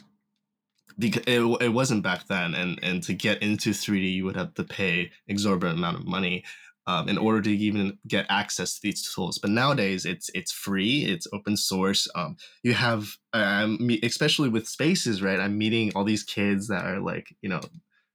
because 0.98 1.22
it, 1.26 1.40
it 1.60 1.68
wasn't 1.68 2.02
back 2.02 2.26
then, 2.26 2.54
and 2.54 2.78
and 2.82 3.02
to 3.04 3.14
get 3.14 3.42
into 3.42 3.70
3D, 3.70 4.12
you 4.12 4.24
would 4.24 4.36
have 4.36 4.54
to 4.54 4.64
pay 4.64 5.10
exorbitant 5.26 5.78
amount 5.78 5.98
of 5.98 6.06
money. 6.06 6.44
Um, 6.86 7.06
in 7.06 7.18
order 7.18 7.42
to 7.42 7.50
even 7.54 7.98
get 8.08 8.24
access 8.30 8.76
to 8.76 8.80
these 8.82 9.12
tools. 9.12 9.36
But 9.36 9.50
nowadays, 9.50 10.06
it's 10.06 10.30
it's 10.32 10.50
free, 10.50 11.04
it's 11.04 11.26
open 11.34 11.54
source. 11.54 12.08
Um, 12.14 12.38
you 12.62 12.72
have, 12.72 13.10
um, 13.34 13.90
especially 14.02 14.48
with 14.48 14.66
spaces, 14.66 15.20
right? 15.20 15.38
I'm 15.38 15.58
meeting 15.58 15.92
all 15.94 16.04
these 16.04 16.22
kids 16.22 16.66
that 16.68 16.86
are 16.86 16.98
like, 16.98 17.26
you 17.42 17.50
know, 17.50 17.60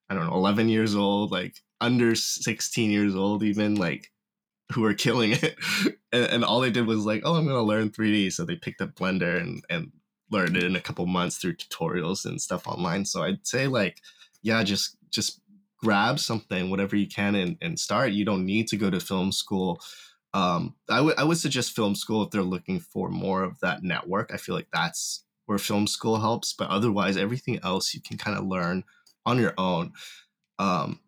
I 0.09 0.15
don't 0.15 0.25
know, 0.25 0.33
11 0.33 0.69
years 0.69 0.95
old, 0.95 1.31
like 1.31 1.57
under 1.81 2.15
16 2.15 2.89
years 2.89 3.15
old, 3.15 3.43
even 3.43 3.75
like 3.75 4.11
who 4.71 4.85
are 4.85 4.93
killing 4.93 5.31
it. 5.31 5.55
and, 6.11 6.25
and, 6.25 6.45
all 6.45 6.61
they 6.61 6.71
did 6.71 6.87
was 6.87 7.05
like, 7.05 7.21
oh, 7.25 7.35
I'm 7.35 7.47
to 7.47 7.61
learn 7.61 7.89
3D. 7.89 8.31
So 8.31 8.45
they 8.45 8.55
picked 8.55 8.81
up 8.81 8.95
Blender 8.95 9.39
and, 9.39 9.63
and 9.69 9.91
learned 10.31 10.57
it 10.57 10.63
in 10.63 10.75
a 10.75 10.81
couple 10.81 11.05
months 11.05 11.37
through 11.37 11.55
tutorials 11.55 12.25
and 12.25 12.41
stuff 12.41 12.67
online. 12.67 13.05
So 13.05 13.23
I'd 13.23 13.45
say 13.45 13.67
like, 13.67 13.99
yeah, 14.41 14.63
just, 14.63 14.97
just 15.09 15.41
grab 15.77 16.19
something, 16.19 16.69
whatever 16.69 16.95
you 16.95 17.07
can 17.07 17.35
and, 17.35 17.57
and 17.61 17.77
start. 17.77 18.11
You 18.11 18.25
don't 18.25 18.45
need 18.45 18.67
to 18.69 18.77
go 18.77 18.89
to 18.89 18.99
film 18.99 19.31
school. 19.31 19.79
Um, 20.33 20.75
I 20.89 21.01
would, 21.01 21.19
I 21.19 21.23
would 21.23 21.37
suggest 21.37 21.75
film 21.75 21.93
school 21.93 22.23
if 22.23 22.31
they're 22.31 22.41
looking 22.41 22.79
for 22.79 23.09
more 23.09 23.43
of 23.43 23.59
that 23.59 23.83
network. 23.83 24.31
I 24.33 24.37
feel 24.37 24.55
like 24.55 24.69
that's 24.73 25.23
where 25.45 25.57
film 25.57 25.87
school 25.87 26.19
helps, 26.19 26.53
but 26.53 26.69
otherwise 26.69 27.17
everything 27.17 27.59
else 27.63 27.93
you 27.93 28.01
can 28.01 28.17
kind 28.17 28.37
of 28.37 28.45
learn 28.45 28.83
on 29.25 29.39
your 29.39 29.53
own. 29.57 29.93
Um, 30.57 30.99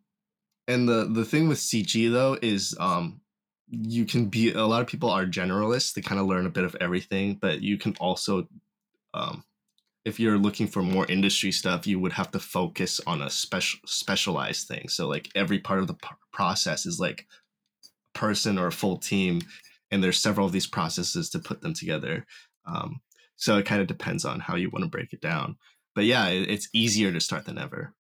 and 0.68 0.90
the 0.90 1.06
the 1.06 1.26
thing 1.26 1.48
with 1.48 1.60
CG 1.60 2.12
though 2.12 2.38
is 2.42 2.76
um, 2.80 3.22
you 3.70 4.06
can 4.06 4.26
be 4.26 4.52
a 4.52 4.66
lot 4.66 4.82
of 4.82 4.88
people 4.88 5.10
are 5.10 5.26
generalists 5.26 5.94
they 5.94 6.02
kind 6.02 6.20
of 6.22 6.28
learn 6.28 6.46
a 6.46 6.52
bit 6.52 6.64
of 6.64 6.76
everything 6.80 7.36
but 7.36 7.62
you 7.62 7.78
can 7.78 7.96
also 8.00 8.48
um, 9.14 9.44
if 10.06 10.20
you're 10.20 10.38
looking 10.38 10.68
for 10.68 10.84
more 10.84 11.06
industry 11.08 11.52
stuff 11.52 11.88
you 11.88 12.00
would 12.00 12.14
have 12.14 12.32
to 12.32 12.40
focus 12.40 13.02
on 13.06 13.22
a 13.22 13.30
special 13.30 13.80
specialized 13.86 14.68
thing. 14.68 14.88
So 14.88 15.08
like 15.08 15.30
every 15.36 15.60
part 15.60 15.80
of 15.80 15.88
the 15.88 15.96
p- 15.96 16.10
process 16.32 16.86
is 16.86 17.00
like 17.00 17.26
a 18.16 18.20
person 18.20 18.58
or 18.58 18.68
a 18.68 18.72
full 18.72 18.98
team 18.98 19.42
and 19.92 20.04
there's 20.04 20.20
several 20.20 20.46
of 20.46 20.54
these 20.54 20.68
processes 20.68 21.30
to 21.32 21.40
put 21.40 21.62
them 21.62 21.74
together. 21.74 22.26
Um, 22.66 23.02
so 23.36 23.58
it 23.58 23.66
kind 23.66 23.82
of 23.82 23.88
depends 23.88 24.24
on 24.24 24.40
how 24.40 24.56
you 24.56 24.70
want 24.70 24.84
to 24.84 24.90
break 24.90 25.12
it 25.12 25.22
down. 25.22 25.58
But 25.96 26.06
yeah 26.06 26.28
it, 26.28 26.50
it's 26.50 26.70
easier 26.72 27.12
to 27.12 27.20
start 27.20 27.46
than 27.46 27.58
ever 27.58 27.94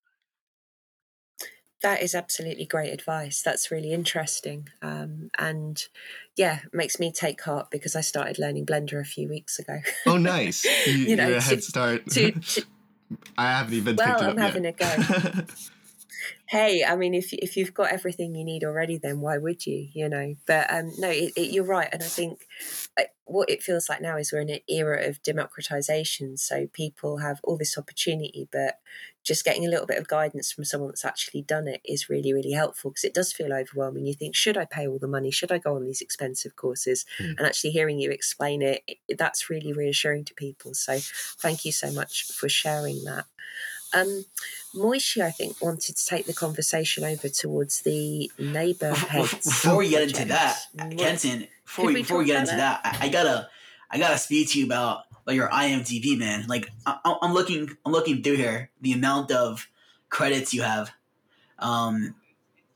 that 1.86 2.02
is 2.02 2.15
absolutely 2.15 2.65
great 2.65 2.91
advice. 2.91 3.43
That's 3.43 3.69
really 3.69 3.93
interesting. 3.93 4.69
Um, 4.82 5.30
and 5.38 5.80
yeah, 6.36 6.62
makes 6.74 7.00
me 7.00 7.12
take 7.12 7.39
heart 7.43 7.69
because 7.69 7.95
I 7.95 8.02
started 8.02 8.39
learning 8.39 8.65
Blender 8.65 9.00
a 9.00 9.06
few 9.06 9.30
weeks 9.30 9.60
ago. 9.60 9.82
Oh, 10.08 10.17
nice. 10.17 10.65
You, 10.88 10.93
you 10.93 11.15
know, 11.15 11.32
a 11.32 11.39
head 11.39 11.63
start. 11.63 12.10
To, 12.12 12.32
to, 12.32 12.63
I 13.38 13.52
haven't 13.52 13.76
even 13.76 13.98
well, 13.98 14.19
I'm 14.19 14.38
having 14.38 14.63
yet. 14.63 14.82
a 14.82 15.36
go. 15.36 15.43
hey, 16.48 16.84
I 16.84 16.95
mean, 16.95 17.13
if 17.13 17.32
if 17.34 17.56
you've 17.56 17.74
got 17.74 17.91
everything 17.91 18.34
you 18.34 18.43
need 18.43 18.63
already, 18.63 18.98
then 18.98 19.19
why 19.19 19.38
would 19.38 19.65
you? 19.67 19.88
You 19.93 20.10
know. 20.10 20.36
But 20.48 20.74
um, 20.74 20.91
no, 20.98 21.10
it, 21.10 21.34
it, 21.36 21.52
you're 21.52 21.65
right, 21.65 21.89
and 21.91 22.02
I 22.02 22.08
think 22.08 22.48
what 23.26 23.50
it 23.50 23.63
feels 23.63 23.89
like 23.89 24.02
now 24.02 24.17
is 24.17 24.32
we're 24.32 24.39
in 24.39 24.50
an 24.50 24.60
era 24.67 25.08
of 25.08 25.21
democratization. 25.24 26.38
So 26.38 26.67
people 26.71 27.17
have 27.17 27.39
all 27.43 27.58
this 27.58 27.78
opportunity, 27.78 28.48
but 28.52 28.76
just 29.25 29.43
getting 29.43 29.65
a 29.65 29.69
little 29.69 29.88
bit 29.88 29.97
of 29.97 30.07
guidance 30.07 30.51
from 30.51 30.63
someone 30.63 30.89
that's 30.89 31.03
actually 31.03 31.41
done 31.41 31.67
it 31.67 31.81
is 31.83 32.09
really, 32.09 32.31
really 32.31 32.51
helpful 32.51 32.91
because 32.91 33.03
it 33.03 33.13
does 33.13 33.33
feel 33.33 33.51
overwhelming. 33.51 34.05
You 34.05 34.13
think, 34.13 34.35
should 34.35 34.55
I 34.55 34.65
pay 34.65 34.88
all 34.88 34.99
the 34.99 35.07
money? 35.07 35.31
Should 35.31 35.51
I 35.51 35.57
go 35.57 35.75
on 35.75 35.83
these 35.83 35.99
expensive 35.99 36.55
courses? 36.55 37.05
Mm. 37.19 37.38
And 37.38 37.41
actually 37.41 37.71
hearing 37.71 37.99
you 37.99 38.11
explain 38.11 38.61
it, 38.61 38.83
it, 39.07 39.17
that's 39.17 39.49
really 39.49 39.73
reassuring 39.73 40.25
to 40.25 40.35
people. 40.35 40.75
So 40.75 40.99
thank 41.39 41.65
you 41.65 41.71
so 41.71 41.91
much 41.91 42.25
for 42.27 42.47
sharing 42.47 43.03
that. 43.05 43.25
Um, 43.93 44.25
Moishe, 44.75 45.21
I 45.21 45.31
think, 45.31 45.61
wanted 45.61 45.95
to 45.95 46.05
take 46.05 46.27
the 46.27 46.33
conversation 46.33 47.03
over 47.03 47.29
towards 47.29 47.81
the 47.81 48.29
neighborhood. 48.38 49.29
Before 49.43 49.77
we 49.77 49.89
get 49.89 50.03
into 50.03 50.25
that, 50.25 50.57
Kenson, 50.97 51.47
before 51.63 51.85
we, 51.85 51.93
we 51.93 52.01
before 52.01 52.17
we 52.19 52.25
get 52.25 52.41
into 52.41 52.57
that, 52.57 52.83
that 52.83 52.97
I, 53.01 53.05
I, 53.05 53.09
gotta 53.09 53.49
I 53.89 53.97
gotta 53.97 54.17
speak 54.17 54.49
to 54.51 54.59
you 54.59 54.65
about 54.65 55.05
like 55.25 55.35
your 55.35 55.49
IMDb, 55.49 56.17
man. 56.17 56.45
Like 56.47 56.69
I, 56.85 57.17
am 57.21 57.33
looking 57.33 57.69
I'm 57.85 57.91
looking 57.91 58.21
through 58.21 58.38
here 58.38 58.69
the 58.81 58.93
amount 58.93 59.31
of 59.31 59.67
credits 60.09 60.53
you 60.53 60.61
have. 60.61 60.91
Um, 61.59 62.15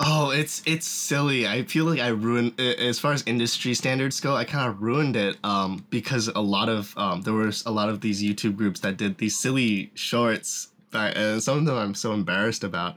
Oh, 0.01 0.29
it's 0.29 0.63
it's 0.65 0.87
silly. 0.87 1.45
I 1.45 1.63
feel 1.63 1.83
like 1.83 1.99
I 1.99 2.07
ruined 2.07 2.57
as 2.57 2.99
far 2.99 3.11
as 3.11 3.21
industry 3.25 3.73
standards 3.73 4.21
go. 4.21 4.33
I 4.33 4.45
kind 4.45 4.69
of 4.69 4.81
ruined 4.81 5.17
it 5.17 5.35
um, 5.43 5.85
because 5.89 6.29
a 6.29 6.39
lot 6.39 6.69
of 6.69 6.97
um, 6.97 7.21
there 7.21 7.33
was 7.33 7.65
a 7.65 7.71
lot 7.71 7.89
of 7.89 7.99
these 7.99 8.23
YouTube 8.23 8.55
groups 8.55 8.79
that 8.79 8.95
did 8.95 9.17
these 9.17 9.37
silly 9.37 9.91
shorts 9.95 10.69
and 10.93 11.17
uh, 11.17 11.39
some 11.39 11.59
of 11.59 11.65
them 11.65 11.77
I'm 11.77 11.93
so 11.93 12.13
embarrassed 12.13 12.63
about. 12.63 12.95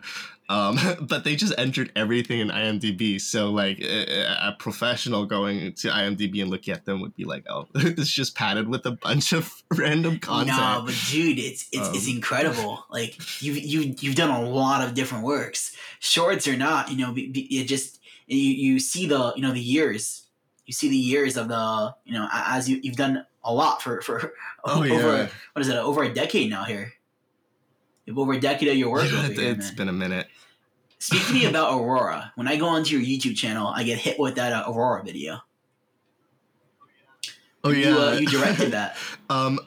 Um, 0.53 0.79
but 1.01 1.25
they 1.25 1.35
just 1.35 1.55
entered 1.57 1.91
everything 1.97 2.41
in 2.41 2.49
IMDb. 2.49 3.19
So 3.21 3.51
like 3.51 3.81
a, 3.81 4.49
a, 4.49 4.57
professional 4.59 5.25
going 5.25 5.73
to 5.73 5.89
IMDb 5.89 6.43
and 6.43 6.51
looking 6.51 6.75
at 6.75 6.85
them 6.85 7.01
would 7.01 7.15
be 7.15 7.25
like, 7.25 7.45
oh, 7.49 7.69
it's 7.75 8.11
just 8.11 8.37
padded 8.37 8.69
with 8.69 8.85
a 8.85 8.91
bunch 8.91 9.33
of 9.33 9.51
random 9.75 10.19
content. 10.19 10.59
No, 10.59 10.83
but 10.85 10.95
dude, 11.11 11.39
it's 11.39 11.69
it's, 11.73 11.89
um, 11.89 11.95
it's 11.95 12.09
incredible. 12.09 12.85
Like 12.91 13.43
you 13.43 13.53
you 13.55 13.95
you've 13.99 14.15
done 14.15 14.29
a 14.31 14.47
lot 14.47 14.87
of 14.87 14.93
different 14.95 15.25
works, 15.25 15.75
shorts 16.01 16.47
or 16.47 16.57
not. 16.57 16.91
You 16.91 16.99
know, 16.99 17.15
it 17.17 17.65
just 17.65 18.01
you 18.27 18.39
you 18.39 18.79
see 18.79 19.07
the 19.07 19.33
you 19.35 19.43
know 19.43 19.53
the 19.53 19.61
years. 19.61 20.27
You 20.67 20.75
see 20.75 20.91
the 20.91 20.97
years 20.97 21.39
of 21.39 21.49
the 21.49 21.95
you 22.05 22.13
know 22.13 22.29
as 22.31 22.69
you 22.69 22.79
you've 22.83 22.97
done 22.97 23.25
a 23.43 23.53
lot 23.53 23.81
for 23.81 24.03
for 24.03 24.35
oh, 24.65 24.85
over 24.85 25.17
yeah. 25.17 25.29
what 25.55 25.63
is 25.63 25.69
it 25.69 25.77
over 25.77 26.05
a 26.05 26.13
decade 26.13 26.49
now 26.49 26.63
here 26.65 26.93
over 28.17 28.33
a 28.33 28.41
decade 28.41 28.69
of 28.69 28.77
your 28.77 28.91
work. 28.91 29.11
Yeah, 29.11 29.29
here, 29.29 29.51
it's 29.53 29.69
man. 29.69 29.77
been 29.77 29.89
a 29.89 29.93
minute. 29.93 30.27
Speak 30.99 31.27
to 31.27 31.33
me 31.33 31.45
about 31.49 31.75
Aurora. 31.75 32.33
When 32.37 32.49
I 32.49 32.57
go 32.57 32.67
onto 32.67 32.99
your 32.99 33.05
YouTube 33.07 33.37
channel, 33.37 33.69
I 33.69 33.83
get 33.85 33.99
hit 33.99 34.19
with 34.19 34.37
that 34.37 34.53
uh, 34.53 34.71
Aurora 34.71 35.03
video. 35.05 35.41
Oh 37.65 37.71
yeah, 37.71 37.89
you, 37.89 37.99
uh, 37.99 38.13
you 38.15 38.27
directed 38.27 38.71
that. 38.73 38.97
um, 39.31 39.61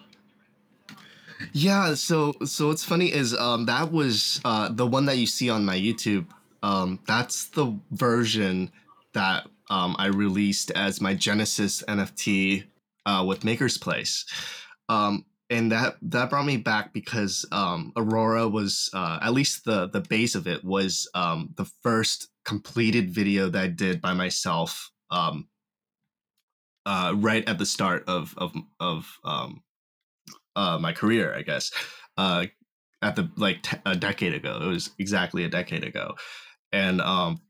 yeah. 1.53 1.93
So 1.93 2.33
so 2.45 2.67
what's 2.67 2.83
funny 2.83 3.11
is 3.11 3.33
um, 3.35 3.65
that 3.67 3.91
was 3.91 4.41
uh, 4.43 4.69
the 4.69 4.85
one 4.85 5.05
that 5.05 5.17
you 5.17 5.27
see 5.27 5.49
on 5.49 5.65
my 5.65 5.77
YouTube. 5.77 6.27
Um, 6.61 6.99
that's 7.05 7.45
the 7.49 7.77
version 7.91 8.71
that 9.13 9.47
um, 9.69 9.95
I 9.99 10.07
released 10.07 10.71
as 10.71 10.99
my 10.99 11.13
Genesis 11.13 11.83
NFT 11.87 12.65
uh, 13.05 13.23
with 13.27 13.41
MakersPlace. 13.41 14.25
Um, 14.89 15.25
and 15.49 15.71
that 15.71 15.95
that 16.01 16.29
brought 16.29 16.45
me 16.45 16.57
back 16.57 16.93
because 16.93 17.45
um, 17.51 17.91
Aurora 17.95 18.47
was 18.47 18.89
uh, 18.93 19.19
at 19.21 19.33
least 19.33 19.65
the 19.65 19.87
the 19.89 20.01
base 20.01 20.35
of 20.35 20.47
it 20.47 20.63
was 20.63 21.07
um, 21.13 21.53
the 21.55 21.65
first 21.83 22.29
completed 22.45 23.09
video 23.09 23.49
that 23.49 23.61
I 23.63 23.67
did 23.67 24.01
by 24.01 24.13
myself 24.13 24.91
um, 25.11 25.47
uh, 26.85 27.13
right 27.15 27.47
at 27.47 27.57
the 27.59 27.65
start 27.65 28.03
of 28.07 28.33
of 28.37 28.53
of 28.79 29.07
um, 29.23 29.63
uh, 30.55 30.77
my 30.79 30.93
career, 30.93 31.33
I 31.35 31.41
guess. 31.41 31.71
Uh, 32.17 32.45
at 33.01 33.15
the 33.15 33.29
like 33.37 33.61
t- 33.61 33.77
a 33.85 33.95
decade 33.95 34.33
ago, 34.33 34.59
it 34.61 34.67
was 34.67 34.89
exactly 34.97 35.43
a 35.43 35.49
decade 35.49 35.83
ago, 35.83 36.15
and 36.71 37.01
um, 37.01 37.41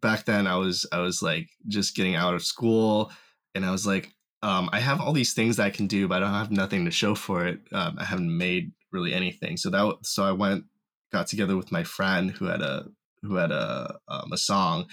back 0.00 0.24
then 0.24 0.46
I 0.46 0.56
was 0.56 0.86
I 0.90 1.00
was 1.00 1.22
like 1.22 1.48
just 1.68 1.94
getting 1.94 2.14
out 2.14 2.34
of 2.34 2.42
school, 2.42 3.12
and 3.54 3.64
I 3.64 3.72
was 3.72 3.86
like 3.86 4.15
um, 4.46 4.70
I 4.72 4.78
have 4.78 5.00
all 5.00 5.12
these 5.12 5.34
things 5.34 5.56
that 5.56 5.64
I 5.64 5.70
can 5.70 5.88
do, 5.88 6.06
but 6.06 6.18
I 6.18 6.20
don't 6.20 6.34
have 6.34 6.52
nothing 6.52 6.84
to 6.84 6.92
show 6.92 7.16
for 7.16 7.44
it. 7.44 7.58
Um, 7.72 7.96
I 7.98 8.04
haven't 8.04 8.34
made 8.34 8.70
really 8.92 9.12
anything. 9.12 9.56
So 9.56 9.70
that 9.70 9.96
so 10.02 10.22
I 10.22 10.30
went 10.30 10.66
got 11.10 11.26
together 11.26 11.56
with 11.56 11.72
my 11.72 11.82
friend 11.82 12.30
who 12.30 12.44
had 12.44 12.62
a 12.62 12.86
who 13.22 13.34
had 13.34 13.50
a 13.50 13.98
um, 14.06 14.32
a 14.32 14.38
song, 14.38 14.86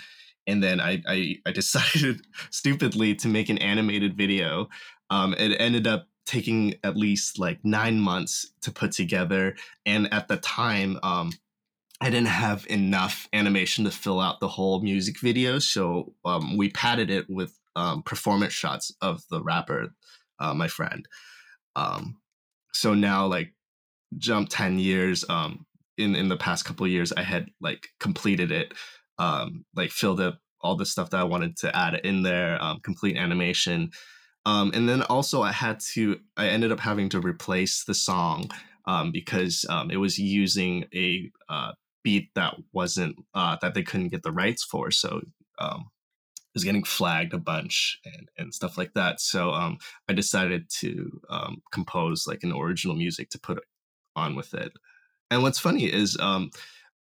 and 0.48 0.64
then 0.64 0.82
I 0.82 1.04
I, 1.08 1.36
I 1.46 1.52
decided 1.62 2.22
stupidly 2.50 3.14
to 3.16 3.28
make 3.28 3.50
an 3.50 3.60
animated 3.60 4.18
video. 4.18 4.70
Um, 5.12 5.36
it 5.36 5.56
ended 5.60 5.86
up 5.86 6.08
taking 6.26 6.74
at 6.84 6.98
least 6.98 7.38
like 7.38 7.60
nine 7.64 8.00
months 8.00 8.52
to 8.64 8.72
put 8.72 8.92
together, 8.92 9.56
and 9.86 10.12
at 10.12 10.28
the 10.30 10.38
time, 10.38 10.98
um, 11.04 11.32
I 12.02 12.10
didn't 12.10 12.30
have 12.30 12.66
enough 12.72 13.30
animation 13.34 13.86
to 13.86 13.92
fill 13.92 14.20
out 14.20 14.40
the 14.40 14.48
whole 14.48 14.82
music 14.82 15.20
video, 15.20 15.60
so 15.60 16.16
um, 16.26 16.58
we 16.58 16.72
padded 16.72 17.12
it 17.12 17.30
with 17.30 17.60
um, 17.76 18.04
performance 18.04 18.54
shots 18.54 18.92
of 19.02 19.22
the 19.30 19.42
rapper, 19.42 19.90
uh, 20.40 20.54
my 20.54 20.68
friend. 20.68 21.06
Um, 21.76 22.18
so 22.74 22.94
now, 22.94 23.26
like, 23.26 23.54
jump 24.18 24.50
ten 24.50 24.80
years. 24.80 25.26
Um, 25.30 25.66
in 25.98 26.16
in 26.16 26.30
the 26.30 26.38
past 26.38 26.66
couple 26.66 26.88
years, 26.88 27.12
I 27.14 27.24
had 27.24 27.50
like 27.62 27.88
completed 28.00 28.52
it, 28.52 28.74
um, 29.20 29.66
like 29.76 29.92
filled 29.92 30.20
up 30.20 30.40
all 30.62 30.76
the 30.76 30.86
stuff 30.86 31.10
that 31.10 31.20
I 31.20 31.26
wanted 31.26 31.58
to 31.58 31.76
add 31.76 31.96
in 32.06 32.24
there, 32.24 32.62
um, 32.64 32.80
complete 32.80 33.18
animation. 33.18 33.92
Um, 34.46 34.72
and 34.74 34.88
then 34.88 35.04
also 35.04 35.42
I 35.42 35.52
had 35.52 35.80
to, 35.94 36.20
I 36.38 36.48
ended 36.48 36.72
up 36.72 36.80
having 36.80 37.10
to 37.10 37.20
replace 37.20 37.84
the 37.84 37.94
song 37.94 38.50
um, 38.86 39.12
because 39.12 39.66
um, 39.70 39.92
it 39.92 39.98
was 39.98 40.18
using 40.18 40.86
a 40.94 41.30
uh, 41.50 41.72
beat 42.04 42.30
that 42.36 42.56
wasn't, 42.72 43.16
uh, 43.34 43.58
that 43.62 43.74
they 43.74 43.84
couldn't 43.84 44.10
get 44.10 44.24
the 44.24 44.32
rights 44.32 44.64
for. 44.64 44.92
So 44.92 45.22
um, 45.60 45.86
was 46.54 46.64
getting 46.64 46.84
flagged 46.84 47.34
a 47.34 47.38
bunch 47.38 48.00
and, 48.06 48.30
and 48.38 48.54
stuff 48.54 48.78
like 48.78 48.94
that. 48.94 49.20
So 49.20 49.52
um, 49.52 49.78
I 50.08 50.14
decided 50.14 50.70
to 50.80 51.22
um, 51.30 51.62
compose 51.72 52.28
like 52.28 52.44
an 52.44 52.52
original 52.52 52.96
music 52.96 53.30
to 53.32 53.40
put 53.40 53.64
on 54.16 54.36
with 54.36 54.54
it. 54.54 54.72
And 55.32 55.42
what's 55.42 55.60
funny 55.60 55.86
is 55.86 56.18
um, 56.20 56.52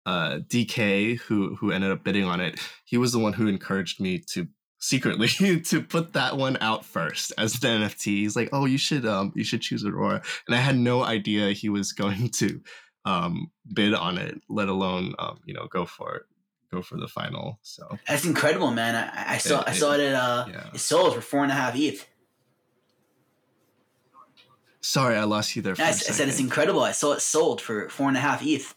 uh, 0.05 0.39
DK, 0.47 1.19
who 1.19 1.55
who 1.55 1.71
ended 1.71 1.91
up 1.91 2.03
bidding 2.03 2.23
on 2.23 2.39
it, 2.39 2.59
he 2.85 2.97
was 2.97 3.11
the 3.11 3.19
one 3.19 3.33
who 3.33 3.47
encouraged 3.47 3.99
me 3.99 4.19
to 4.29 4.47
secretly 4.79 5.27
to 5.61 5.81
put 5.81 6.13
that 6.13 6.37
one 6.37 6.57
out 6.61 6.85
first 6.85 7.33
as 7.37 7.53
the 7.53 7.67
NFT. 7.67 8.05
He's 8.05 8.35
like, 8.35 8.49
"Oh, 8.53 8.65
you 8.65 8.77
should 8.77 9.05
um, 9.05 9.33
you 9.35 9.43
should 9.43 9.61
choose 9.61 9.85
Aurora," 9.85 10.21
and 10.47 10.55
I 10.55 10.59
had 10.59 10.77
no 10.77 11.03
idea 11.03 11.51
he 11.51 11.69
was 11.69 11.91
going 11.91 12.29
to 12.29 12.61
um, 13.03 13.51
bid 13.73 13.93
on 13.93 14.17
it, 14.17 14.41
let 14.49 14.69
alone 14.69 15.13
um, 15.19 15.39
you 15.45 15.53
know 15.53 15.67
go 15.67 15.85
for 15.85 16.15
it 16.15 16.23
go 16.71 16.81
for 16.81 16.97
the 16.97 17.07
final. 17.07 17.59
So 17.61 17.97
that's 18.07 18.25
incredible, 18.25 18.71
man. 18.71 18.95
I, 18.95 19.33
I 19.33 19.37
saw 19.37 19.61
it, 19.61 19.67
I 19.67 19.73
saw 19.73 19.93
it, 19.93 19.99
at 19.99 20.15
uh, 20.15 20.45
yeah. 20.49 20.69
it 20.73 20.79
sold 20.79 21.15
for 21.15 21.21
four 21.21 21.43
and 21.43 21.51
a 21.51 21.55
half 21.55 21.75
ETH. 21.75 22.07
Sorry, 24.79 25.15
I 25.15 25.25
lost 25.25 25.55
you 25.55 25.61
there. 25.61 25.75
I, 25.77 25.89
I 25.89 25.91
said 25.91 26.27
it's 26.27 26.39
incredible. 26.39 26.81
I 26.81 26.91
saw 26.91 27.13
it 27.13 27.21
sold 27.21 27.61
for 27.61 27.89
four 27.89 28.07
and 28.07 28.17
a 28.17 28.19
half 28.19 28.43
ETH. 28.43 28.73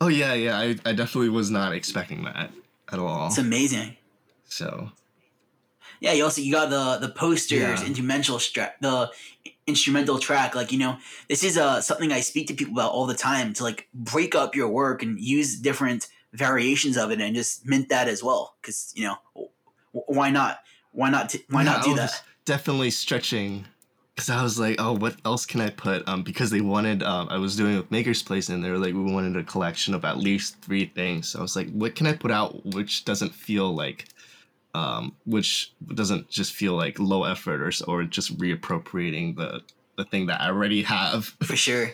Oh 0.00 0.08
yeah, 0.08 0.34
yeah. 0.34 0.58
I, 0.58 0.76
I 0.84 0.92
definitely 0.92 1.28
was 1.28 1.50
not 1.50 1.72
expecting 1.72 2.24
that 2.24 2.50
at 2.90 2.98
all. 2.98 3.26
It's 3.26 3.38
amazing. 3.38 3.96
So. 4.44 4.90
Yeah, 6.00 6.12
you 6.12 6.24
also 6.24 6.40
you 6.40 6.50
got 6.50 6.70
the 6.70 7.06
the 7.06 7.12
posters, 7.12 7.80
yeah. 7.80 7.86
instrumental 7.86 8.40
stra- 8.40 8.74
the 8.80 9.10
instrumental 9.66 10.18
track 10.18 10.56
like 10.56 10.72
you 10.72 10.78
know 10.78 10.96
this 11.28 11.44
is 11.44 11.56
uh 11.56 11.80
something 11.80 12.10
i 12.10 12.18
speak 12.18 12.48
to 12.48 12.54
people 12.54 12.74
about 12.74 12.90
all 12.90 13.06
the 13.06 13.14
time 13.14 13.52
to 13.52 13.62
like 13.62 13.88
break 13.94 14.34
up 14.34 14.56
your 14.56 14.68
work 14.68 15.04
and 15.04 15.20
use 15.20 15.56
different 15.60 16.08
variations 16.32 16.96
of 16.96 17.12
it 17.12 17.20
and 17.20 17.36
just 17.36 17.64
mint 17.64 17.88
that 17.88 18.08
as 18.08 18.24
well 18.24 18.56
because 18.60 18.92
you 18.96 19.04
know 19.04 19.16
why 19.92 20.30
not? 20.30 20.60
Why 20.92 21.10
not 21.10 21.30
t- 21.30 21.44
why 21.48 21.62
yeah, 21.62 21.72
not 21.72 21.84
do 21.84 21.94
that? 21.94 22.22
definitely 22.44 22.90
stretching 22.90 23.64
because 24.16 24.28
i 24.28 24.42
was 24.42 24.58
like 24.58 24.74
oh 24.80 24.92
what 24.92 25.14
else 25.24 25.46
can 25.46 25.60
i 25.60 25.70
put? 25.70 26.06
Um 26.08 26.22
because 26.22 26.50
they 26.50 26.60
wanted 26.60 27.02
um 27.02 27.28
i 27.30 27.38
was 27.38 27.56
doing 27.56 27.76
with 27.76 27.90
MakersPlace 27.90 28.52
and 28.52 28.64
they 28.64 28.70
were 28.70 28.78
like 28.78 28.94
we 28.94 29.12
wanted 29.12 29.36
a 29.36 29.44
collection 29.44 29.94
of 29.94 30.04
at 30.04 30.18
least 30.18 30.60
three 30.60 30.86
things. 30.86 31.28
So 31.28 31.38
i 31.38 31.42
was 31.42 31.54
like 31.54 31.70
what 31.70 31.94
can 31.94 32.06
i 32.06 32.12
put 32.12 32.30
out 32.30 32.64
which 32.66 33.04
doesn't 33.04 33.34
feel 33.34 33.74
like 33.74 34.06
um, 34.74 35.14
which 35.26 35.72
doesn't 35.94 36.30
just 36.30 36.52
feel 36.52 36.74
like 36.74 36.98
low 36.98 37.24
effort 37.24 37.60
or 37.60 37.72
or 37.92 38.04
just 38.04 38.36
reappropriating 38.38 39.36
the 39.36 39.62
the 39.96 40.04
thing 40.04 40.26
that 40.26 40.40
I 40.40 40.48
already 40.48 40.82
have. 40.82 41.24
For 41.44 41.56
sure. 41.56 41.92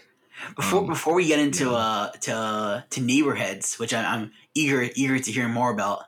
Before 0.55 0.81
Um, 0.83 0.87
before 0.87 1.15
we 1.15 1.27
get 1.27 1.41
into 1.41 1.65
yeah. 1.71 1.77
uh 1.77 2.11
to 2.21 2.85
to 2.91 3.01
neighborheads, 3.01 3.79
which 3.79 3.93
I, 3.93 4.05
I'm 4.05 4.31
eager 4.55 4.89
eager 4.95 5.19
to 5.19 5.33
hear 5.33 5.49
more 5.49 5.71
about, 5.73 6.05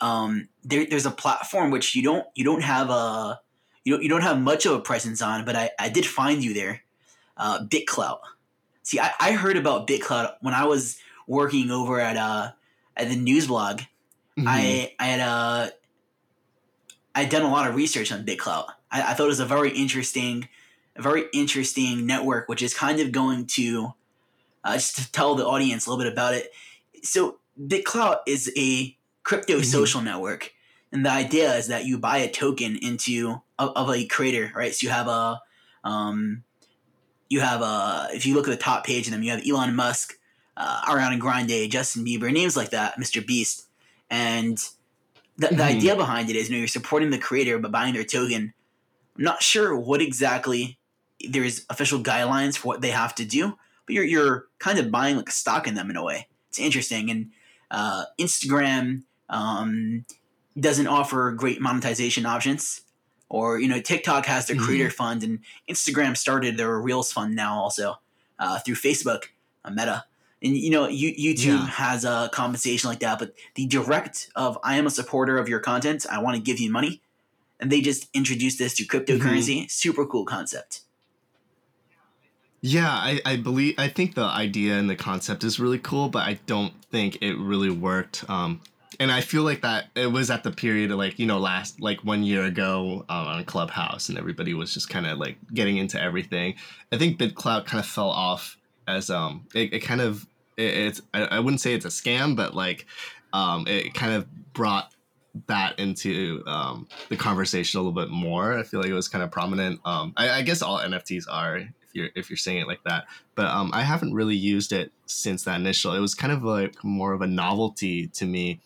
um, 0.00 0.48
there, 0.62 0.86
there's 0.86 1.06
a 1.06 1.10
platform 1.10 1.72
which 1.72 1.96
you 1.96 2.02
don't 2.02 2.24
you 2.36 2.44
don't 2.44 2.62
have 2.62 2.90
a 2.90 3.40
you 3.84 3.94
don't 3.94 4.02
you 4.04 4.08
don't 4.08 4.22
have 4.22 4.40
much 4.40 4.64
of 4.66 4.74
a 4.74 4.80
presence 4.80 5.20
on, 5.20 5.44
but 5.44 5.56
I, 5.56 5.70
I 5.78 5.88
did 5.88 6.06
find 6.06 6.42
you 6.44 6.54
there, 6.54 6.82
uh, 7.36 7.64
BitClout. 7.66 8.20
See, 8.84 9.00
I, 9.00 9.10
I 9.18 9.32
heard 9.32 9.56
about 9.56 9.88
BitClout 9.88 10.34
when 10.40 10.54
I 10.54 10.66
was 10.66 10.98
working 11.26 11.72
over 11.72 11.98
at 11.98 12.16
uh 12.16 12.52
at 12.96 13.08
the 13.08 13.16
news 13.16 13.48
blog. 13.48 13.80
Mhm. 14.38 14.44
I 14.46 14.94
I 15.00 15.04
had 15.06 15.20
uh 15.20 15.70
I'd 17.14 17.28
done 17.28 17.42
a 17.42 17.50
lot 17.50 17.68
of 17.68 17.74
research 17.76 18.10
on 18.12 18.24
BitClout. 18.24 18.66
I, 18.90 19.10
I 19.10 19.14
thought 19.14 19.24
it 19.24 19.28
was 19.28 19.40
a 19.40 19.46
very 19.46 19.70
interesting, 19.70 20.48
a 20.96 21.02
very 21.02 21.24
interesting 21.32 22.06
network, 22.06 22.48
which 22.48 22.62
is 22.62 22.74
kind 22.74 23.00
of 23.00 23.12
going 23.12 23.46
to 23.48 23.94
uh, 24.64 24.74
just 24.74 24.96
to 24.96 25.12
tell 25.12 25.34
the 25.34 25.46
audience 25.46 25.86
a 25.86 25.90
little 25.90 26.02
bit 26.02 26.12
about 26.12 26.34
it. 26.34 26.50
So 27.02 27.38
BitClout 27.60 28.20
is 28.26 28.50
a 28.56 28.96
crypto 29.22 29.58
Mhm. 29.60 29.64
social 29.64 30.00
network, 30.00 30.52
and 30.90 31.04
the 31.04 31.10
idea 31.10 31.54
is 31.54 31.68
that 31.68 31.84
you 31.84 31.98
buy 31.98 32.18
a 32.18 32.30
token 32.30 32.76
into 32.76 33.42
of, 33.58 33.72
of 33.76 33.90
a 33.90 34.04
creator, 34.06 34.52
right? 34.54 34.74
So 34.74 34.86
you 34.86 34.90
have 34.90 35.06
a 35.08 35.40
um, 35.84 36.44
you 37.28 37.40
have 37.40 37.60
a 37.62 38.08
if 38.12 38.24
you 38.26 38.34
look 38.34 38.48
at 38.48 38.52
the 38.52 38.56
top 38.56 38.84
page 38.86 39.06
of 39.06 39.12
them, 39.12 39.22
you 39.22 39.30
have 39.30 39.46
Elon 39.46 39.74
Musk, 39.76 40.18
uh, 40.56 40.82
Ariana 40.82 41.18
Grande, 41.18 41.70
Justin 41.70 42.04
Bieber, 42.04 42.32
names 42.32 42.56
like 42.56 42.70
that, 42.70 42.98
Mr. 42.98 43.24
Beast, 43.24 43.66
and 44.10 44.58
the, 45.36 45.48
the 45.48 45.54
Mhm. 45.54 45.76
idea 45.76 45.96
behind 45.96 46.30
it 46.30 46.36
is 46.36 46.48
you 46.48 46.54
know 46.54 46.58
you're 46.58 46.68
supporting 46.68 47.10
the 47.10 47.18
creator 47.18 47.58
by 47.58 47.68
buying 47.68 47.94
their 47.94 48.04
token. 48.04 48.54
I'm 49.16 49.24
not 49.24 49.42
sure 49.42 49.76
what 49.76 50.00
exactly 50.00 50.78
there's 51.28 51.64
official 51.70 52.00
guidelines 52.00 52.56
for 52.56 52.68
what 52.68 52.80
they 52.80 52.90
have 52.90 53.14
to 53.16 53.24
do, 53.24 53.56
but 53.86 53.94
you're 53.94 54.04
you're 54.04 54.46
kind 54.58 54.78
of 54.78 54.90
buying 54.90 55.16
like 55.16 55.28
a 55.28 55.32
stock 55.32 55.66
in 55.66 55.74
them 55.74 55.90
in 55.90 55.96
a 55.96 56.04
way. 56.04 56.28
It's 56.48 56.58
interesting, 56.58 57.10
and 57.10 57.30
uh, 57.70 58.04
Instagram 58.18 59.02
um, 59.28 60.04
doesn't 60.58 60.86
offer 60.86 61.32
great 61.32 61.60
monetization 61.60 62.26
options. 62.26 62.82
Or 63.30 63.58
you 63.58 63.66
know, 63.68 63.80
TikTok 63.80 64.26
has 64.26 64.46
their 64.46 64.56
Mhm. 64.56 64.64
creator 64.64 64.90
fund, 64.90 65.24
and 65.24 65.40
Instagram 65.68 66.16
started 66.16 66.56
their 66.56 66.78
Reels 66.78 67.10
fund 67.12 67.34
now 67.34 67.58
also 67.58 67.98
uh, 68.38 68.58
through 68.60 68.76
Facebook, 68.76 69.24
uh, 69.64 69.70
Meta, 69.70 70.04
and 70.44 70.56
you 70.56 70.70
know, 70.70 70.88
you, 70.88 71.10
YouTube 71.12 71.46
Yeah. 71.46 71.66
has 71.66 72.04
a 72.04 72.30
compensation 72.32 72.88
like 72.90 73.00
that. 73.00 73.18
But 73.18 73.34
the 73.54 73.66
direct 73.66 74.30
of 74.36 74.58
I 74.62 74.76
am 74.76 74.86
a 74.86 74.90
supporter 74.90 75.38
of 75.38 75.48
your 75.48 75.60
content, 75.60 76.06
I 76.10 76.20
want 76.20 76.36
to 76.36 76.42
give 76.42 76.60
you 76.60 76.70
money, 76.70 77.00
and 77.58 77.72
they 77.72 77.80
just 77.80 78.08
introduced 78.14 78.58
this 78.58 78.74
to 78.76 78.86
cryptocurrency. 78.86 79.70
Super 79.70 80.06
cool 80.06 80.24
concept. 80.24 80.82
Yeah, 82.60 82.88
I, 82.90 83.20
I 83.26 83.36
believe 83.36 83.74
I 83.78 83.88
think 83.88 84.14
the 84.14 84.24
idea 84.24 84.78
and 84.78 84.88
the 84.88 84.96
concept 84.96 85.44
is 85.44 85.60
really 85.60 85.78
cool, 85.78 86.08
but 86.08 86.26
I 86.26 86.38
don't 86.46 86.72
think 86.90 87.18
it 87.20 87.36
really 87.36 87.70
worked. 87.70 88.24
Um, 88.30 88.62
and 88.98 89.12
I 89.12 89.20
feel 89.20 89.42
like 89.42 89.60
that 89.62 89.86
it 89.94 90.06
was 90.10 90.30
at 90.30 90.44
the 90.44 90.50
period 90.50 90.90
of 90.90 90.98
like 90.98 91.18
you 91.18 91.26
know 91.26 91.38
last 91.38 91.80
like 91.80 92.04
one 92.04 92.22
year 92.22 92.44
ago 92.44 93.04
um, 93.08 93.26
on 93.26 93.44
Clubhouse, 93.44 94.08
and 94.08 94.16
everybody 94.16 94.54
was 94.54 94.72
just 94.72 94.88
kind 94.88 95.06
of 95.06 95.18
like 95.18 95.36
getting 95.52 95.76
into 95.78 96.00
everything. 96.00 96.54
I 96.92 96.96
think 96.96 97.18
BitClout 97.18 97.66
kind 97.66 97.80
of 97.80 97.86
fell 97.86 98.10
off 98.10 98.56
as 98.86 99.10
um 99.10 99.46
it, 99.54 99.72
it 99.72 99.80
kind 99.80 100.00
of 100.00 100.26
it, 100.56 100.62
it's 100.62 101.02
I, 101.12 101.22
I 101.22 101.40
wouldn't 101.40 101.60
say 101.60 101.74
it's 101.74 101.84
a 101.84 101.88
scam, 101.88 102.36
but 102.36 102.54
like 102.54 102.86
um 103.32 103.66
it 103.66 103.94
kind 103.94 104.12
of 104.12 104.26
brought 104.52 104.94
that 105.46 105.78
into 105.78 106.42
um, 106.46 106.86
the 107.08 107.16
conversation 107.16 107.78
a 107.78 107.82
little 107.82 108.00
bit 108.00 108.10
more. 108.10 108.56
I 108.56 108.62
feel 108.62 108.80
like 108.80 108.88
it 108.88 108.94
was 108.94 109.08
kind 109.08 109.24
of 109.24 109.30
prominent. 109.30 109.80
Um, 109.84 110.12
I, 110.16 110.30
I 110.30 110.42
guess 110.42 110.62
all 110.62 110.78
NFTs 110.78 111.24
are 111.30 111.56
if 111.56 111.68
you're 111.92 112.08
if 112.14 112.30
you're 112.30 112.36
saying 112.36 112.58
it 112.58 112.68
like 112.68 112.82
that. 112.84 113.06
But 113.34 113.46
um, 113.46 113.70
I 113.74 113.82
haven't 113.82 114.14
really 114.14 114.36
used 114.36 114.72
it 114.72 114.92
since 115.06 115.44
that 115.44 115.60
initial. 115.60 115.94
It 115.94 116.00
was 116.00 116.14
kind 116.14 116.32
of 116.32 116.44
like 116.44 116.82
more 116.84 117.12
of 117.12 117.22
a 117.22 117.26
novelty 117.26 118.06
to 118.08 118.26
me, 118.26 118.60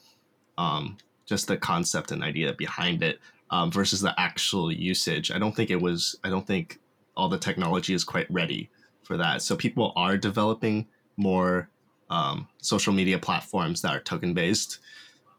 um, 0.59 0.99
just 1.27 1.49
the 1.49 1.57
concept 1.57 2.13
and 2.13 2.23
idea 2.23 2.53
behind 2.53 3.03
it 3.03 3.19
um, 3.51 3.71
versus 3.71 4.01
the 4.01 4.19
actual 4.21 4.71
usage. 4.71 5.31
I 5.31 5.39
don't 5.39 5.57
think 5.57 5.71
it 5.71 5.81
was. 5.81 6.19
I 6.23 6.29
don't 6.29 6.47
think 6.47 6.79
all 7.17 7.29
the 7.29 7.39
technology 7.39 7.95
is 7.95 8.05
quite 8.05 8.31
ready 8.31 8.71
for 9.03 9.17
that. 9.17 9.43
So 9.43 9.57
people 9.57 9.93
are 9.97 10.17
developing 10.17 10.87
more 11.17 11.69
um, 12.11 12.49
social 12.59 12.93
media 12.93 13.19
platforms 13.19 13.83
that 13.83 13.95
are 13.95 14.01
token 14.01 14.35
based 14.35 14.79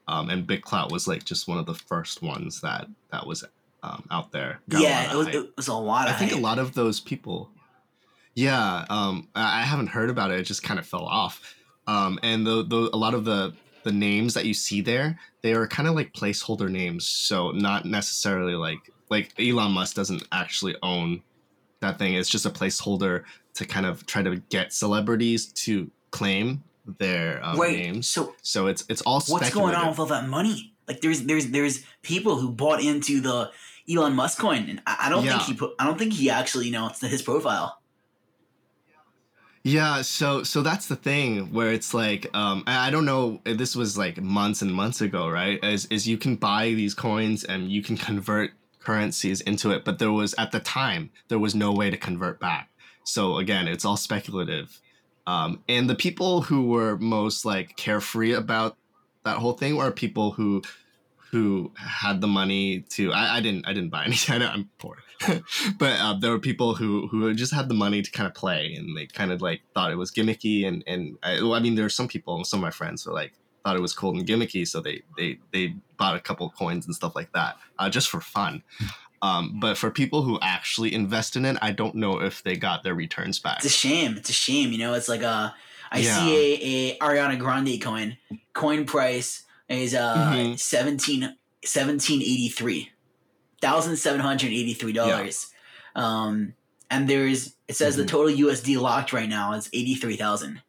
um, 0.10 0.32
and 0.32 0.48
BitClout 0.48 0.92
was 0.92 1.08
like 1.08 1.24
just 1.24 1.48
one 1.48 1.60
of 1.60 1.68
the 1.68 1.76
first 1.76 2.24
ones 2.24 2.62
that 2.62 2.88
that 3.12 3.28
was 3.28 3.46
um, 3.84 4.04
out 4.10 4.32
there. 4.32 4.60
Got 4.68 4.82
yeah, 4.82 5.14
it 5.14 5.16
was, 5.16 5.28
it 5.28 5.56
was 5.56 5.68
a 5.68 5.76
lot 5.76 6.08
I 6.08 6.14
think 6.14 6.32
a 6.32 6.38
lot 6.38 6.58
of 6.58 6.74
those 6.74 7.00
people. 7.00 7.52
Yeah, 8.34 8.86
um, 8.90 9.28
I 9.36 9.62
I 9.62 9.64
haven't 9.64 9.88
heard 9.88 10.10
about 10.10 10.32
it. 10.32 10.40
It 10.40 10.44
just 10.44 10.64
kind 10.64 10.80
of 10.80 10.88
fell 10.88 11.06
off. 11.06 11.56
Um, 11.86 12.20
and 12.24 12.46
the, 12.46 12.64
the 12.64 12.90
a 12.92 12.98
lot 12.98 13.14
of 13.14 13.24
the 13.24 13.54
the 13.84 13.92
names 13.92 14.34
that 14.34 14.46
you 14.46 14.54
see 14.56 14.82
there, 14.82 15.20
they 15.44 15.54
are 15.54 15.68
kind 15.68 15.88
of 15.88 15.94
like 15.94 16.12
placeholder 16.14 16.72
names. 16.72 17.06
So 17.06 17.52
not 17.52 17.86
necessarily 17.86 18.56
like 18.56 18.80
like 19.12 19.32
Elon 19.40 19.74
Musk 19.74 19.96
doesn't 19.96 20.24
actually 20.32 20.76
own 20.82 21.22
that 21.82 22.00
thing. 22.00 22.16
It's 22.16 22.30
just 22.30 22.48
a 22.48 22.50
placeholder 22.50 23.26
to 23.54 23.66
kind 23.66 23.86
of 23.86 24.08
try 24.08 24.24
to 24.24 24.38
get 24.50 24.74
celebrities 24.74 25.52
to 25.54 25.92
claim 26.12 26.64
their 26.98 27.44
um, 27.44 27.58
Wait, 27.58 27.78
names. 27.78 28.08
so 28.08 28.36
So 28.42 28.68
it's 28.68 28.86
it's 28.90 29.02
all 29.02 29.22
what's 29.28 29.54
going 29.54 29.76
on 29.76 29.90
with 29.90 30.00
all 30.00 30.06
that 30.08 30.28
money? 30.28 30.74
Like, 30.88 31.02
there's 31.02 31.24
there's 31.24 31.48
there's 31.48 31.86
people 32.02 32.38
who 32.40 32.52
bought 32.52 32.84
into 32.84 33.22
the 33.22 33.52
Elon 33.90 34.14
Musk 34.14 34.40
coin, 34.40 34.66
and 34.70 34.82
I, 34.88 35.06
I 35.06 35.10
don't 35.10 35.24
Yeah. 35.24 35.38
think 35.38 35.44
he 35.44 35.54
put. 35.54 35.74
I 35.80 35.86
don't 35.86 35.98
think 35.98 36.14
he 36.14 36.30
actually 36.30 36.70
it's 36.74 37.02
his 37.02 37.22
profile. 37.22 37.80
Yeah, 39.64 40.02
so 40.04 40.44
so 40.44 40.62
that's 40.62 40.88
the 40.88 40.96
thing 40.96 41.52
where 41.52 41.72
it's 41.74 41.94
like 41.94 42.26
um 42.36 42.64
I 42.66 42.88
I 42.88 42.90
don't 42.92 43.06
know 43.06 43.42
this 43.44 43.76
was 43.76 43.98
like 43.98 44.22
months 44.22 44.62
and 44.62 44.74
months 44.74 45.02
ago, 45.02 45.30
right? 45.30 45.64
Is 45.64 45.86
is 45.88 46.08
you 46.08 46.18
can 46.18 46.38
buy 46.38 46.70
these 46.74 46.94
coins 46.94 47.44
and 47.44 47.72
you 47.72 47.84
can 47.84 47.98
convert 47.98 48.52
currencies 48.80 49.42
into 49.42 49.72
it, 49.72 49.84
but 49.84 50.00
there 50.00 50.12
was 50.12 50.34
at 50.38 50.52
the 50.52 50.60
time 50.60 51.12
there 51.28 51.40
was 51.40 51.54
no 51.54 51.72
way 51.72 51.90
to 51.90 51.98
convert 51.98 52.40
back. 52.40 52.70
So 53.04 53.38
again, 53.38 53.68
it's 53.68 53.86
all 53.86 53.98
speculative. 53.98 54.80
Um 55.28 55.64
and 55.68 55.90
the 55.90 55.96
people 55.96 56.42
who 56.42 56.68
were 56.68 56.98
most 56.98 57.46
like 57.46 57.76
carefree 57.76 58.34
about 58.34 58.78
that 59.24 59.38
whole 59.38 59.54
thing 59.54 59.76
were 59.76 59.92
people 59.92 60.32
who 60.32 60.62
who 61.32 61.72
had 61.76 62.22
the 62.22 62.28
money 62.28 62.82
to 62.90 63.12
I, 63.14 63.38
I 63.38 63.42
didn't 63.42 63.68
I 63.68 63.74
didn't 63.74 63.90
buy 63.90 64.06
any 64.06 64.16
I 64.30 64.36
I'm 64.46 64.70
poor. 64.78 64.98
But 65.78 66.00
uh, 66.00 66.14
there 66.20 66.32
were 66.32 66.40
people 66.40 66.76
who 66.76 67.08
who 67.08 67.34
just 67.34 67.54
had 67.54 67.70
the 67.70 67.76
money 67.76 68.02
to 68.02 68.12
kind 68.12 68.28
of 68.28 68.34
play 68.34 68.74
and 68.76 68.96
they 68.98 69.06
kind 69.06 69.32
of 69.32 69.42
like 69.42 69.62
thought 69.74 69.92
it 69.92 69.96
was 69.96 70.12
gimmicky 70.12 70.68
and 70.68 70.84
and 70.88 71.18
I, 71.24 71.42
well, 71.42 71.54
I 71.54 71.60
mean 71.60 71.76
there 71.76 71.86
were 71.86 71.90
some 71.90 72.08
people 72.08 72.44
some 72.44 72.60
of 72.60 72.64
my 72.64 72.72
friends 72.72 73.04
who 73.04 73.14
like 73.14 73.34
thought 73.64 73.76
it 73.76 73.82
was 73.82 73.94
cool 73.94 74.18
and 74.18 74.26
gimmicky 74.26 74.68
so 74.68 74.80
they 74.80 75.02
they 75.18 75.38
they 75.52 75.76
bought 75.98 76.16
a 76.16 76.20
couple 76.20 76.50
coins 76.50 76.86
and 76.86 76.96
stuff 76.96 77.16
like 77.16 77.32
that 77.34 77.58
uh, 77.78 77.90
just 77.90 78.10
for 78.10 78.22
fun 78.22 78.64
um, 79.22 79.60
but 79.60 79.78
for 79.78 79.92
people 79.92 80.24
who 80.24 80.40
actually 80.42 80.94
invest 80.94 81.36
in 81.36 81.46
it 81.46 81.58
I 81.62 81.72
don't 81.72 81.96
know 81.96 82.20
if 82.22 82.44
they 82.44 82.56
got 82.56 82.84
their 82.84 82.96
returns 82.96 83.40
back 83.40 83.58
It's 83.58 83.66
a 83.66 83.70
shame. 83.70 84.16
It's 84.18 84.30
a 84.30 84.34
shame. 84.34 84.72
You 84.72 84.78
know, 84.80 84.94
it's 84.94 85.10
like 85.10 85.22
a 85.24 85.54
I 85.92 85.98
I 85.98 86.00
Yeah. 86.02 86.18
see 86.18 86.36
a, 86.36 86.98
a 86.98 86.98
Ariana 87.00 87.38
Grande 87.40 87.82
coin. 87.82 88.18
Coin 88.54 88.86
price 88.86 89.44
is 89.68 89.94
uh 89.96 90.16
Mhm. 90.32 90.60
17 90.60 91.22
1783 91.64 92.92
thousand 93.62 93.98
seven 93.98 94.22
hundred 94.22 94.52
eighty 94.52 94.74
three 94.74 94.94
dollars. 94.94 95.48
Um, 95.96 96.54
and 96.90 97.08
there's 97.10 97.56
it 97.68 97.76
says 97.76 97.96
the 97.98 98.04
Mhm. 98.04 98.08
total 98.08 98.32
USD 98.32 98.78
locked 98.78 99.12
right 99.14 99.28
now 99.30 99.52
is 99.54 99.70
eighty 99.74 99.96
three 99.96 100.16
thousand. 100.16 100.62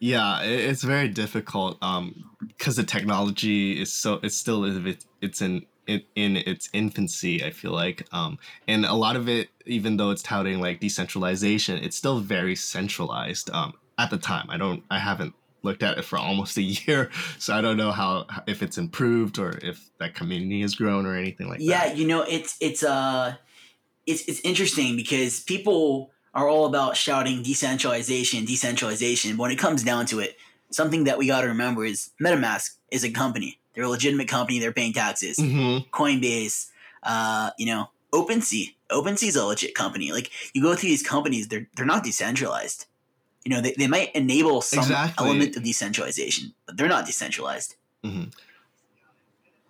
Yeah, 0.00 0.42
it's 0.42 0.82
very 0.84 1.08
difficult 1.08 1.78
um 1.82 2.24
because 2.46 2.76
the 2.76 2.84
technology 2.84 3.80
is 3.80 3.92
so 3.92 4.20
it's 4.22 4.36
still 4.36 4.64
it, 4.64 5.04
it's 5.20 5.40
in 5.42 5.66
in, 5.88 6.02
in 6.14 6.36
its 6.36 6.68
infancy. 6.72 7.42
I 7.42 7.50
feel 7.50 7.72
like 7.72 8.06
um 8.12 8.38
and 8.68 8.84
a 8.84 8.94
lot 8.94 9.16
of 9.16 9.28
it, 9.28 9.48
even 9.66 9.96
though 9.96 10.10
it's 10.10 10.22
touting 10.22 10.60
like 10.60 10.78
decentralization, 10.78 11.82
it's 11.82 11.96
still 11.96 12.20
very 12.20 12.54
centralized. 12.54 13.50
Um, 13.50 13.74
at 13.98 14.10
the 14.10 14.18
time, 14.18 14.46
I 14.48 14.56
don't, 14.56 14.84
I 14.90 14.98
haven't 15.00 15.34
looked 15.62 15.82
at 15.82 15.98
it 15.98 16.04
for 16.04 16.18
almost 16.18 16.56
a 16.56 16.62
year, 16.86 17.10
so 17.38 17.54
I 17.54 17.60
don't 17.60 17.76
know 17.76 17.90
how 17.90 18.26
if 18.46 18.62
it's 18.62 18.78
improved 18.78 19.38
or 19.38 19.58
if 19.62 19.90
that 19.98 20.14
community 20.14 20.60
has 20.62 20.74
grown 20.74 21.04
or 21.04 21.16
anything 21.16 21.48
like 21.48 21.58
that. 21.58 21.64
yeah, 21.64 21.92
you 21.92 22.06
know, 22.06 22.22
it's 22.22 22.56
it's 22.60 22.82
uh 22.82 23.34
it's 24.06 24.22
it's 24.28 24.40
interesting 24.40 24.96
because 24.96 25.40
people 25.40 26.12
are 26.34 26.48
all 26.48 26.66
about 26.66 26.96
shouting 26.96 27.42
decentralization, 27.42 28.44
decentralization. 28.44 29.36
But 29.36 29.42
when 29.42 29.50
it 29.50 29.58
comes 29.58 29.82
down 29.82 30.06
to 30.06 30.20
it, 30.20 30.36
something 30.70 31.04
that 31.04 31.18
we 31.18 31.26
got 31.26 31.40
to 31.40 31.48
remember 31.48 31.84
is 31.84 32.10
MetaMask 32.22 32.76
is 32.92 33.02
a 33.04 33.10
company. 33.10 33.58
They're 33.74 33.84
a 33.84 33.88
legitimate 33.88 34.28
company. 34.28 34.58
They're 34.58 34.72
paying 34.72 34.92
taxes. 34.92 35.36
Mm-hmm. 35.38 35.90
Coinbase, 35.90 36.70
uh, 37.02 37.50
you 37.58 37.66
know, 37.66 37.90
OpenSea. 38.12 38.74
OpenSea 38.90 39.28
is 39.28 39.36
a 39.36 39.44
legit 39.44 39.74
company. 39.74 40.12
Like 40.12 40.30
you 40.54 40.62
go 40.62 40.74
through 40.74 40.88
these 40.88 41.02
companies, 41.02 41.48
they're 41.48 41.68
they're 41.76 41.86
not 41.86 42.04
decentralized. 42.04 42.86
You 43.44 43.54
know, 43.54 43.60
they, 43.60 43.74
they 43.78 43.86
might 43.86 44.14
enable 44.14 44.60
some 44.60 44.80
Exactly. 44.80 45.26
element 45.26 45.56
of 45.56 45.62
decentralization, 45.62 46.54
but 46.66 46.76
they're 46.76 46.88
not 46.88 47.06
decentralized. 47.06 47.76
Mm-hmm. 48.04 48.30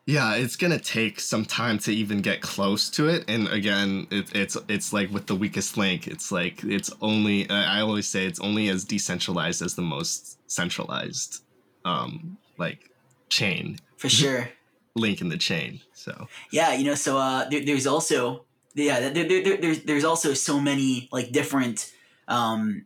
Yeah, 0.07 0.37
it's 0.37 0.57
gonna 0.57 0.79
take 0.79 1.21
some 1.21 1.45
time 1.45 1.79
to 1.81 1.93
even 1.93 2.23
get 2.23 2.41
close 2.41 2.89
to 2.91 3.09
it, 3.09 3.25
and 3.29 3.47
again, 3.49 4.07
it, 4.11 4.35
it's 4.35 4.57
it's 4.67 4.91
like 4.93 5.11
with 5.11 5.27
the 5.27 5.35
weakest 5.35 5.77
link. 5.77 6.07
It's 6.07 6.33
like 6.33 6.65
it's 6.65 6.91
only 7.03 7.49
I 7.51 7.83
always 7.83 8.09
say 8.09 8.25
it's 8.25 8.41
only 8.41 8.69
as 8.69 8.85
decentralized 8.87 9.61
as 9.61 9.75
the 9.75 9.83
most 9.83 10.39
centralized, 10.51 11.43
um, 11.85 12.39
like 12.57 12.91
chain 13.29 13.79
for 13.99 14.09
sure 14.09 14.49
link 14.95 15.21
in 15.21 15.29
the 15.29 15.37
chain. 15.37 15.81
So 15.93 16.29
yeah, 16.51 16.73
you 16.73 16.85
know, 16.85 16.95
so 16.95 17.19
uh, 17.19 17.49
there, 17.49 17.65
there's 17.65 17.87
also 17.87 18.45
yeah, 18.75 19.11
there, 19.11 19.29
there, 19.29 19.57
there's 19.57 19.83
there's 19.83 20.05
also 20.05 20.35
so 20.35 20.61
many 20.61 21.09
like 21.13 21.33
different 21.33 21.93
um, 22.29 22.85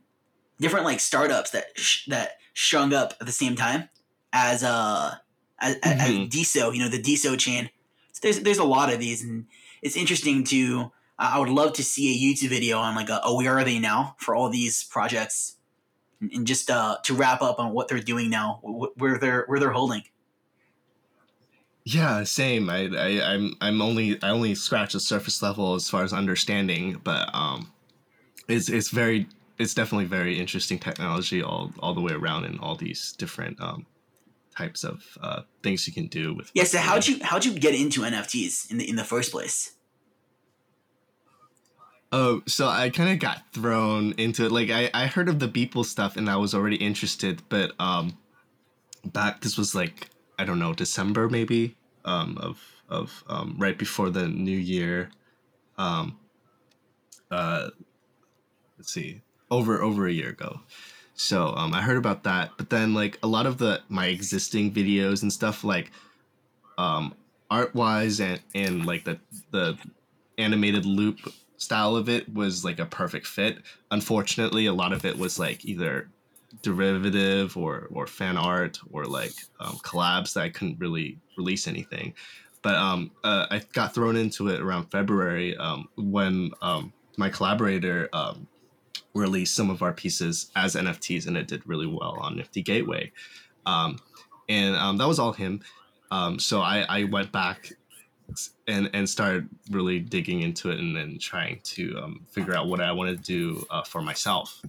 different 0.60 0.84
like 0.84 1.00
startups 1.00 1.50
that 1.50 1.66
sh- 1.76 2.06
that 2.06 2.38
strung 2.54 2.92
up 2.92 3.14
at 3.20 3.26
the 3.26 3.32
same 3.32 3.56
time 3.56 3.88
as 4.32 4.62
uh 4.62 5.14
as, 5.58 5.76
mm-hmm. 5.76 6.00
as 6.00 6.28
DeSo, 6.28 6.74
you 6.74 6.80
know, 6.80 6.88
the 6.88 7.00
DeSo 7.00 7.38
chain. 7.38 7.70
So 8.12 8.20
there's 8.22 8.40
there's 8.40 8.58
a 8.58 8.64
lot 8.64 8.92
of 8.92 8.98
these, 8.98 9.22
and 9.22 9.46
it's 9.82 9.96
interesting 9.96 10.44
to. 10.44 10.92
Uh, 11.18 11.32
I 11.34 11.38
would 11.38 11.50
love 11.50 11.74
to 11.74 11.84
see 11.84 12.10
a 12.10 12.18
YouTube 12.18 12.48
video 12.48 12.78
on 12.78 12.94
like 12.94 13.10
a, 13.10 13.20
a 13.22 13.34
where 13.34 13.58
are 13.58 13.64
they 13.64 13.78
now 13.78 14.16
for 14.18 14.34
all 14.34 14.48
these 14.48 14.84
projects, 14.84 15.56
and, 16.20 16.32
and 16.32 16.46
just 16.46 16.70
uh, 16.70 16.96
to 17.04 17.14
wrap 17.14 17.42
up 17.42 17.58
on 17.58 17.72
what 17.72 17.88
they're 17.88 18.00
doing 18.00 18.30
now, 18.30 18.60
wh- 18.62 18.98
where 18.98 19.18
they're 19.18 19.44
where 19.46 19.60
they're 19.60 19.72
holding. 19.72 20.02
Yeah, 21.84 22.22
same. 22.24 22.70
I, 22.70 22.88
I 22.96 23.34
I'm 23.34 23.54
I'm 23.60 23.82
only 23.82 24.22
I 24.22 24.30
only 24.30 24.54
scratch 24.54 24.92
the 24.92 25.00
surface 25.00 25.42
level 25.42 25.74
as 25.74 25.90
far 25.90 26.04
as 26.04 26.12
understanding, 26.12 27.00
but 27.02 27.28
um, 27.34 27.72
it's 28.48 28.68
it's 28.68 28.90
very 28.90 29.26
it's 29.58 29.74
definitely 29.74 30.04
very 30.04 30.38
interesting 30.38 30.78
technology 30.78 31.42
all 31.42 31.72
all 31.80 31.94
the 31.94 32.00
way 32.00 32.12
around 32.12 32.44
in 32.44 32.58
all 32.60 32.76
these 32.76 33.12
different 33.18 33.60
um 33.60 33.86
types 34.56 34.84
of 34.84 35.18
uh, 35.20 35.42
things 35.62 35.86
you 35.86 35.92
can 35.92 36.06
do 36.06 36.34
with. 36.34 36.50
Yeah. 36.54 36.64
So 36.64 36.78
how'd 36.78 37.06
you 37.06 37.18
how'd 37.22 37.44
you 37.44 37.52
get 37.54 37.74
into 37.74 38.02
NFTs 38.02 38.70
in 38.70 38.78
the 38.78 38.88
in 38.88 38.96
the 38.96 39.04
first 39.04 39.32
place? 39.32 39.72
Oh, 42.14 42.42
so 42.46 42.68
I 42.68 42.90
kind 42.90 43.10
of 43.10 43.18
got 43.18 43.42
thrown 43.54 44.12
into 44.18 44.44
it. 44.44 44.52
Like 44.52 44.68
I, 44.68 44.90
I 44.92 45.06
heard 45.06 45.30
of 45.30 45.38
the 45.38 45.48
Beeple 45.48 45.86
stuff 45.86 46.18
and 46.18 46.28
I 46.28 46.36
was 46.36 46.54
already 46.54 46.76
interested, 46.76 47.42
but 47.48 47.72
um, 47.80 48.18
back 49.06 49.40
this 49.40 49.56
was 49.56 49.74
like 49.74 50.10
I 50.42 50.44
don't 50.44 50.58
know 50.58 50.72
December 50.74 51.28
maybe 51.28 51.76
um 52.04 52.36
of 52.40 52.60
of 52.88 53.22
um 53.28 53.54
right 53.58 53.78
before 53.78 54.10
the 54.10 54.26
new 54.26 54.56
year, 54.56 55.10
um, 55.78 56.18
uh, 57.30 57.68
let's 58.76 58.92
see 58.92 59.22
over 59.52 59.80
over 59.80 60.08
a 60.08 60.12
year 60.12 60.30
ago, 60.30 60.60
so 61.14 61.54
um, 61.54 61.72
I 61.72 61.82
heard 61.82 61.96
about 61.96 62.24
that, 62.24 62.50
but 62.56 62.70
then 62.70 62.92
like 62.92 63.18
a 63.22 63.28
lot 63.28 63.46
of 63.46 63.58
the 63.58 63.82
my 63.88 64.06
existing 64.06 64.72
videos 64.72 65.22
and 65.22 65.32
stuff 65.32 65.62
like 65.62 65.92
um, 66.76 67.14
art 67.48 67.72
wise 67.74 68.20
and 68.20 68.40
and 68.52 68.84
like 68.84 69.04
the 69.04 69.20
the 69.52 69.78
animated 70.38 70.84
loop 70.84 71.18
style 71.56 71.94
of 71.94 72.08
it 72.08 72.34
was 72.34 72.64
like 72.64 72.80
a 72.80 72.86
perfect 72.86 73.28
fit. 73.28 73.58
Unfortunately, 73.92 74.66
a 74.66 74.72
lot 74.72 74.92
of 74.92 75.04
it 75.04 75.16
was 75.16 75.38
like 75.38 75.64
either 75.64 76.08
derivative 76.60 77.56
or 77.56 77.88
or 77.92 78.06
fan 78.06 78.36
art 78.36 78.78
or 78.90 79.04
like 79.04 79.32
um, 79.60 79.76
collabs 79.78 80.34
that 80.34 80.42
I 80.42 80.48
couldn't 80.50 80.78
really 80.78 81.18
release 81.36 81.66
anything. 81.66 82.14
But 82.62 82.74
um, 82.76 83.10
uh, 83.24 83.46
I 83.50 83.62
got 83.72 83.94
thrown 83.94 84.16
into 84.16 84.48
it 84.48 84.60
around 84.60 84.90
February 84.90 85.56
um, 85.56 85.88
when 85.96 86.52
um, 86.60 86.92
my 87.16 87.28
collaborator 87.28 88.08
um, 88.12 88.46
released 89.14 89.54
some 89.54 89.68
of 89.68 89.82
our 89.82 89.92
pieces 89.92 90.50
as 90.54 90.76
NFTs, 90.76 91.26
and 91.26 91.36
it 91.36 91.48
did 91.48 91.66
really 91.66 91.86
well 91.86 92.18
on 92.20 92.36
Nifty 92.36 92.62
Gateway. 92.62 93.10
Um, 93.66 93.98
and 94.48 95.00
that 95.00 95.08
was 95.08 95.18
all 95.18 95.32
him. 95.32 95.62
So 96.38 96.60
I, 96.60 96.84
I 96.88 97.04
went 97.04 97.32
back 97.32 97.72
and 98.68 98.88
and 98.92 99.08
started 99.08 99.48
really 99.70 99.98
digging 99.98 100.42
into 100.42 100.70
it 100.70 100.78
and 100.78 100.94
then 100.94 101.18
trying 101.18 101.60
to 101.64 102.16
figure 102.30 102.54
out 102.54 102.68
what 102.68 102.80
I 102.80 102.92
wanted 102.92 103.18
to 103.18 103.24
do 103.24 103.66
uh, 103.70 103.82
for 103.82 104.02
myself. 104.02 104.62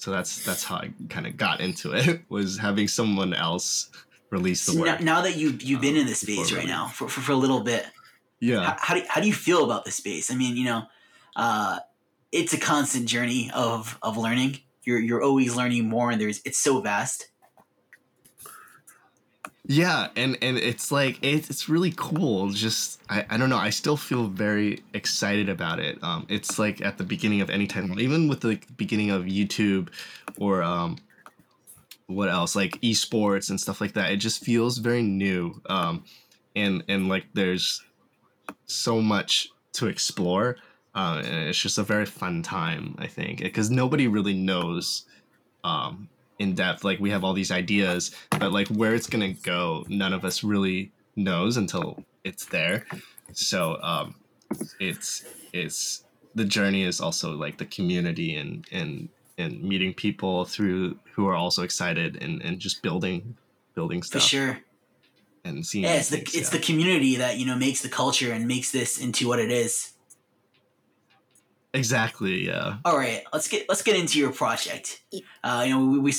So 0.00 0.10
that's 0.10 0.42
that's 0.46 0.64
how 0.64 0.76
I 0.76 0.92
kind 1.10 1.26
of 1.26 1.36
got 1.36 1.60
into 1.60 1.92
it 1.92 2.22
was 2.30 2.56
having 2.56 2.88
someone 2.88 3.34
else 3.34 3.90
release 4.30 4.64
the 4.64 4.72
so 4.72 4.80
work. 4.80 5.00
Now, 5.00 5.16
now, 5.16 5.20
that 5.20 5.36
you 5.36 5.58
you've 5.60 5.82
been 5.82 5.94
in 5.94 6.06
this 6.06 6.20
space 6.20 6.52
right 6.52 6.66
now 6.66 6.86
for, 6.86 7.06
for, 7.06 7.20
for, 7.20 7.32
a 7.32 7.36
little 7.36 7.60
bit, 7.60 7.84
yeah. 8.40 8.64
How, 8.64 8.76
how, 8.78 8.94
do 8.94 9.02
how 9.06 9.20
do 9.20 9.26
you 9.26 9.34
feel 9.34 9.62
about 9.62 9.84
the 9.84 9.90
space? 9.90 10.30
I 10.30 10.36
mean, 10.36 10.56
you 10.56 10.64
know, 10.64 10.84
uh, 11.36 11.80
it's 12.32 12.54
a 12.54 12.58
constant 12.58 13.06
journey 13.06 13.50
of 13.54 13.98
of 14.00 14.16
learning. 14.16 14.60
You're 14.84 15.00
you're 15.00 15.22
always 15.22 15.54
learning 15.54 15.86
more, 15.86 16.10
and 16.10 16.18
there's 16.18 16.40
it's 16.46 16.58
so 16.58 16.80
vast. 16.80 17.28
Yeah, 19.72 20.08
and 20.16 20.36
and 20.42 20.58
it's 20.58 20.90
like 20.90 21.20
it's 21.22 21.48
it's 21.48 21.68
really 21.68 21.94
cool. 21.96 22.48
Just 22.50 23.00
I, 23.08 23.24
I 23.30 23.36
don't 23.36 23.50
know. 23.50 23.56
I 23.56 23.70
still 23.70 23.96
feel 23.96 24.26
very 24.26 24.82
excited 24.94 25.48
about 25.48 25.78
it. 25.78 26.02
Um, 26.02 26.26
it's 26.28 26.58
like 26.58 26.80
at 26.80 26.98
the 26.98 27.04
beginning 27.04 27.40
of 27.40 27.50
any 27.50 27.68
time, 27.68 27.96
even 28.00 28.26
with 28.26 28.40
the 28.40 28.58
beginning 28.76 29.12
of 29.12 29.26
YouTube, 29.26 29.90
or 30.38 30.64
um, 30.64 30.96
what 32.08 32.28
else 32.28 32.56
like 32.56 32.80
esports 32.80 33.48
and 33.48 33.60
stuff 33.60 33.80
like 33.80 33.92
that. 33.92 34.10
It 34.10 34.16
just 34.16 34.44
feels 34.44 34.78
very 34.78 35.04
new. 35.04 35.62
Um, 35.66 36.02
and 36.56 36.82
and 36.88 37.08
like 37.08 37.26
there's 37.34 37.80
so 38.66 39.00
much 39.00 39.50
to 39.74 39.86
explore 39.86 40.56
uh, 40.96 41.22
and 41.24 41.48
it's 41.48 41.60
just 41.60 41.78
a 41.78 41.84
very 41.84 42.06
fun 42.06 42.42
time, 42.42 42.96
I 42.98 43.06
think, 43.06 43.38
because 43.38 43.70
nobody 43.70 44.08
really 44.08 44.34
knows 44.34 45.04
um, 45.62 46.08
in 46.40 46.54
depth. 46.54 46.82
Like 46.82 46.98
we 46.98 47.10
have 47.10 47.22
all 47.22 47.34
these 47.34 47.52
ideas, 47.52 48.10
but 48.30 48.50
like 48.50 48.66
where 48.68 48.94
it's 48.94 49.06
gonna 49.06 49.34
go, 49.34 49.84
none 49.88 50.12
of 50.12 50.24
us 50.24 50.42
really 50.42 50.90
knows 51.14 51.56
until 51.56 52.02
it's 52.24 52.46
there. 52.46 52.86
So 53.32 53.78
um, 53.82 54.16
it's 54.80 55.24
it's 55.52 56.04
the 56.34 56.44
journey 56.44 56.82
is 56.82 57.00
also 57.00 57.32
like 57.32 57.58
the 57.58 57.66
community 57.66 58.34
and 58.34 58.66
and 58.72 59.08
and 59.38 59.62
meeting 59.62 59.94
people 59.94 60.44
through 60.46 60.98
who 61.12 61.28
are 61.28 61.34
also 61.34 61.62
excited 61.62 62.20
and 62.20 62.42
and 62.42 62.58
just 62.58 62.82
building 62.82 63.36
building 63.74 64.02
stuff. 64.02 64.22
For 64.22 64.28
sure. 64.28 64.58
And 65.44 65.64
seeing 65.64 65.84
yeah, 65.84 65.94
it's 65.94 66.08
the 66.08 66.20
it's 66.20 66.34
yeah. 66.34 66.50
the 66.50 66.58
community 66.58 67.16
that 67.16 67.38
you 67.38 67.46
know 67.46 67.56
makes 67.56 67.82
the 67.82 67.88
culture 67.88 68.32
and 68.32 68.48
makes 68.48 68.72
this 68.72 68.98
into 68.98 69.28
what 69.28 69.38
it 69.38 69.50
is. 69.50 69.92
Exactly. 71.72 72.46
Yeah. 72.46 72.78
All 72.84 72.96
right. 72.96 73.22
Let's 73.32 73.48
get 73.48 73.68
let's 73.68 73.82
get 73.82 73.96
into 73.96 74.18
your 74.18 74.32
project. 74.32 75.02
Uh, 75.44 75.64
you 75.66 75.74
know, 75.74 75.86
we, 75.86 75.98
we 75.98 76.12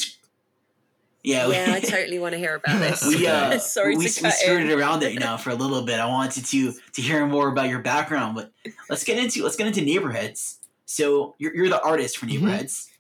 yeah, 1.24 1.48
yeah, 1.50 1.74
I 1.76 1.80
totally 1.82 2.18
want 2.20 2.34
to 2.34 2.40
hear 2.40 2.56
about 2.56 2.80
this. 2.80 3.06
We 3.06 3.28
uh, 3.28 3.58
sorry 3.60 3.96
we, 3.96 4.08
to 4.08 4.24
we 4.24 4.32
skirted 4.32 4.72
around 4.72 5.04
it, 5.04 5.14
you 5.14 5.20
know, 5.20 5.38
for 5.38 5.52
a 5.52 5.56
little 5.56 5.84
bit. 5.84 6.00
I 6.00 6.08
wanted 6.08 6.46
to 6.46 6.74
to 6.94 7.02
hear 7.02 7.26
more 7.28 7.50
about 7.50 7.70
your 7.70 7.80
background, 7.80 8.36
but 8.36 8.52
let's 8.90 9.04
get 9.04 9.18
into 9.18 9.44
let's 9.44 9.56
get 9.56 9.68
into 9.68 9.82
neighborhoods. 9.82 10.60
So 10.86 11.36
you're 11.38 11.56
you're 11.56 11.70
the 11.70 11.82
artist 11.82 12.18
for 12.18 12.26
mm-hmm. 12.26 12.46
Mm-hmm. 12.90 12.96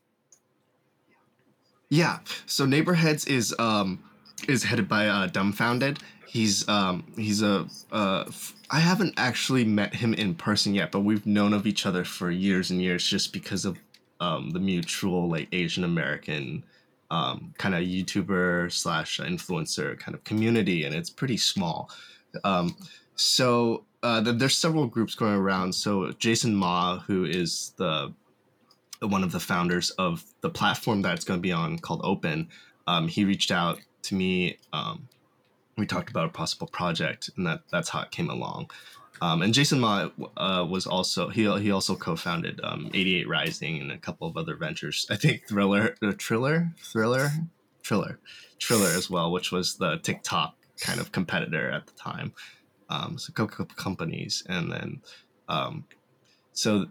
Yeah. 1.89 2.19
So 2.45 2.65
neighborhoods 2.65 3.25
is 3.25 3.55
um 3.57 4.03
is 4.47 4.63
headed 4.63 4.87
by 4.87 5.07
uh, 5.07 5.27
Dumbfoundead. 5.27 5.99
He's 6.31 6.65
um 6.69 7.03
he's 7.17 7.41
a 7.41 7.67
uh 7.91 8.23
I 8.69 8.79
haven't 8.79 9.15
actually 9.17 9.65
met 9.65 9.93
him 9.93 10.13
in 10.13 10.33
person 10.33 10.73
yet, 10.73 10.89
but 10.89 11.01
we've 11.01 11.25
known 11.25 11.51
of 11.51 11.67
each 11.67 11.85
other 11.85 12.05
for 12.05 12.31
years 12.31 12.71
and 12.71 12.81
years 12.81 13.05
just 13.05 13.33
because 13.33 13.65
of 13.65 13.77
um, 14.21 14.51
the 14.51 14.59
mutual 14.59 15.27
like 15.27 15.49
Asian 15.51 15.83
American 15.83 16.63
um, 17.09 17.53
kind 17.57 17.75
of 17.75 17.81
YouTuber 17.81 18.71
slash 18.71 19.19
influencer 19.19 19.99
kind 19.99 20.15
of 20.15 20.23
community, 20.23 20.85
and 20.85 20.95
it's 20.95 21.09
pretty 21.09 21.35
small. 21.35 21.89
Um, 22.45 22.77
so 23.15 23.83
uh, 24.01 24.21
there's 24.21 24.55
several 24.55 24.87
groups 24.87 25.15
going 25.15 25.33
around. 25.33 25.75
So 25.75 26.13
Jaeson 26.13 26.53
Ma, 26.53 26.99
who 26.99 27.25
is 27.25 27.73
the 27.75 28.13
one 29.01 29.25
of 29.25 29.33
the 29.33 29.39
founders 29.41 29.89
of 29.91 30.23
the 30.39 30.49
platform 30.49 31.01
that 31.01 31.13
it's 31.13 31.25
going 31.25 31.39
to 31.39 31.41
be 31.41 31.51
on 31.51 31.77
called 31.77 31.99
Open, 32.05 32.47
um, 32.87 33.09
he 33.09 33.25
reached 33.25 33.51
out 33.51 33.81
to 34.03 34.15
me 34.15 34.57
um, 34.71 35.09
we 35.81 35.87
talked 35.87 36.11
about 36.11 36.27
a 36.27 36.29
possible 36.29 36.67
project, 36.67 37.31
and 37.35 37.47
that 37.47 37.63
that's 37.71 37.89
how 37.89 38.01
it 38.01 38.11
came 38.11 38.29
along. 38.29 38.69
Um, 39.19 39.41
and 39.41 39.51
Jaeson 39.51 39.79
Ma 39.79 40.09
uh, 40.37 40.63
was 40.63 40.85
also 40.85 41.27
he 41.29 41.51
he 41.59 41.71
also 41.71 41.95
co-founded 41.95 42.61
um, 42.63 42.91
88 42.93 43.27
Rising 43.27 43.81
and 43.81 43.91
a 43.91 43.97
couple 43.97 44.27
of 44.27 44.37
other 44.37 44.55
ventures. 44.55 45.07
I 45.09 45.15
think 45.15 45.47
Thriller, 45.47 45.95
uh, 46.03 46.11
Thriller, 46.19 46.71
Triller, 47.81 48.19
Triller 48.59 48.89
as 48.89 49.09
well, 49.09 49.31
which 49.31 49.51
was 49.51 49.75
the 49.77 49.97
TikTok 49.97 50.55
kind 50.79 50.99
of 50.99 51.11
competitor 51.11 51.71
at 51.71 51.87
the 51.87 51.93
time. 51.93 52.33
Um, 52.89 53.17
so 53.17 53.33
couple 53.33 53.65
companies, 53.75 54.43
and 54.47 54.71
then 54.71 55.01
um, 55.49 55.85
so 56.53 56.85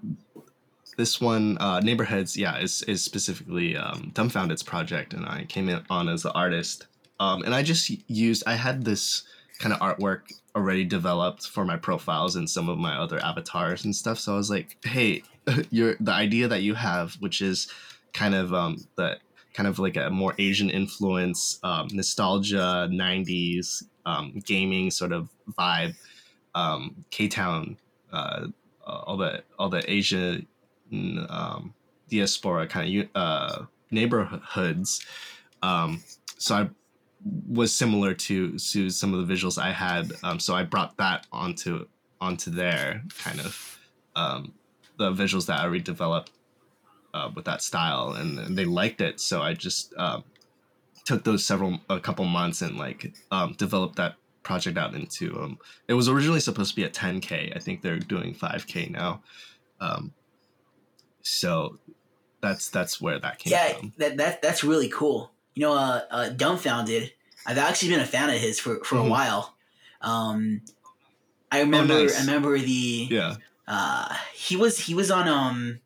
this 0.97 1.21
one 1.21 1.59
uh, 1.59 1.79
neighborheads 1.79 2.37
yeah 2.37 2.59
is 2.59 2.83
is 2.83 3.05
specifically 3.05 3.77
um, 3.77 4.11
Dumbfoundead's 4.15 4.65
project, 4.65 5.15
and 5.15 5.27
I 5.27 5.45
came 5.45 5.69
in 5.69 5.85
on 5.89 6.09
as 6.09 6.25
the 6.25 6.33
artist 6.33 6.89
um, 7.21 7.43
and 7.43 7.55
I 7.55 7.63
just 7.63 7.91
used, 8.09 8.43
I 8.47 8.55
had 8.55 8.85
this 8.85 9.23
kind 9.59 9.75
of 9.75 9.81
artwork 9.81 10.33
already 10.57 10.85
developed 10.85 11.47
for 11.47 11.65
my 11.67 11.77
profiles 11.77 12.35
and 12.35 12.49
some 12.49 12.69
of 12.69 12.79
my 12.79 12.97
other 12.97 13.23
avatars 13.23 13.85
and 13.85 13.95
stuff. 13.95 14.19
So 14.19 14.33
I 14.33 14.37
was 14.37 14.51
like, 14.51 14.79
hey, 14.85 15.23
your 15.71 15.97
the 16.01 16.13
idea 16.13 16.49
that 16.49 16.63
you 16.63 16.75
have, 16.75 17.15
which 17.21 17.43
is 17.43 17.71
kind 18.15 18.35
of 18.35 18.53
um, 18.55 18.79
the 18.97 19.19
kind 19.53 19.69
of 19.69 19.79
like 19.79 19.97
a 19.97 20.09
more 20.11 20.35
Asian 20.39 20.71
influence, 20.71 21.61
um, 21.63 21.89
nostalgia, 21.93 22.89
'90s 22.91 23.85
um, 24.07 24.41
gaming 24.45 24.91
sort 24.91 25.13
of 25.13 25.29
vibe. 25.59 25.95
Um, 26.55 27.05
K 27.11 27.29
Town, 27.29 27.77
uh, 28.13 28.47
all 28.87 29.17
the 29.17 29.43
all 29.59 29.69
the 29.69 29.89
Asian 29.91 30.47
um, 31.29 31.75
diaspora 32.09 32.67
kind 32.67 33.03
of 33.03 33.09
uh, 33.15 33.65
neighborhoods. 33.91 35.05
Um, 35.63 36.03
so 36.39 36.55
I 36.57 36.71
was 37.25 37.75
similar 37.75 38.15
to 38.15 38.59
to 38.59 38.91
some 38.91 39.15
of 39.15 39.27
the 39.27 39.33
visuals 39.33 39.61
I 39.61 39.73
had. 39.73 40.13
Um, 40.23 40.39
so 40.39 40.55
I 40.55 40.63
brought 40.63 40.97
that 40.97 41.27
onto 41.33 41.87
onto 42.21 42.51
there 42.51 43.03
kind 43.19 43.41
of 43.41 43.79
um, 44.17 44.53
the 44.99 45.13
visuals 45.13 45.47
that 45.47 45.61
I 45.61 45.67
redeveloped 45.67 46.29
uh, 47.15 47.31
with 47.35 47.45
that 47.47 47.63
style, 47.63 48.13
and, 48.13 48.39
and, 48.39 48.57
they 48.57 48.65
liked 48.65 49.01
it. 49.01 49.21
So 49.21 49.41
I 49.41 49.55
just 49.55 49.95
uh, 49.97 50.21
took 51.05 51.25
those 51.25 51.45
several 51.45 51.81
a 51.89 51.99
couple 51.99 52.25
months 52.25 52.63
and 52.63 52.77
like 52.77 53.13
um, 53.31 53.55
developed 53.55 53.97
that 53.97 54.15
project 54.43 54.79
out 54.79 54.95
into. 54.95 55.41
Um, 55.41 55.59
it 55.89 55.95
was 55.95 56.09
originally 56.09 56.41
supposed 56.41 56.71
to 56.71 56.77
be 56.77 56.85
a 56.85 56.91
10k. 56.91 57.57
I 57.57 57.59
think 57.59 57.83
they're 57.83 57.99
doing 57.99 58.35
5k 58.35 58.91
now. 58.91 59.23
Um, 59.81 60.13
so 61.23 61.79
that's 62.41 62.69
that's 62.71 63.01
where 63.01 63.19
that 63.19 63.39
came 63.39 63.53
yeah, 63.53 63.73
from. 63.75 63.93
that 63.99 64.17
that 64.17 64.43
that's 64.43 64.65
really 64.65 64.89
cool. 64.89 65.33
You 65.55 65.63
know, 65.63 65.75
uh, 65.75 66.03
uh, 66.11 66.31
Dumbfoundead. 66.31 67.11
I've 67.47 67.59
actually 67.59 67.91
been 67.91 68.01
a 68.01 68.07
fan 68.07 68.31
of 68.31 68.37
his 68.37 68.59
for 68.59 68.83
for 68.85 68.97
mm-hmm. 68.97 69.07
a 69.07 69.11
while. 69.11 69.55
Um, 70.01 70.63
I 71.51 71.61
remember. 71.61 71.95
Oh, 71.95 72.03
nice. 72.03 72.19
I 72.19 72.21
remember 72.21 72.59
the. 72.59 73.09
Yeah. 73.11 73.35
Uh, 73.67 74.15
he 74.35 74.57
was 74.57 74.79
he 74.79 74.95
was 74.95 75.11
on 75.11 75.29
um. 75.29 75.81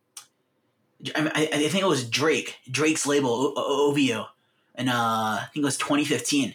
I, 1.14 1.48
I 1.52 1.68
think 1.68 1.82
it 1.82 1.86
was 1.86 2.08
Drake 2.08 2.56
Drake's 2.70 3.06
label 3.06 3.52
o- 3.56 3.90
OVO, 3.90 4.26
and 4.74 4.88
uh, 4.88 4.92
I 4.92 5.48
think 5.52 5.62
it 5.62 5.66
was 5.66 5.76
2015. 5.76 6.54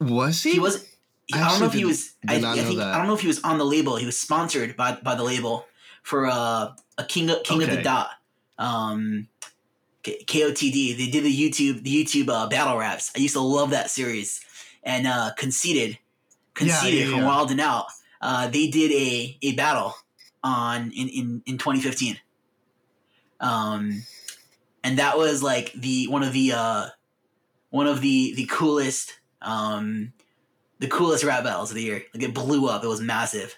Was 0.00 0.42
he? 0.42 0.52
He 0.52 0.58
was. 0.58 0.86
I, 1.32 1.40
I 1.40 1.48
don't 1.50 1.60
know 1.60 1.66
if 1.66 1.72
he 1.72 1.84
was. 1.84 2.14
I, 2.26 2.36
I 2.36 2.40
think 2.62 2.78
that. 2.78 2.94
I 2.94 2.98
don't 2.98 3.06
know 3.06 3.14
if 3.14 3.20
he 3.20 3.28
was 3.28 3.40
on 3.42 3.58
the 3.58 3.64
label. 3.64 3.96
He 3.96 4.06
was 4.06 4.18
sponsored 4.18 4.76
by 4.76 4.98
by 5.02 5.14
the 5.14 5.22
label 5.22 5.66
for 6.02 6.26
uh, 6.26 6.72
a 6.98 7.04
King 7.04 7.30
of, 7.30 7.42
King 7.44 7.62
okay. 7.62 7.70
of 7.70 7.76
the 7.76 7.82
Dot. 7.82 8.10
Um, 8.58 9.28
KOTD. 10.26 10.96
They 10.96 11.10
did 11.10 11.24
the 11.24 11.34
YouTube 11.34 11.82
the 11.82 12.04
YouTube 12.04 12.28
uh, 12.28 12.48
battle 12.48 12.78
raps. 12.78 13.10
I 13.16 13.20
used 13.20 13.34
to 13.34 13.40
love 13.40 13.70
that 13.70 13.90
series. 13.90 14.40
And 14.82 15.06
uh, 15.06 15.32
conceded, 15.36 15.98
conceited 16.54 17.00
yeah, 17.00 17.04
yeah, 17.04 17.10
from 17.10 17.20
yeah. 17.20 17.26
Wild 17.26 17.50
and 17.50 17.60
Out. 17.60 17.86
Uh, 18.20 18.48
they 18.48 18.68
did 18.68 18.92
a 18.92 19.38
a 19.42 19.54
battle 19.54 19.94
on 20.42 20.90
in 20.92 21.08
in 21.08 21.42
in 21.46 21.58
2015. 21.58 22.18
Um, 23.40 24.02
and 24.84 24.98
that 24.98 25.16
was 25.16 25.42
like 25.42 25.72
the 25.72 26.06
one 26.08 26.22
of 26.22 26.32
the 26.32 26.52
uh 26.54 26.86
one 27.70 27.86
of 27.86 28.00
the 28.00 28.34
the 28.34 28.46
coolest 28.46 29.18
um 29.42 30.12
the 30.78 30.88
coolest 30.88 31.24
rap 31.24 31.44
battles 31.44 31.70
of 31.70 31.76
the 31.76 31.82
year. 31.82 32.02
Like 32.14 32.22
it 32.22 32.34
blew 32.34 32.68
up. 32.68 32.84
It 32.84 32.88
was 32.88 33.00
massive. 33.00 33.54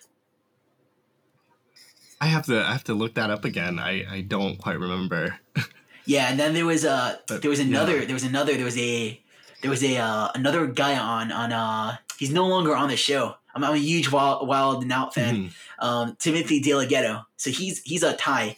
I 2.20 2.26
have 2.26 2.46
to 2.46 2.62
I 2.64 2.72
have 2.72 2.84
to 2.84 2.94
look 2.94 3.14
that 3.14 3.30
up 3.30 3.44
again. 3.44 3.78
I 3.78 4.04
I 4.08 4.20
don't 4.22 4.56
quite 4.56 4.78
remember. 4.78 5.38
yeah, 6.04 6.28
and 6.28 6.38
then 6.38 6.54
there 6.54 6.66
was 6.66 6.84
uh 6.84 7.16
there 7.28 7.50
was 7.50 7.60
another 7.60 8.00
yeah. 8.00 8.04
there 8.06 8.14
was 8.14 8.24
another 8.24 8.54
there 8.54 8.64
was 8.64 8.78
a 8.78 9.20
there 9.60 9.70
was 9.70 9.82
a 9.84 9.96
uh, 9.98 10.28
another 10.34 10.66
guy 10.66 10.98
on 10.98 11.30
on 11.32 11.52
uh 11.52 11.96
he's 12.18 12.32
no 12.32 12.46
longer 12.46 12.74
on 12.74 12.88
the 12.88 12.96
show. 12.96 13.34
I'm, 13.54 13.64
I'm 13.64 13.74
a 13.74 13.78
huge 13.78 14.10
wild 14.10 14.46
wild 14.48 14.82
and 14.82 14.92
out 14.92 15.14
fan. 15.14 15.36
Mm-hmm. 15.36 15.84
Um, 15.84 16.16
Timothy 16.18 16.60
DeLaGhetto. 16.60 17.24
So 17.36 17.50
he's 17.50 17.82
he's 17.82 18.02
a 18.02 18.14
Thai. 18.14 18.56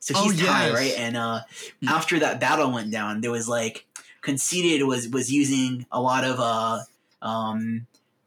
So 0.00 0.14
he's 0.14 0.42
oh, 0.42 0.46
Thai, 0.46 0.66
yes. 0.66 0.74
right? 0.74 0.94
And 0.96 1.16
uh, 1.16 1.40
mm. 1.82 1.88
after 1.88 2.18
that 2.20 2.40
battle 2.40 2.72
went 2.72 2.90
down, 2.90 3.20
there 3.20 3.30
was 3.30 3.48
like 3.48 3.86
conceited 4.20 4.86
was 4.86 5.08
was 5.08 5.32
using 5.32 5.86
a 5.90 6.00
lot 6.00 6.24
of 6.24 6.38
uh 6.40 6.80
um 7.22 7.86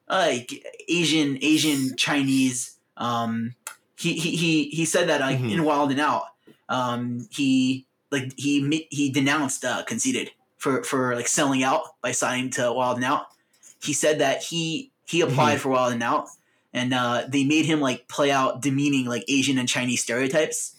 like 0.09 0.51
Asian 0.87 1.37
Asian 1.41 1.95
Chinese 1.95 2.77
um 2.97 3.55
he 3.97 4.13
he 4.13 4.35
he, 4.35 4.63
he 4.65 4.85
said 4.85 5.09
that 5.09 5.21
like 5.21 5.37
mm-hmm. 5.37 5.49
in 5.49 5.63
Wild 5.63 5.91
and 5.91 5.99
Out 5.99 6.25
um 6.69 7.27
he 7.31 7.85
like 8.13 8.31
he 8.37 8.87
he 8.89 9.11
denounced 9.11 9.65
uh 9.65 9.83
conceited 9.83 10.31
for 10.57 10.83
for 10.83 11.15
like 11.15 11.27
selling 11.27 11.63
out 11.63 11.81
by 12.01 12.13
signing 12.13 12.49
to 12.51 12.71
Wild 12.71 12.95
and 12.95 13.05
Out. 13.05 13.25
He 13.81 13.91
said 13.91 14.19
that 14.19 14.43
he 14.43 14.91
he 15.05 15.19
applied 15.19 15.55
mm-hmm. 15.55 15.63
for 15.63 15.69
Wild 15.69 15.91
and 15.91 16.03
Out 16.03 16.27
and 16.73 16.93
uh 16.93 17.23
they 17.27 17.43
made 17.43 17.65
him 17.65 17.81
like 17.81 18.07
play 18.07 18.31
out 18.31 18.61
demeaning 18.61 19.05
like 19.05 19.25
Asian 19.27 19.57
and 19.57 19.67
Chinese 19.67 20.01
stereotypes 20.01 20.75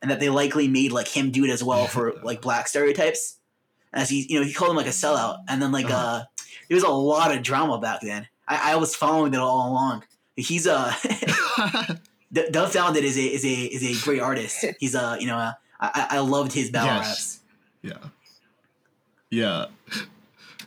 and 0.00 0.10
that 0.10 0.18
they 0.18 0.28
likely 0.28 0.66
made 0.66 0.90
like 0.90 1.08
him 1.08 1.30
do 1.30 1.44
it 1.44 1.50
as 1.50 1.62
well 1.62 1.86
for 1.86 2.14
like 2.24 2.42
black 2.42 2.66
stereotypes 2.66 3.38
as 3.92 4.08
he 4.08 4.26
you 4.28 4.40
know 4.40 4.44
he 4.44 4.52
called 4.52 4.70
him 4.70 4.76
like 4.76 4.86
a 4.86 4.90
sellout 4.90 5.38
and 5.48 5.62
then 5.62 5.70
like 5.70 5.86
uh-huh. 5.86 5.94
uh 5.94 6.24
there 6.68 6.74
was 6.74 6.84
a 6.84 6.88
lot 6.88 7.34
of 7.34 7.42
drama 7.42 7.78
back 7.78 8.00
then 8.00 8.26
i, 8.48 8.72
I 8.72 8.76
was 8.76 8.96
following 8.96 9.32
it 9.34 9.38
all 9.38 9.70
along 9.70 10.04
he's 10.36 10.66
a. 10.66 10.94
uh 11.58 11.94
Dumbfoundead 12.32 13.02
is 13.02 13.18
a 13.18 13.22
is 13.22 13.44
a 13.44 13.48
is 13.48 13.82
a 13.84 14.04
great 14.04 14.20
artist 14.20 14.64
he's 14.80 14.94
a 14.94 15.16
you 15.20 15.26
know 15.26 15.36
uh, 15.36 15.52
i 15.82 16.06
i 16.10 16.18
loved 16.18 16.52
his 16.52 16.70
battle 16.70 16.94
yes. 16.94 17.40
raps 17.82 18.00
yeah 18.00 18.08
yeah 19.30 19.66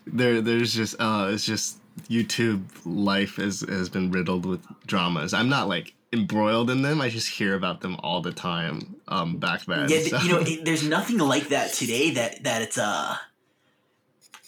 there 0.06 0.42
there's 0.42 0.74
just 0.74 0.96
uh 1.00 1.30
it's 1.32 1.46
just 1.46 1.78
youtube 2.10 2.64
life 2.86 3.38
has 3.38 3.62
has 3.62 3.90
been 3.90 4.12
riddled 4.12 4.46
with 4.46 4.62
dramas 4.86 5.34
i'm 5.34 5.50
not 5.50 5.68
like 5.68 5.96
embroiled 6.16 6.70
in 6.70 6.82
them. 6.82 7.02
I 7.02 7.10
just 7.10 7.30
hear 7.30 7.56
about 7.56 7.82
them 7.82 7.98
all 8.02 8.22
the 8.22 8.32
time. 8.32 8.96
Um, 9.08 9.38
back 9.38 9.66
then, 9.66 9.90
yeah, 9.90 10.02
so. 10.02 10.18
you 10.20 10.30
know, 10.30 10.40
it, 10.40 10.66
there's 10.66 10.84
nothing 10.84 11.18
like 11.20 11.50
that 11.50 11.74
today. 11.74 12.12
That 12.12 12.44
that 12.44 12.62
it's 12.62 12.78
uh 12.78 13.18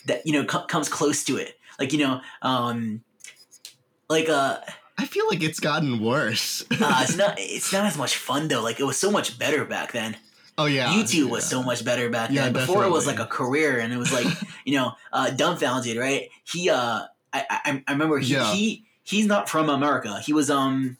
that 0.05 0.25
you 0.25 0.33
know 0.33 0.45
co- 0.45 0.65
comes 0.65 0.89
close 0.89 1.23
to 1.25 1.37
it. 1.37 1.59
Like 1.79 1.93
you 1.93 1.99
know, 1.99 2.21
um, 2.41 3.03
like 4.09 4.29
uh. 4.29 4.59
I 4.99 5.05
feel 5.05 5.27
like 5.27 5.43
it's 5.43 5.59
gotten 5.59 6.03
worse. 6.03 6.65
uh, 6.71 7.01
it's 7.03 7.15
not. 7.23 7.35
It's 7.37 7.71
not 7.71 7.85
as 7.85 7.97
much 7.97 8.17
fun 8.17 8.47
though. 8.47 8.63
Like 8.63 8.79
it 8.79 8.83
was 8.83 8.97
so 8.97 9.11
much 9.11 9.37
better 9.37 9.63
back 9.63 9.91
then. 9.91 10.17
Oh 10.57 10.65
yeah, 10.65 10.87
YouTube 10.91 11.25
yeah. 11.25 11.31
was 11.31 11.45
so 11.45 11.61
much 11.61 11.85
better 11.85 12.09
back 12.09 12.31
yeah, 12.31 12.45
then. 12.45 12.53
Before 12.53 12.67
definitely. 12.67 12.87
it 12.87 12.91
was 12.93 13.07
like 13.07 13.19
a 13.19 13.25
career, 13.25 13.79
and 13.79 13.93
it 13.93 13.97
was 13.97 14.11
like 14.11 14.25
you 14.65 14.75
know, 14.75 14.93
uh, 15.13 15.29
Dumbfoundead. 15.31 15.99
Right? 15.99 16.29
He, 16.43 16.69
uh, 16.69 17.03
I, 17.33 17.45
I, 17.49 17.83
I 17.87 17.91
remember 17.91 18.17
he, 18.17 18.33
yeah. 18.33 18.51
he, 18.51 18.85
he's 19.03 19.27
not 19.27 19.49
from 19.49 19.69
America. 19.69 20.19
He 20.19 20.33
was 20.33 20.49
um, 20.49 20.97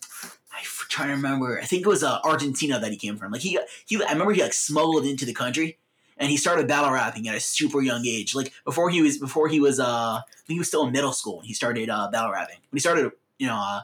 I'm 0.54 0.64
trying 0.90 1.10
to 1.10 1.16
remember. 1.16 1.60
I 1.60 1.66
think 1.66 1.82
it 1.86 1.88
was 1.88 2.04
uh, 2.04 2.20
Argentina 2.24 2.80
that 2.80 2.92
he 2.92 2.98
came 2.98 3.18
from. 3.18 3.32
Like 3.32 3.42
he, 3.42 3.60
he. 3.88 4.04
I 4.04 4.12
remember 4.12 4.34
he 4.34 4.44
like 4.44 4.54
smuggled 4.54 5.06
into 5.06 5.26
the 5.26 5.34
country, 5.34 5.80
and 6.18 6.30
he 6.30 6.38
started 6.38 6.68
battle 6.68 6.92
rapping 6.92 7.28
at 7.28 7.36
a 7.36 7.40
super 7.40 7.82
young 7.82 8.06
age. 8.06 8.36
Like 8.36 8.54
before 8.64 8.92
he 8.92 9.02
was 9.02 9.18
before 9.18 9.48
he 9.48 9.60
was 9.60 9.80
uh 9.80 10.22
he 10.48 10.60
was 10.60 10.68
still 10.68 10.86
in 10.86 10.92
middle 10.92 11.14
school. 11.14 11.38
When 11.38 11.46
he 11.46 11.54
started 11.54 11.90
uh, 11.90 12.10
battle 12.12 12.32
rapping. 12.32 12.58
When 12.70 12.78
he 12.78 12.80
started, 12.80 13.12
you 13.40 13.48
know, 13.48 13.56
uh, 13.56 13.82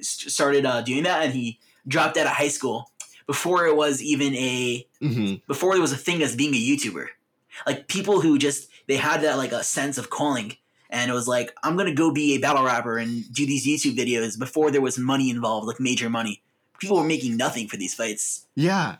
started 0.00 0.66
uh, 0.66 0.82
doing 0.82 1.04
that, 1.04 1.22
and 1.22 1.32
he 1.32 1.60
dropped 1.86 2.16
out 2.16 2.26
of 2.26 2.32
high 2.32 2.48
school 2.48 2.90
before 3.26 3.66
it 3.66 3.76
was 3.76 4.02
even 4.02 4.34
a 4.34 4.86
mm-hmm. 5.02 5.34
before 5.46 5.72
there 5.72 5.82
was 5.82 5.92
a 5.92 5.96
thing 5.96 6.22
as 6.22 6.36
being 6.36 6.54
a 6.54 6.58
YouTuber. 6.58 7.06
Like 7.66 7.88
people 7.88 8.20
who 8.20 8.38
just 8.38 8.68
they 8.86 8.96
had 8.96 9.22
that 9.22 9.38
like 9.38 9.52
a 9.52 9.64
sense 9.64 9.98
of 9.98 10.10
calling 10.10 10.56
and 10.90 11.10
it 11.10 11.14
was 11.14 11.28
like 11.28 11.54
I'm 11.62 11.76
gonna 11.76 11.94
go 11.94 12.12
be 12.12 12.34
a 12.34 12.38
battle 12.38 12.64
rapper 12.64 12.98
and 12.98 13.30
do 13.32 13.46
these 13.46 13.66
YouTube 13.66 13.96
videos 13.96 14.38
before 14.38 14.70
there 14.70 14.80
was 14.80 14.98
money 14.98 15.30
involved, 15.30 15.66
like 15.66 15.80
major 15.80 16.08
money. 16.08 16.42
People 16.78 16.96
were 16.96 17.04
making 17.04 17.36
nothing 17.36 17.68
for 17.68 17.76
these 17.76 17.94
fights. 17.94 18.46
Yeah, 18.54 18.96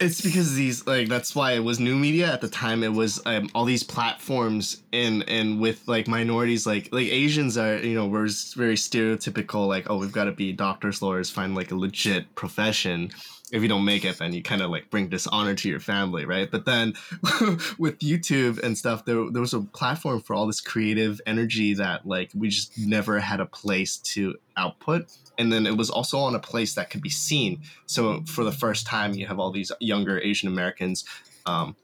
it's 0.00 0.20
because 0.20 0.54
these 0.54 0.86
like 0.86 1.08
that's 1.08 1.34
why 1.34 1.52
it 1.52 1.64
was 1.64 1.80
new 1.80 1.96
media 1.96 2.32
at 2.32 2.40
the 2.40 2.48
time. 2.48 2.82
It 2.82 2.92
was 2.92 3.20
um, 3.26 3.50
all 3.54 3.64
these 3.64 3.82
platforms 3.82 4.82
and 4.92 5.28
and 5.28 5.60
with 5.60 5.86
like 5.88 6.06
minorities 6.06 6.66
like 6.66 6.88
like 6.92 7.08
Asians 7.08 7.58
are 7.58 7.78
you 7.78 7.94
know 7.94 8.06
we're 8.06 8.28
very 8.54 8.76
stereotypical 8.76 9.66
like 9.66 9.90
oh 9.90 9.98
we've 9.98 10.12
got 10.12 10.24
to 10.24 10.32
be 10.32 10.52
doctors 10.52 11.02
lawyers 11.02 11.30
find 11.30 11.54
like 11.54 11.72
a 11.72 11.76
legit 11.76 12.32
profession 12.36 13.10
if 13.50 13.62
you 13.62 13.68
don't 13.68 13.84
make 13.84 14.04
it, 14.04 14.18
then 14.18 14.32
you 14.32 14.42
kind 14.42 14.62
of 14.62 14.70
like 14.70 14.90
bring 14.90 15.08
dishonor 15.08 15.54
to 15.54 15.68
your 15.68 15.80
family, 15.80 16.24
right? 16.24 16.50
But 16.50 16.64
then 16.64 16.94
with 17.78 17.98
YouTube 18.00 18.62
and 18.62 18.76
stuff, 18.76 19.04
there, 19.04 19.30
there 19.30 19.40
was 19.40 19.54
a 19.54 19.60
platform 19.60 20.20
for 20.20 20.34
all 20.34 20.46
this 20.46 20.60
creative 20.60 21.20
energy 21.26 21.74
that 21.74 22.06
like 22.06 22.30
we 22.34 22.48
just 22.48 22.78
never 22.78 23.18
had 23.18 23.40
a 23.40 23.46
place 23.46 23.96
to 23.98 24.36
output. 24.56 25.06
And 25.38 25.52
then 25.52 25.66
it 25.66 25.76
was 25.76 25.88
also 25.88 26.18
on 26.18 26.34
a 26.34 26.40
place 26.40 26.74
that 26.74 26.90
could 26.90 27.00
be 27.00 27.10
seen. 27.10 27.62
So 27.86 28.22
for 28.26 28.44
the 28.44 28.52
first 28.52 28.86
time, 28.86 29.14
you 29.14 29.26
have 29.26 29.38
all 29.38 29.52
these 29.52 29.70
younger 29.80 30.18
Asian 30.20 30.48
Americans 30.48 31.04
um, 31.46 31.76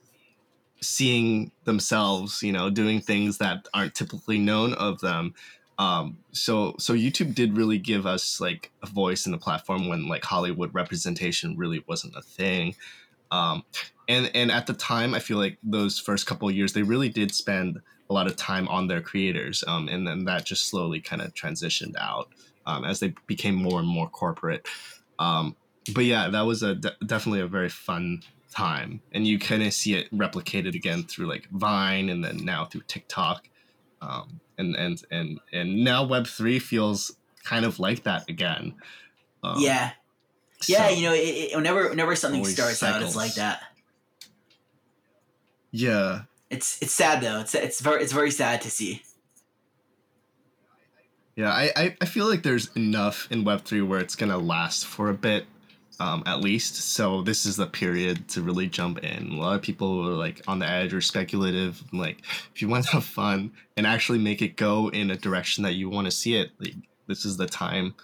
seeing 0.80 1.50
themselves, 1.64 2.42
you 2.42 2.52
know, 2.52 2.70
doing 2.70 3.00
things 3.00 3.38
that 3.38 3.66
aren't 3.72 3.94
typically 3.94 4.38
known 4.38 4.74
of 4.74 5.00
them. 5.00 5.34
Um 5.76 6.18
so 6.30 6.76
so 6.78 6.94
youtube 6.94 7.34
did 7.34 7.57
really 7.57 7.78
give 7.78 8.07
us 8.07 8.40
like 8.40 8.70
a 8.84 8.86
voice 8.86 9.26
in 9.26 9.32
the 9.32 9.38
platform 9.38 9.88
when 9.88 10.07
like 10.07 10.24
hollywood 10.24 10.72
representation 10.72 11.57
really 11.57 11.82
wasn't 11.88 12.14
a 12.14 12.22
thing. 12.22 12.76
Um 13.32 13.64
and 14.09 14.30
and 14.34 14.52
at 14.52 14.66
the 14.68 14.74
time 14.74 15.14
i 15.14 15.18
feel 15.18 15.38
like 15.38 15.59
those 15.64 15.98
first 15.98 16.26
couple 16.26 16.48
years 16.50 16.72
they 16.72 16.82
really 16.82 17.09
did 17.09 17.34
spend 17.34 17.80
a 18.09 18.12
lot 18.12 18.26
of 18.28 18.36
time 18.36 18.68
on 18.68 18.86
their 18.86 19.00
creators 19.00 19.64
um 19.66 19.88
and 19.88 20.07
then 20.07 20.24
that 20.26 20.44
just 20.44 20.66
slowly 20.66 21.00
kind 21.00 21.22
of 21.22 21.34
transitioned 21.34 21.96
out 21.98 22.28
um, 22.66 22.84
as 22.84 23.00
they 23.00 23.14
became 23.26 23.54
more 23.54 23.78
and 23.78 23.88
more 23.88 24.08
corporate 24.08 24.66
um 25.18 25.56
but 25.94 26.04
yeah 26.04 26.28
that 26.28 26.42
was 26.42 26.62
a 26.62 26.74
de- 26.74 26.96
definitely 27.06 27.40
a 27.40 27.46
very 27.46 27.68
fun 27.68 28.22
time 28.50 29.00
and 29.12 29.26
you 29.26 29.38
kind 29.38 29.62
of 29.62 29.72
see 29.72 29.94
it 29.94 30.10
replicated 30.12 30.74
again 30.74 31.02
through 31.02 31.26
like 31.26 31.48
vine 31.50 32.08
and 32.08 32.24
then 32.24 32.36
now 32.44 32.64
through 32.64 32.82
tiktok 32.86 33.48
um 34.00 34.40
and 34.58 34.76
and 34.76 35.02
and 35.10 35.40
and 35.52 35.84
now 35.84 36.04
Web 36.04 36.26
three 36.26 36.58
feels 36.58 37.16
kind 37.42 37.64
of 37.64 37.78
like 37.78 38.04
that 38.04 38.28
again. 38.28 38.74
Um, 39.42 39.56
yeah, 39.58 39.92
yeah. 40.66 40.88
so 40.88 40.94
you 40.94 41.02
know, 41.02 41.14
it, 41.14 41.18
it, 41.18 41.56
whenever 41.56 41.88
whenever 41.88 42.16
something 42.16 42.44
starts 42.44 42.82
out, 42.82 43.02
it's 43.02 43.16
like 43.16 43.34
that. 43.34 43.62
yeah, 45.70 46.22
It's 46.50 46.80
it's 46.82 46.92
sad 46.92 47.22
though. 47.22 47.40
It's 47.40 47.54
it's 47.54 47.80
very 47.80 48.02
it's 48.02 48.12
very 48.12 48.30
sad 48.30 48.60
to 48.62 48.70
see. 48.70 49.02
Yeah. 51.37 51.51
I, 51.51 51.97
I 52.01 52.05
feel 52.07 52.28
like 52.28 52.43
there's 52.43 52.74
enough 52.76 53.28
in 53.30 53.45
Web 53.45 53.64
three 53.64 53.82
where 53.82 54.01
it's 54.01 54.16
gonna 54.16 54.39
last 54.39 54.87
for 54.87 55.11
a 55.11 55.14
bit. 55.14 55.47
Um, 56.01 56.24
at 56.26 56.41
least, 56.41 56.74
so 56.74 57.22
this 57.22 57.47
is 57.47 57.57
the 57.57 57.68
period 57.68 58.26
to 58.30 58.43
really 58.43 58.66
jump 58.66 58.99
in. 59.05 59.30
A 59.30 59.41
lot 59.41 59.55
of 59.55 59.62
people 59.62 60.09
are 60.09 60.14
like 60.14 60.43
on 60.49 60.59
the 60.59 60.68
edge 60.68 60.93
or 60.93 61.01
speculative. 61.01 61.80
Like, 61.93 62.18
if 62.53 62.61
you 62.61 62.68
want 62.68 62.87
to 62.87 62.91
have 62.93 63.05
fun 63.05 63.53
and 63.76 63.87
actually 63.87 64.18
make 64.18 64.43
it 64.43 64.57
go 64.57 64.89
in 64.89 65.12
a 65.12 65.16
direction 65.16 65.62
that 65.62 65.74
you 65.74 65.89
want 65.89 66.07
to 66.07 66.11
see 66.11 66.35
it, 66.35 66.51
like 66.59 66.74
this 67.07 67.24
is 67.24 67.37
the 67.37 67.47
time 67.47 67.95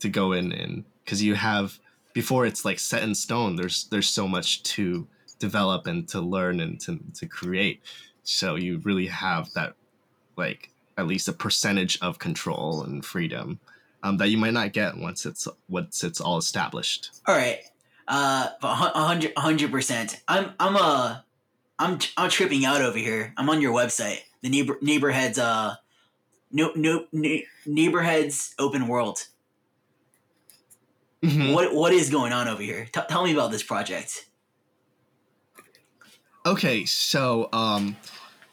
to 0.00 0.08
go 0.10 0.32
in 0.32 0.52
and 0.52 0.84
because 1.04 1.22
you 1.22 1.34
have 1.34 1.78
before 2.12 2.46
it's 2.46 2.64
like 2.64 2.78
set 2.78 3.02
in 3.02 3.14
stone. 3.14 3.56
There's 3.56 3.84
there's 3.84 4.08
so 4.08 4.28
much 4.28 4.62
to 4.74 5.06
develop 5.38 5.86
and 5.86 6.06
to 6.08 6.20
learn 6.20 6.60
and 6.60 6.80
to 6.80 6.98
to 7.14 7.26
create. 7.26 7.80
So 8.22 8.56
you 8.56 8.78
really 8.84 9.06
have 9.06 9.52
that 9.54 9.74
like 10.36 10.70
at 11.00 11.06
least 11.06 11.28
a 11.28 11.32
percentage 11.32 11.98
of 12.00 12.18
control 12.18 12.82
and 12.82 13.04
freedom 13.04 13.58
um, 14.02 14.18
that 14.18 14.28
you 14.28 14.38
might 14.38 14.52
not 14.52 14.72
get 14.72 14.96
once 14.96 15.26
it's 15.26 15.48
once 15.68 16.04
it's 16.04 16.20
all 16.20 16.38
established. 16.38 17.10
All 17.26 17.34
right, 17.36 17.58
uh, 18.06 18.48
a 18.62 19.40
hundred 19.40 19.70
percent. 19.72 20.20
I'm 20.28 20.52
I'm 20.60 20.76
uh 20.76 21.18
I'm 21.78 21.98
I'm 22.16 22.30
tripping 22.30 22.64
out 22.64 22.82
over 22.82 22.98
here. 22.98 23.32
I'm 23.36 23.50
on 23.50 23.60
your 23.60 23.72
website, 23.72 24.20
the 24.42 24.48
neighbor 24.48 24.78
neighborheads 24.80 25.38
uh 25.38 25.76
no 26.52 26.72
no 26.76 27.06
ne- 27.12 27.46
neighborheads 27.66 28.54
open 28.58 28.86
world. 28.86 29.26
Mhm. 31.22 31.52
What 31.54 31.74
what 31.74 31.92
is 31.92 32.10
going 32.10 32.32
on 32.32 32.48
over 32.48 32.62
here? 32.62 32.88
T- 32.92 33.00
tell 33.08 33.24
me 33.24 33.32
about 33.32 33.50
this 33.50 33.62
project. 33.62 34.26
Okay, 36.46 36.86
so 36.86 37.50
um, 37.52 37.96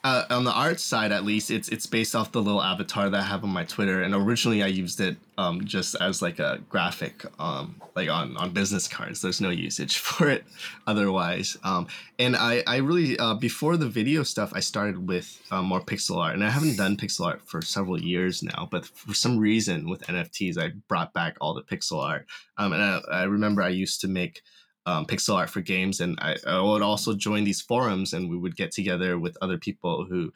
uh, 0.04 0.24
on 0.30 0.44
the 0.44 0.52
art 0.52 0.80
side, 0.80 1.12
at 1.12 1.26
least, 1.26 1.50
it's 1.52 1.70
it's 1.70 1.86
based 1.86 2.16
off 2.16 2.32
the 2.32 2.42
little 2.42 2.62
avatar 2.62 3.10
that 3.10 3.20
I 3.20 3.24
have 3.24 3.44
on 3.44 3.50
my 3.50 3.64
Twitter, 3.64 4.04
and 4.04 4.14
originally 4.14 4.62
I 4.62 4.68
used 4.68 5.02
it 5.02 5.18
um, 5.38 5.66
just 5.66 5.96
as 5.96 6.22
like 6.22 6.40
a 6.40 6.60
graphic, 6.70 7.26
um, 7.40 7.82
like 7.96 8.10
on 8.10 8.38
on 8.38 8.52
business 8.52 8.88
cards. 8.88 9.22
There's 9.22 9.42
no 9.42 9.50
usage 9.50 9.98
for 10.08 10.30
it 10.30 10.46
otherwise. 10.86 11.58
Um, 11.64 11.88
and 12.20 12.36
I 12.36 12.64
I 12.68 12.78
really 12.78 13.18
uh, 13.18 13.34
before 13.34 13.76
the 13.76 13.90
video 13.90 14.24
stuff, 14.24 14.52
I 14.56 14.60
started 14.60 15.08
with 15.08 15.42
uh, 15.52 15.62
more 15.64 15.82
pixel 15.82 16.18
art, 16.18 16.36
and 16.36 16.44
I 16.44 16.52
haven't 16.52 16.78
done 16.78 16.96
pixel 16.96 17.26
art 17.26 17.42
for 17.46 17.62
several 17.62 18.00
years 18.00 18.44
now. 18.44 18.68
But 18.72 18.86
for 18.86 19.14
some 19.14 19.38
reason, 19.38 19.90
with 19.90 20.02
NFTs, 20.04 20.58
I 20.58 20.74
brought 20.88 21.14
back 21.14 21.38
all 21.42 21.54
the 21.54 21.64
pixel 21.64 22.04
art. 22.04 22.28
Um, 22.58 22.72
and 22.74 22.82
I, 22.82 23.02
I 23.12 23.24
remember 23.24 23.62
I 23.62 23.70
used 23.70 24.02
to 24.02 24.08
make 24.08 24.42
um, 24.88 25.06
pixel 25.06 25.36
art 25.36 25.50
for 25.50 25.62
games, 25.62 26.00
and 26.00 26.18
I, 26.20 26.38
I 26.48 26.62
would 26.62 26.82
also 26.82 27.14
join 27.14 27.44
these 27.44 27.62
forums, 27.62 28.14
and 28.14 28.30
we 28.30 28.38
would 28.38 28.56
get 28.56 28.72
together 28.72 29.20
with 29.20 29.38
other 29.42 29.58
people 29.58 30.06
who 30.06 30.32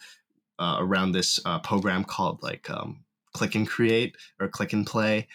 uh, 0.59 0.75
around 0.79 1.13
this 1.13 1.39
uh, 1.45 1.59
program 1.59 2.03
called 2.03 2.43
like 2.43 2.69
um, 2.69 3.03
Click 3.33 3.55
and 3.55 3.67
Create 3.67 4.15
or 4.39 4.49
Click 4.49 4.73
and 4.73 4.85
Play, 4.85 5.27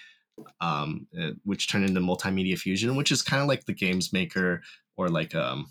um, 0.61 1.07
uh, 1.19 1.31
which 1.45 1.69
turned 1.69 1.89
into 1.89 2.01
Multimedia 2.01 2.59
Fusion, 2.59 2.95
which 2.95 3.11
is 3.11 3.23
kind 3.23 3.43
of 3.43 3.49
like 3.49 3.65
the 3.65 3.73
Games 3.73 4.13
Maker 4.13 4.63
or 4.99 5.09
like 5.09 5.35
um, 5.35 5.67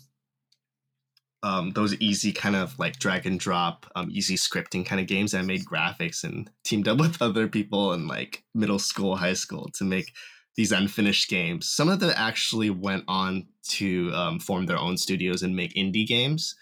um, 1.42 1.70
those 1.70 1.94
easy 1.96 2.32
kind 2.32 2.56
of 2.56 2.76
like 2.78 2.98
drag 2.98 3.26
and 3.26 3.38
drop, 3.38 3.86
um, 3.94 4.08
easy 4.10 4.34
scripting 4.34 4.84
kind 4.84 5.00
of 5.00 5.06
games 5.06 5.34
I 5.34 5.42
made 5.42 5.64
graphics 5.64 6.24
and 6.24 6.50
teamed 6.64 6.88
up 6.88 6.98
with 7.00 7.22
other 7.22 7.46
people 7.46 7.92
in 7.92 8.08
like 8.08 8.42
middle 8.54 8.80
school, 8.80 9.16
high 9.16 9.34
school 9.34 9.70
to 9.74 9.84
make 9.84 10.12
these 10.56 10.72
unfinished 10.72 11.28
games. 11.28 11.68
Some 11.68 11.88
of 11.88 12.00
them 12.00 12.12
actually 12.16 12.70
went 12.70 13.04
on 13.08 13.46
to 13.68 14.10
um, 14.14 14.38
form 14.40 14.66
their 14.66 14.78
own 14.78 14.96
studios 14.96 15.42
and 15.42 15.54
make 15.54 15.74
indie 15.74 16.06
games. 16.06 16.54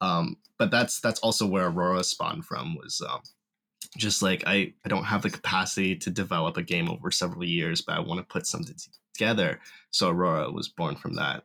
Um, 0.00 0.36
but 0.58 0.70
that's 0.70 1.00
that's 1.00 1.20
also 1.20 1.46
where 1.46 1.66
Aurora 1.66 2.02
spawned 2.02 2.46
from. 2.46 2.76
Was 2.76 3.02
um, 3.06 3.20
just 3.96 4.22
like 4.22 4.44
I 4.46 4.72
I 4.84 4.88
don't 4.88 5.04
have 5.04 5.22
the 5.22 5.30
capacity 5.30 5.96
to 5.96 6.10
develop 6.10 6.56
a 6.56 6.62
game 6.62 6.90
over 6.90 7.10
several 7.10 7.44
years, 7.44 7.82
but 7.82 7.96
I 7.96 8.00
want 8.00 8.18
to 8.18 8.26
put 8.26 8.46
something 8.46 8.76
together. 9.14 9.60
So 9.90 10.10
Aurora 10.10 10.50
was 10.50 10.68
born 10.68 10.96
from 10.96 11.14
that. 11.14 11.44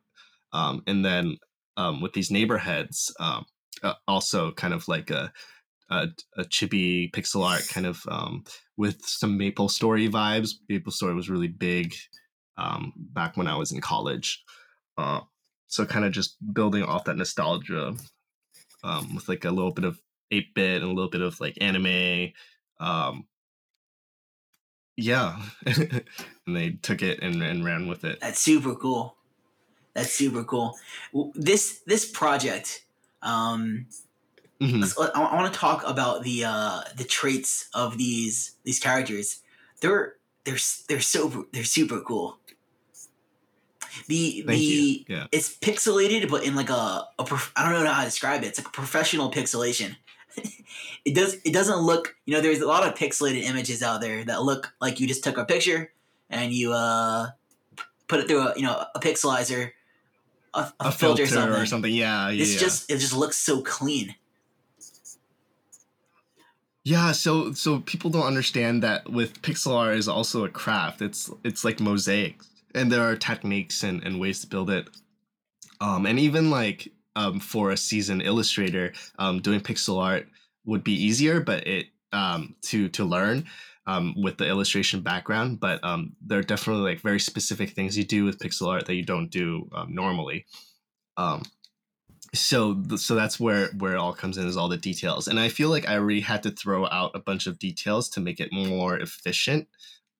Um, 0.53 0.83
and 0.87 1.03
then 1.03 1.37
um, 1.77 2.01
with 2.01 2.13
these 2.13 2.31
neighborheads, 2.31 3.13
um, 3.19 3.45
uh, 3.83 3.93
also 4.07 4.51
kind 4.51 4.73
of 4.73 4.87
like 4.87 5.09
a 5.09 5.31
a, 5.89 6.07
a 6.37 6.43
chibi 6.45 7.11
pixel 7.11 7.45
art 7.45 7.67
kind 7.67 7.85
of 7.85 8.01
with 8.81 9.05
some 9.05 9.37
Maple 9.37 9.69
Story 9.69 10.09
vibes. 10.09 10.55
Maple 10.67 10.91
Story 10.91 11.13
was 11.13 11.29
really 11.29 11.47
big 11.47 11.93
um, 12.57 12.91
back 12.97 13.37
when 13.37 13.45
I 13.45 13.55
was 13.55 13.71
in 13.71 13.79
college. 13.79 14.43
Uh, 14.97 15.19
so 15.67 15.85
kind 15.85 16.03
of 16.03 16.11
just 16.11 16.35
building 16.51 16.81
off 16.81 17.03
that 17.03 17.15
nostalgia 17.15 17.93
um, 18.83 19.13
with 19.13 19.29
like 19.29 19.45
a 19.45 19.51
little 19.51 19.69
bit 19.71 19.85
of 19.85 20.01
8 20.31 20.55
bit 20.55 20.81
and 20.81 20.91
a 20.91 20.95
little 20.95 21.11
bit 21.11 21.21
of 21.21 21.39
like 21.39 21.59
anime. 21.61 22.33
Um, 22.79 23.27
yeah. 24.97 25.39
and 25.67 26.03
they 26.47 26.71
took 26.71 27.03
it 27.03 27.19
and, 27.21 27.43
and 27.43 27.63
ran 27.63 27.87
with 27.87 28.03
it. 28.03 28.19
That's 28.19 28.41
super 28.41 28.73
cool. 28.73 29.15
That's 29.93 30.11
super 30.11 30.43
cool. 30.43 30.75
This 31.35 31.81
this 31.85 32.09
project, 32.09 32.83
um, 33.21 33.85
Mhm. 34.61 34.81
let's- 34.81 34.97
I, 34.99 35.05
I 35.21 35.35
want 35.35 35.51
to 35.53 35.59
talk 35.59 35.83
about 35.87 36.23
the 36.23 36.45
uh, 36.45 36.81
the 36.95 37.03
traits 37.03 37.67
of 37.73 37.97
these 37.97 38.51
these 38.63 38.79
characters. 38.79 39.41
They're 39.81 40.15
they're 40.43 40.59
they're 40.87 41.01
so 41.01 41.47
they're 41.51 41.63
super 41.63 41.99
cool. 42.01 42.37
The 44.07 44.43
Thank 44.47 44.59
the. 44.59 45.05
Yeah. 45.09 45.27
it's 45.31 45.53
pixelated, 45.57 46.29
but 46.29 46.43
in 46.45 46.55
like 46.55 46.69
a, 46.69 47.07
a 47.19 47.23
prof- 47.25 47.51
I 47.55 47.69
don't 47.69 47.83
know 47.83 47.91
how 47.91 48.01
to 48.03 48.05
describe 48.07 48.43
it. 48.43 48.47
It's 48.47 48.59
like 48.59 48.67
a 48.67 48.71
professional 48.71 49.31
pixelation. 49.31 49.95
it 51.05 51.13
does 51.13 51.35
it 51.43 51.51
doesn't 51.53 51.79
look 51.79 52.15
you 52.25 52.33
know 52.33 52.39
there's 52.39 52.61
a 52.61 52.67
lot 52.67 52.87
of 52.87 52.95
pixelated 52.95 53.43
images 53.43 53.83
out 53.83 53.99
there 53.99 54.23
that 54.23 54.43
look 54.43 54.71
like 54.79 55.01
you 55.01 55.07
just 55.07 55.25
took 55.25 55.37
a 55.37 55.43
picture 55.43 55.91
and 56.29 56.53
you 56.53 56.71
uh 56.71 57.27
put 58.07 58.21
it 58.21 58.29
through 58.29 58.39
a 58.47 58.53
you 58.55 58.61
know 58.61 58.85
a 58.95 58.99
pixelizer, 58.99 59.71
a, 60.53 60.59
a, 60.59 60.73
A 60.79 60.91
filter, 60.91 60.93
filter, 60.93 61.23
or 61.23 61.27
something. 61.27 61.61
or 61.61 61.65
something. 61.65 61.93
Yeah. 61.93 62.29
Yeah. 62.29 62.41
It's 62.43 62.53
yeah. 62.53 62.59
just 62.59 62.89
it 62.89 62.99
just 62.99 63.13
looks 63.15 63.35
so 63.37 63.61
clean. 63.61 64.15
Yeah, 66.83 67.11
so 67.11 67.53
so 67.53 67.79
people 67.79 68.09
don't 68.09 68.25
understand 68.25 68.81
that 68.83 69.09
with 69.09 69.41
pixel 69.43 69.75
art 69.75 69.97
is 69.97 70.07
also 70.07 70.45
a 70.45 70.49
craft. 70.49 71.01
It's 71.01 71.29
it's 71.43 71.63
like 71.63 71.79
mosaics, 71.79 72.49
and 72.73 72.91
there 72.91 73.03
are 73.03 73.15
techniques 73.15 73.83
and, 73.83 74.03
and 74.03 74.19
ways 74.19 74.41
to 74.41 74.47
build 74.47 74.69
it. 74.71 74.87
Um, 75.79 76.05
and 76.07 76.19
even 76.19 76.49
like 76.49 76.91
um, 77.15 77.39
for 77.39 77.71
a 77.71 77.77
seasoned 77.77 78.23
illustrator, 78.23 78.93
um, 79.19 79.41
doing 79.41 79.59
pixel 79.61 80.01
art 80.01 80.27
would 80.65 80.83
be 80.83 80.93
easier, 80.93 81.39
but 81.39 81.67
it 81.67 81.87
um, 82.13 82.55
to 82.63 82.89
to 82.89 83.05
learn 83.05 83.45
um, 83.85 84.15
with 84.17 84.37
the 84.37 84.47
illustration 84.47 85.01
background. 85.01 85.59
But 85.59 85.83
um, 85.83 86.13
there 86.25 86.39
are 86.39 86.43
definitely 86.43 86.89
like 86.89 87.01
very 87.01 87.19
specific 87.19 87.71
things 87.71 87.95
you 87.95 88.03
do 88.05 88.25
with 88.25 88.39
pixel 88.39 88.69
art 88.69 88.87
that 88.87 88.95
you 88.95 89.03
don't 89.03 89.29
do 89.29 89.69
um, 89.75 89.93
normally. 89.93 90.45
Um, 91.17 91.43
so 92.33 92.81
so 92.95 93.15
that's 93.15 93.39
where 93.39 93.67
where 93.77 93.93
it 93.93 93.99
all 93.99 94.13
comes 94.13 94.37
in 94.37 94.47
is 94.47 94.57
all 94.57 94.69
the 94.69 94.77
details. 94.77 95.27
And 95.27 95.39
i 95.39 95.49
feel 95.49 95.69
like 95.69 95.87
i 95.87 95.95
already 95.95 96.21
had 96.21 96.43
to 96.43 96.51
throw 96.51 96.87
out 96.87 97.11
a 97.13 97.19
bunch 97.19 97.47
of 97.47 97.59
details 97.59 98.09
to 98.09 98.19
make 98.19 98.39
it 98.39 98.51
more 98.51 98.97
efficient. 98.97 99.67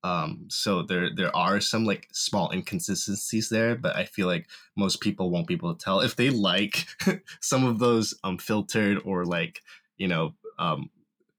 Um 0.04 0.46
so 0.50 0.82
there 0.82 1.10
there 1.16 1.36
are 1.36 1.62
some 1.62 1.86
like 1.86 2.10
small 2.12 2.52
inconsistencies 2.52 3.50
there 3.50 3.76
but 3.76 3.96
i 3.96 4.06
feel 4.06 4.28
like 4.28 4.48
most 4.76 5.00
people 5.00 5.30
won't 5.30 5.48
be 5.48 5.54
able 5.54 5.74
to 5.74 5.84
tell. 5.84 6.02
If 6.02 6.16
they 6.16 6.30
like 6.30 6.86
some 7.40 7.64
of 7.66 7.80
those 7.80 8.14
um 8.24 8.38
filtered 8.38 9.00
or 9.06 9.26
like 9.26 9.62
you 9.98 10.08
know 10.08 10.34
um 10.60 10.90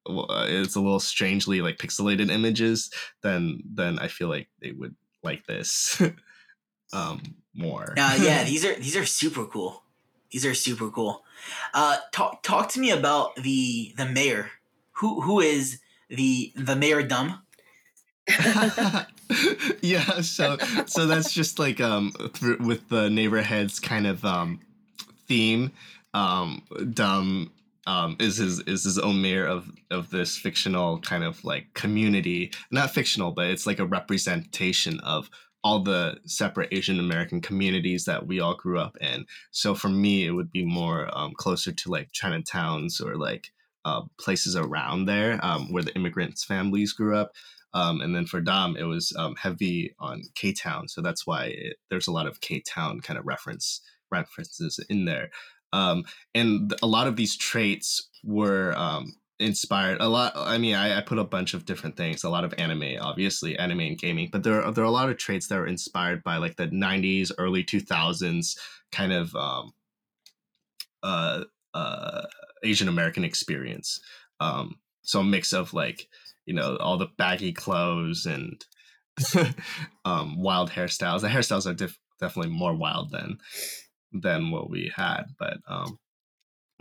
uh, 0.04 0.46
it's 0.48 0.74
a 0.74 0.80
little 0.80 0.98
strangely 0.98 1.60
like 1.60 1.78
pixelated 1.78 2.28
images 2.28 2.90
then 3.22 3.62
then 3.64 4.00
i 4.00 4.08
feel 4.08 4.26
like 4.26 4.48
they 4.60 4.72
would 4.72 4.96
like 5.22 5.46
this 5.46 6.02
um 6.92 7.36
more. 7.54 7.94
Uh, 7.96 8.18
yeah, 8.20 8.44
these 8.50 8.64
are 8.64 8.74
these 8.74 8.96
are 8.96 9.04
super 9.06 9.44
cool. 9.44 9.82
These 10.32 10.46
are 10.46 10.54
super 10.54 10.90
cool. 10.90 11.24
Uh, 11.74 11.98
talk 12.12 12.42
talk 12.42 12.68
to 12.70 12.80
me 12.80 12.90
about 12.90 13.36
the 13.36 13.94
the 13.96 14.06
mayor. 14.06 14.50
Who 14.92 15.20
who 15.20 15.40
is 15.40 15.80
the 16.08 16.52
the 16.56 16.74
mayor 16.76 17.02
dumb? 17.02 17.42
yeah 19.82 20.20
so 20.20 20.56
so 20.86 21.06
that's 21.06 21.32
just 21.32 21.58
like 21.58 21.80
um 21.80 22.12
th- 22.34 22.58
with 22.60 22.88
the 22.88 23.10
neighborhoods 23.10 23.80
kind 23.80 24.06
of 24.06 24.24
um 24.24 24.60
theme 25.26 25.72
um 26.14 26.62
dumb 26.92 27.50
um 27.86 28.16
is 28.20 28.36
his 28.36 28.60
is 28.60 28.84
his 28.84 28.98
own 28.98 29.20
mayor 29.20 29.44
of 29.44 29.72
of 29.90 30.10
this 30.10 30.36
fictional 30.38 31.00
kind 31.00 31.24
of 31.24 31.44
like 31.44 31.72
community 31.74 32.52
not 32.70 32.90
fictional 32.90 33.32
but 33.32 33.46
it's 33.46 33.66
like 33.66 33.80
a 33.80 33.86
representation 33.86 35.00
of 35.00 35.28
all 35.64 35.80
the 35.80 36.16
separate 36.26 36.68
asian 36.72 36.98
american 36.98 37.40
communities 37.40 38.04
that 38.04 38.26
we 38.26 38.40
all 38.40 38.54
grew 38.54 38.78
up 38.78 38.96
in 39.00 39.24
so 39.50 39.74
for 39.74 39.88
me 39.88 40.26
it 40.26 40.32
would 40.32 40.50
be 40.50 40.64
more 40.64 41.08
um 41.16 41.32
closer 41.36 41.72
to 41.72 41.90
like 41.90 42.10
chinatowns 42.12 43.00
or 43.04 43.16
like 43.16 43.52
uh, 43.84 44.02
places 44.18 44.56
around 44.56 45.06
there 45.06 45.38
um, 45.44 45.72
where 45.72 45.82
the 45.82 45.94
immigrants' 45.94 46.44
families 46.44 46.92
grew 46.92 47.16
up. 47.16 47.32
Um, 47.74 48.00
and 48.00 48.14
then 48.14 48.26
for 48.26 48.40
Dom, 48.40 48.76
it 48.76 48.84
was 48.84 49.14
um, 49.18 49.34
heavy 49.36 49.94
on 49.98 50.22
K 50.34 50.52
Town, 50.52 50.88
so 50.88 51.00
that's 51.00 51.26
why 51.26 51.46
it, 51.46 51.76
there's 51.90 52.06
a 52.06 52.12
lot 52.12 52.26
of 52.26 52.40
K 52.40 52.60
Town 52.60 53.00
kind 53.00 53.18
of 53.18 53.26
reference 53.26 53.80
references 54.10 54.78
in 54.90 55.06
there. 55.06 55.30
Um, 55.72 56.04
and 56.34 56.74
a 56.82 56.86
lot 56.86 57.06
of 57.06 57.16
these 57.16 57.34
traits 57.34 58.10
were 58.22 58.74
um, 58.76 59.14
inspired 59.42 60.00
a 60.00 60.08
lot 60.08 60.32
i 60.36 60.56
mean 60.56 60.74
I, 60.74 60.98
I, 60.98 61.00
put 61.00 61.18
a 61.18 61.24
bunch 61.24 61.54
of 61.54 61.64
different 61.64 61.96
things 61.96 62.24
a 62.24 62.30
lot 62.30 62.44
of 62.44 62.54
anime 62.58 62.96
obviously 63.00 63.58
anime 63.58 63.80
and 63.80 63.98
gaming 63.98 64.28
but 64.30 64.42
there 64.42 64.62
are 64.62 64.72
there 64.72 64.84
are 64.84 64.86
a 64.86 64.90
lot 64.90 65.10
of 65.10 65.18
traits 65.18 65.48
that 65.48 65.58
are 65.58 65.66
inspired 65.66 66.22
by 66.22 66.36
like 66.36 66.56
the 66.56 66.68
90s 66.68 67.30
early 67.38 67.64
2000s 67.64 68.56
kind 68.90 69.12
of 69.12 69.34
um 69.34 69.72
uh 71.02 71.44
uh 71.74 72.22
asian 72.62 72.88
american 72.88 73.24
experience. 73.24 74.00
Um 74.40 74.76
so 75.02 75.20
a 75.20 75.24
mix 75.24 75.52
of 75.52 75.74
like 75.74 76.08
you 76.46 76.54
know 76.54 76.76
all 76.76 76.98
the 76.98 77.08
baggy 77.18 77.52
clothes 77.52 78.26
and 78.26 78.64
um 80.04 80.40
wild 80.40 80.70
hairstyles. 80.70 81.20
The 81.20 81.28
hairstyles 81.28 81.68
are 81.68 81.74
def- 81.74 81.98
definitely 82.20 82.52
more 82.52 82.74
wild 82.74 83.10
than 83.10 83.38
than 84.12 84.50
what 84.50 84.70
we 84.70 84.92
had 84.94 85.24
but 85.38 85.56
um 85.66 85.98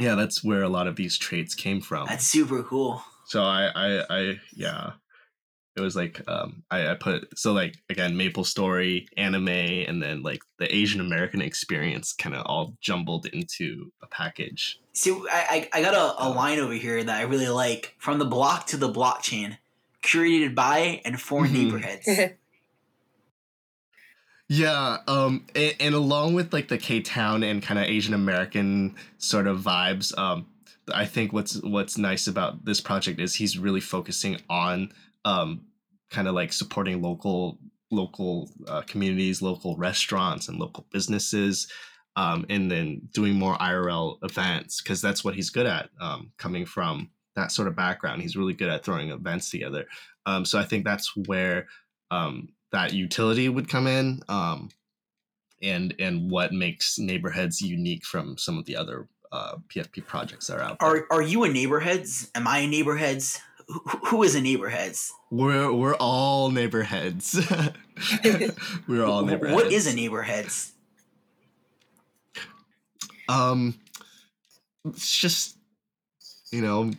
yeah, 0.01 0.15
that's 0.15 0.43
where 0.43 0.63
a 0.63 0.69
lot 0.69 0.87
of 0.87 0.95
these 0.95 1.17
traits 1.17 1.53
came 1.53 1.79
from. 1.79 2.07
That's 2.07 2.27
super 2.27 2.63
cool. 2.63 3.03
So 3.25 3.43
I, 3.43 3.71
I, 3.73 4.03
I 4.09 4.39
yeah, 4.53 4.91
it 5.75 5.81
was 5.81 5.95
like 5.95 6.21
um, 6.27 6.63
I, 6.69 6.89
I 6.89 6.95
put 6.95 7.37
so 7.37 7.53
like 7.53 7.75
again 7.89 8.17
Maple 8.17 8.43
Story, 8.43 9.07
anime, 9.15 9.47
and 9.47 10.01
then 10.01 10.23
like 10.23 10.41
the 10.59 10.73
Asian 10.73 10.99
American 10.99 11.41
experience, 11.41 12.13
kind 12.13 12.35
of 12.35 12.45
all 12.45 12.73
jumbled 12.81 13.27
into 13.27 13.91
a 14.01 14.07
package. 14.07 14.79
See, 14.93 15.17
I, 15.31 15.69
I 15.71 15.81
got 15.81 15.93
a, 15.93 16.27
a 16.27 16.29
line 16.29 16.59
over 16.59 16.73
here 16.73 17.01
that 17.03 17.19
I 17.19 17.23
really 17.23 17.47
like 17.47 17.95
from 17.97 18.19
the 18.19 18.25
block 18.25 18.67
to 18.67 18.77
the 18.77 18.91
blockchain, 18.91 19.57
curated 20.03 20.55
by 20.55 21.01
and 21.05 21.21
for 21.21 21.43
mm-hmm. 21.43 21.53
neighborhoods. 21.53 22.09
Yeah, 24.53 24.97
um, 25.07 25.45
and, 25.55 25.75
and, 25.79 25.95
along 25.95 26.33
with 26.33 26.51
like 26.51 26.67
the 26.67 26.77
K 26.77 26.99
Town 26.99 27.41
and 27.41 27.63
kind 27.63 27.79
of 27.79 27.85
Asian 27.85 28.13
American 28.13 28.95
sort 29.17 29.47
of 29.47 29.61
vibes, 29.61 30.15
um, 30.17 30.45
I 30.93 31.05
think 31.05 31.31
what's 31.31 31.61
what's 31.63 31.97
nice 31.97 32.27
about 32.27 32.65
this 32.65 32.81
project 32.81 33.21
is 33.21 33.33
he's 33.33 33.57
really 33.57 33.79
focusing 33.79 34.41
on 34.49 34.91
um, 35.23 35.61
kind 36.09 36.27
of 36.27 36.35
like 36.35 36.51
supporting 36.51 37.01
local 37.01 37.59
local 37.91 38.49
uh, 38.67 38.81
communities, 38.81 39.41
local 39.41 39.77
restaurants, 39.77 40.49
and 40.49 40.59
local 40.59 40.85
businesses, 40.91 41.71
um, 42.17 42.45
and 42.49 42.69
then 42.69 43.07
doing 43.13 43.35
more 43.35 43.55
IRL 43.55 44.17
events 44.21 44.81
because 44.81 45.01
that's 45.01 45.23
what 45.23 45.33
he's 45.33 45.49
good 45.49 45.65
at. 45.65 45.91
Um, 46.01 46.33
coming 46.37 46.65
from 46.65 47.09
that 47.37 47.53
sort 47.53 47.69
of 47.69 47.77
background, 47.77 48.21
he's 48.21 48.35
really 48.35 48.53
good 48.53 48.67
at 48.67 48.83
throwing 48.83 49.11
events 49.11 49.49
together. 49.49 49.85
Um, 50.25 50.43
so 50.43 50.59
I 50.59 50.65
think 50.65 50.83
that's 50.83 51.15
where 51.15 51.67
um, 52.11 52.49
that 52.71 52.93
utility 52.93 53.49
would 53.49 53.69
come 53.69 53.87
in 53.87 54.21
um, 54.29 54.69
and 55.61 55.93
and 55.99 56.29
what 56.29 56.53
makes 56.53 56.97
neighborhoods 56.97 57.61
unique 57.61 58.05
from 58.05 58.37
some 58.37 58.57
of 58.57 58.65
the 58.65 58.75
other 58.75 59.07
uh, 59.31 59.55
pfp 59.69 60.05
projects 60.05 60.47
that 60.47 60.57
are 60.57 60.63
out 60.63 60.79
there. 60.79 60.89
are, 60.89 61.07
are 61.11 61.21
you 61.21 61.43
a 61.43 61.49
neighborhoods? 61.49 62.29
Am 62.35 62.47
i 62.47 62.59
a 62.59 62.67
neighborhoods? 62.67 63.39
Who, 63.67 63.79
who 64.05 64.23
is 64.23 64.35
a 64.35 64.41
neighborhoods? 64.41 65.13
We're 65.29 65.71
we're 65.71 65.95
all 65.95 66.49
neighborhoods. 66.51 67.39
We're 68.87 69.05
all 69.05 69.21
neighborhoods 69.25 69.55
what 69.55 69.71
is 69.71 69.87
a 69.87 69.95
neighborhoods. 69.95 70.73
um 73.29 73.75
it's 74.85 75.15
just 75.15 75.57
you 76.51 76.61
know 76.61 76.91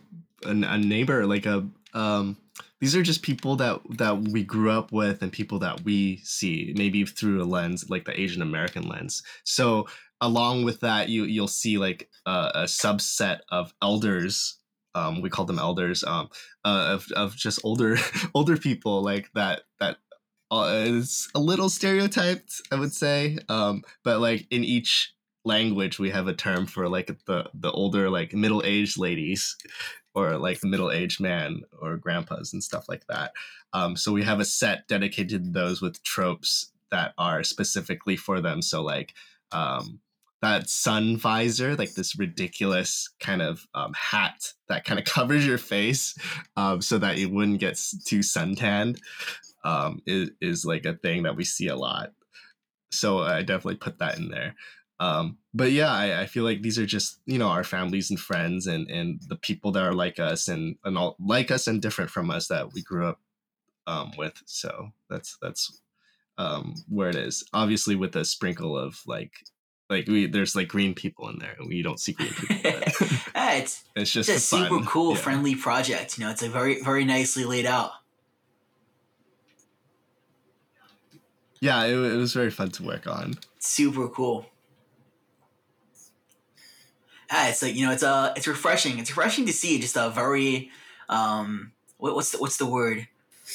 a, 0.45 0.51
a 0.51 0.79
neighbor 0.79 1.27
like 1.27 1.47
a 1.47 1.67
um 1.93 2.37
these 2.83 2.97
are 2.97 3.03
just 3.03 3.23
people 3.23 3.55
that 3.57 3.81
that 3.97 4.29
we 4.29 4.43
grew 4.43 4.71
up 4.71 4.91
with 4.91 5.23
and 5.23 5.33
people 5.33 5.61
that 5.61 5.85
we 5.85 6.19
see 6.25 6.75
maybe 6.77 7.07
through 7.07 7.41
a 7.41 7.45
lens 7.45 7.89
like 7.89 8.05
the 8.05 8.21
asian 8.21 8.43
american 8.43 8.87
lens. 8.89 9.23
So 9.45 9.87
along 10.21 10.65
with 10.65 10.81
that 10.81 11.09
you 11.09 11.25
you'll 11.25 11.49
see 11.49 11.79
like 11.79 12.11
a, 12.27 12.51
a 12.55 12.63
subset 12.65 13.39
of 13.51 13.73
elders 13.81 14.59
um, 14.95 15.23
we 15.23 15.31
call 15.31 15.47
them 15.47 15.59
elders 15.59 16.05
um, 16.05 16.29
uh, 16.67 16.89
of, 16.91 17.07
of 17.17 17.35
just 17.35 17.61
older 17.65 17.97
older 18.35 18.57
people 18.57 19.03
like 19.03 19.31
that 19.35 19.63
that 19.79 19.99
uh, 20.51 20.83
is 20.85 21.31
a 21.35 21.41
little 21.41 21.71
stereotyped 21.71 22.61
i 22.73 22.75
would 22.75 22.93
say. 22.93 23.39
Um, 23.49 23.85
but 24.05 24.21
like 24.21 24.47
in 24.51 24.65
each 24.65 25.15
language 25.45 25.99
we 25.99 26.11
have 26.11 26.29
a 26.29 26.35
term 26.35 26.67
for 26.67 26.89
like 26.89 27.07
the 27.27 27.49
the 27.55 27.71
older 27.71 28.11
like 28.11 28.33
middle-aged 28.33 28.97
ladies 28.97 29.57
or 30.15 30.37
like 30.37 30.61
the 30.61 30.69
middle-aged 30.69 31.21
man 31.21 31.63
or 31.81 31.97
grandpas 31.97 32.53
and 32.53 32.63
stuff 32.63 32.89
like 32.89 33.07
that. 33.09 33.33
Um, 33.73 33.97
so 33.97 34.13
we 34.13 34.23
have 34.25 34.41
a 34.41 34.45
set 34.45 34.87
dedicated 34.89 35.45
to 35.45 35.51
those 35.51 35.81
with 35.81 36.03
tropes 36.03 36.73
that 36.91 37.15
are 37.19 37.43
specifically 37.43 38.17
for 38.17 38.41
them. 38.41 38.63
So 38.63 38.83
like 38.83 39.15
um, 39.51 40.01
that 40.43 40.69
sun 40.69 41.17
visor, 41.17 41.77
like 41.77 41.95
this 41.95 42.19
ridiculous 42.19 43.09
kind 43.21 43.41
of 43.41 43.67
um, 43.75 43.93
hat 43.95 44.53
that 44.69 44.85
kind 44.85 44.99
of 45.01 45.07
covers 45.07 45.47
your 45.47 45.59
face 45.59 46.17
um, 46.57 46.83
so 46.83 46.99
that 46.99 47.19
you 47.19 47.31
wouldn't 47.31 47.61
get 47.61 47.81
too 48.05 48.23
suntanned, 48.23 49.01
um, 49.65 50.03
is, 50.07 50.31
is 50.41 50.65
like 50.65 50.85
a 50.85 50.95
thing 50.95 51.23
that 51.23 51.37
we 51.37 51.45
see 51.45 51.69
a 51.69 51.77
lot. 51.77 52.13
So 52.91 53.21
I 53.21 53.41
definitely 53.41 53.77
put 53.77 53.99
that 54.01 54.19
in 54.19 54.29
there. 54.29 54.55
Um, 55.03 55.39
but 55.53 55.73
yeah, 55.73 55.91
I, 55.91 56.21
I, 56.21 56.27
feel 56.27 56.45
like 56.45 56.63
these 56.63 56.79
are 56.79 56.87
just 56.87 57.19
you 57.27 57.37
know 57.37 57.49
our 57.49 57.65
families 57.65 58.09
and 58.09 58.21
friends 58.21 58.69
and 58.69 58.89
and 58.89 59.21
the 59.27 59.35
people 59.35 59.73
that 59.73 59.83
are 59.83 59.93
like 59.93 60.21
us 60.21 60.47
and 60.47 60.77
and 60.85 60.97
all 60.97 61.17
like 61.19 61.51
us 61.51 61.67
and 61.67 61.83
different 61.83 62.09
from 62.09 62.31
us 62.31 62.47
that 62.47 62.73
we 62.73 62.83
grew 62.83 63.09
up 63.09 63.19
um, 63.89 64.13
with. 64.17 64.41
So 64.47 64.93
that's 65.11 65.37
that's 65.43 65.81
um, 66.39 66.77
where 66.89 67.09
it 67.09 67.17
is. 67.17 67.43
Obviously, 67.53 67.97
with 67.97 68.15
a 68.15 68.25
sprinkle 68.25 68.79
of 68.79 69.01
like 69.05 69.33
like 69.91 70.07
we 70.07 70.27
there's 70.27 70.55
like 70.55 70.69
green 70.69 70.95
people 70.95 71.29
in 71.31 71.41
there 71.41 71.57
and 71.59 71.69
we 71.69 71.83
don't 71.83 71.99
see 71.99 72.13
green 72.13 72.31
people. 72.31 72.57
yeah, 72.65 73.55
it's 73.55 73.83
it's 73.97 74.13
just 74.13 74.29
it's 74.29 74.53
a 74.53 74.57
fun, 74.57 74.69
super 74.69 74.87
cool, 74.87 75.15
yeah. 75.15 75.19
friendly 75.19 75.57
project. 75.57 76.17
You 76.17 76.27
know, 76.27 76.31
it's 76.31 76.43
like 76.43 76.53
very 76.53 76.81
very 76.81 77.05
nicely 77.05 77.45
laid 77.45 77.67
out. 77.67 77.91
Yeah, 81.61 81.87
it, 81.87 81.95
it 81.95 82.17
was 82.17 82.35
very 82.35 82.53
fun 82.53 82.71
to 82.71 82.85
work 82.85 83.09
on. 83.09 83.35
Super 83.59 84.09
cool 84.09 84.47
yeah, 87.33 87.49
it's 87.49 87.63
like 87.63 87.75
you 87.75 87.87
know, 87.87 87.93
it's 87.93 88.03
uh, 88.03 88.33
it's 88.37 88.47
refreshing. 88.47 88.99
It's 88.99 89.11
refreshing 89.11 89.47
to 89.47 89.53
see 89.53 89.79
just 89.79 89.97
a 89.97 90.11
very, 90.11 90.71
um, 91.09 91.73
what, 91.97 92.15
what's 92.15 92.31
the 92.33 92.39
what's 92.39 92.59
the 92.59 92.67
word, 92.67 93.09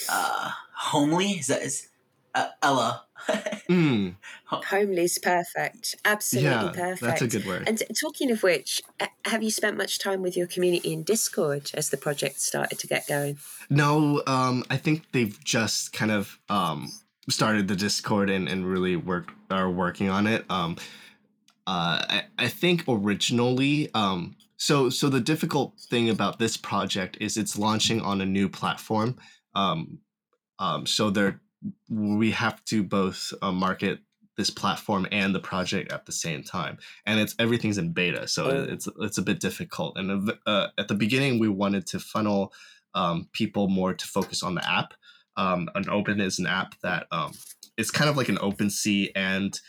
uh, 0.09 0.51
homely. 0.73 1.31
Is 1.33 1.47
that 1.47 1.61
is 1.61 1.87
uh, 2.33 2.47
Ella? 2.63 3.03
mm. 3.69 4.15
Homely's 4.45 5.17
perfect. 5.17 5.95
Absolutely 6.05 6.49
yeah, 6.49 6.71
perfect. 6.73 7.01
That's 7.01 7.21
a 7.21 7.27
good 7.27 7.45
word. 7.45 7.67
And 7.67 7.81
talking 7.99 8.31
of 8.31 8.41
which, 8.41 8.81
have 9.25 9.43
you 9.43 9.51
spent 9.51 9.77
much 9.77 9.99
time 9.99 10.21
with 10.21 10.37
your 10.37 10.47
community 10.47 10.93
in 10.93 11.03
Discord 11.03 11.71
as 11.73 11.89
the 11.89 11.97
project 11.97 12.39
started 12.39 12.79
to 12.79 12.87
get 12.87 13.07
going? 13.07 13.37
No, 13.69 14.23
um, 14.27 14.63
I 14.69 14.77
think 14.77 15.11
they've 15.11 15.37
just 15.43 15.93
kind 15.93 16.11
of 16.11 16.39
um, 16.47 16.91
started 17.29 17.67
the 17.67 17.75
Discord 17.75 18.29
and, 18.29 18.47
and 18.47 18.65
really 18.65 18.95
work 18.95 19.33
are 19.49 19.69
working 19.69 20.09
on 20.09 20.27
it. 20.27 20.45
Um, 20.49 20.77
uh, 21.67 22.01
I, 22.09 22.23
I 22.39 22.47
think 22.47 22.85
originally 22.87 23.93
um, 23.93 24.37
so 24.55 24.89
so 24.89 25.09
the 25.09 25.19
difficult 25.19 25.79
thing 25.79 26.09
about 26.09 26.39
this 26.39 26.57
project 26.57 27.17
is 27.21 27.37
it's 27.37 27.57
launching 27.57 28.01
on 28.01 28.21
a 28.21 28.25
new 28.25 28.49
platform. 28.49 29.17
Um, 29.53 29.99
um, 30.59 30.85
so 30.85 31.09
there 31.09 31.41
we 31.89 32.31
have 32.31 32.63
to 32.65 32.83
both 32.83 33.33
uh, 33.41 33.51
market 33.51 33.99
this 34.37 34.49
platform 34.49 35.07
and 35.11 35.33
the 35.33 35.39
project 35.39 35.91
at 35.91 36.05
the 36.05 36.11
same 36.11 36.43
time. 36.43 36.77
And 37.05 37.19
it's 37.19 37.35
everything's 37.37 37.77
in 37.77 37.91
beta 37.91 38.27
so 38.27 38.45
oh. 38.45 38.67
it's 38.69 38.87
it's 39.01 39.17
a 39.17 39.23
bit 39.23 39.39
difficult. 39.39 39.97
And 39.97 40.31
uh, 40.45 40.67
at 40.77 40.87
the 40.87 40.95
beginning 40.95 41.37
we 41.37 41.49
wanted 41.49 41.85
to 41.87 41.99
funnel 41.99 42.53
um, 42.95 43.27
people 43.33 43.67
more 43.67 43.93
to 43.93 44.07
focus 44.07 44.41
on 44.41 44.55
the 44.55 44.67
app. 44.67 44.93
Um, 45.35 45.69
an 45.75 45.89
open 45.89 46.21
is 46.21 46.39
an 46.39 46.47
app 46.47 46.75
that 46.81 47.07
um, 47.11 47.33
it's 47.77 47.91
kind 47.91 48.09
of 48.09 48.17
like 48.17 48.29
an 48.29 48.39
open 48.41 48.69
sea 48.69 49.11
and 49.15 49.59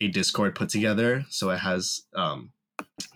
a 0.00 0.08
Discord 0.08 0.54
put 0.54 0.68
together, 0.68 1.24
so 1.30 1.50
it 1.50 1.58
has 1.58 2.02
um, 2.14 2.52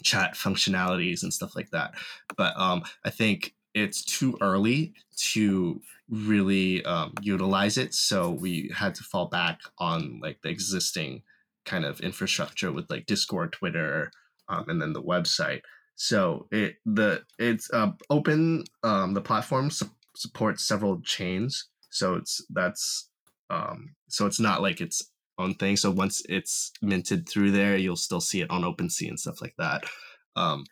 chat 0.03 0.35
functionalities 0.35 1.23
and 1.23 1.33
stuff 1.33 1.55
like 1.57 1.71
that. 1.71 1.95
But 2.37 2.57
um, 2.59 2.83
I 3.05 3.11
think 3.11 3.55
it's 3.75 4.05
too 4.05 4.37
early 4.41 4.95
to 5.33 5.81
really 6.09 6.85
um, 6.85 7.15
utilize 7.21 7.79
it, 7.79 7.95
so 7.95 8.31
we 8.31 8.71
had 8.75 8.95
to 8.97 9.05
fall 9.05 9.27
back 9.27 9.61
on 9.79 10.21
like 10.23 10.43
the 10.43 10.49
existing 10.49 11.23
kind 11.65 11.85
of 11.85 12.01
infrastructure 12.01 12.73
with 12.73 12.91
like 12.91 13.07
Discord, 13.07 13.53
Twitter, 13.53 14.11
um, 14.49 14.69
and 14.69 14.81
then 14.81 14.93
the 14.93 15.03
website. 15.03 15.63
So 15.95 16.49
it 16.51 16.77
the 16.85 17.23
it's 17.39 17.71
uh, 17.73 17.93
open. 18.11 18.65
Um, 18.83 19.15
the 19.15 19.21
platform 19.21 19.71
su- 19.71 19.91
supports 20.17 20.65
several 20.65 21.01
chains, 21.03 21.69
so 21.91 22.17
it's 22.17 22.45
that's 22.51 23.09
um, 23.51 23.95
so 24.09 24.27
it's 24.27 24.41
not 24.41 24.63
like 24.63 24.81
it's 24.81 25.12
own 25.39 25.55
thing. 25.55 25.77
So 25.77 25.91
once 25.91 26.23
it's 26.29 26.73
minted 26.83 27.29
through 27.29 27.53
there, 27.53 27.77
you'll 27.77 27.97
still 27.97 28.21
see 28.21 28.41
it 28.41 28.51
on 28.51 28.63
OpenSea 28.63 29.09
and 29.09 29.21
stuff 29.21 29.41
like 29.41 29.55
that. 29.59 29.85
Um, 30.37 30.65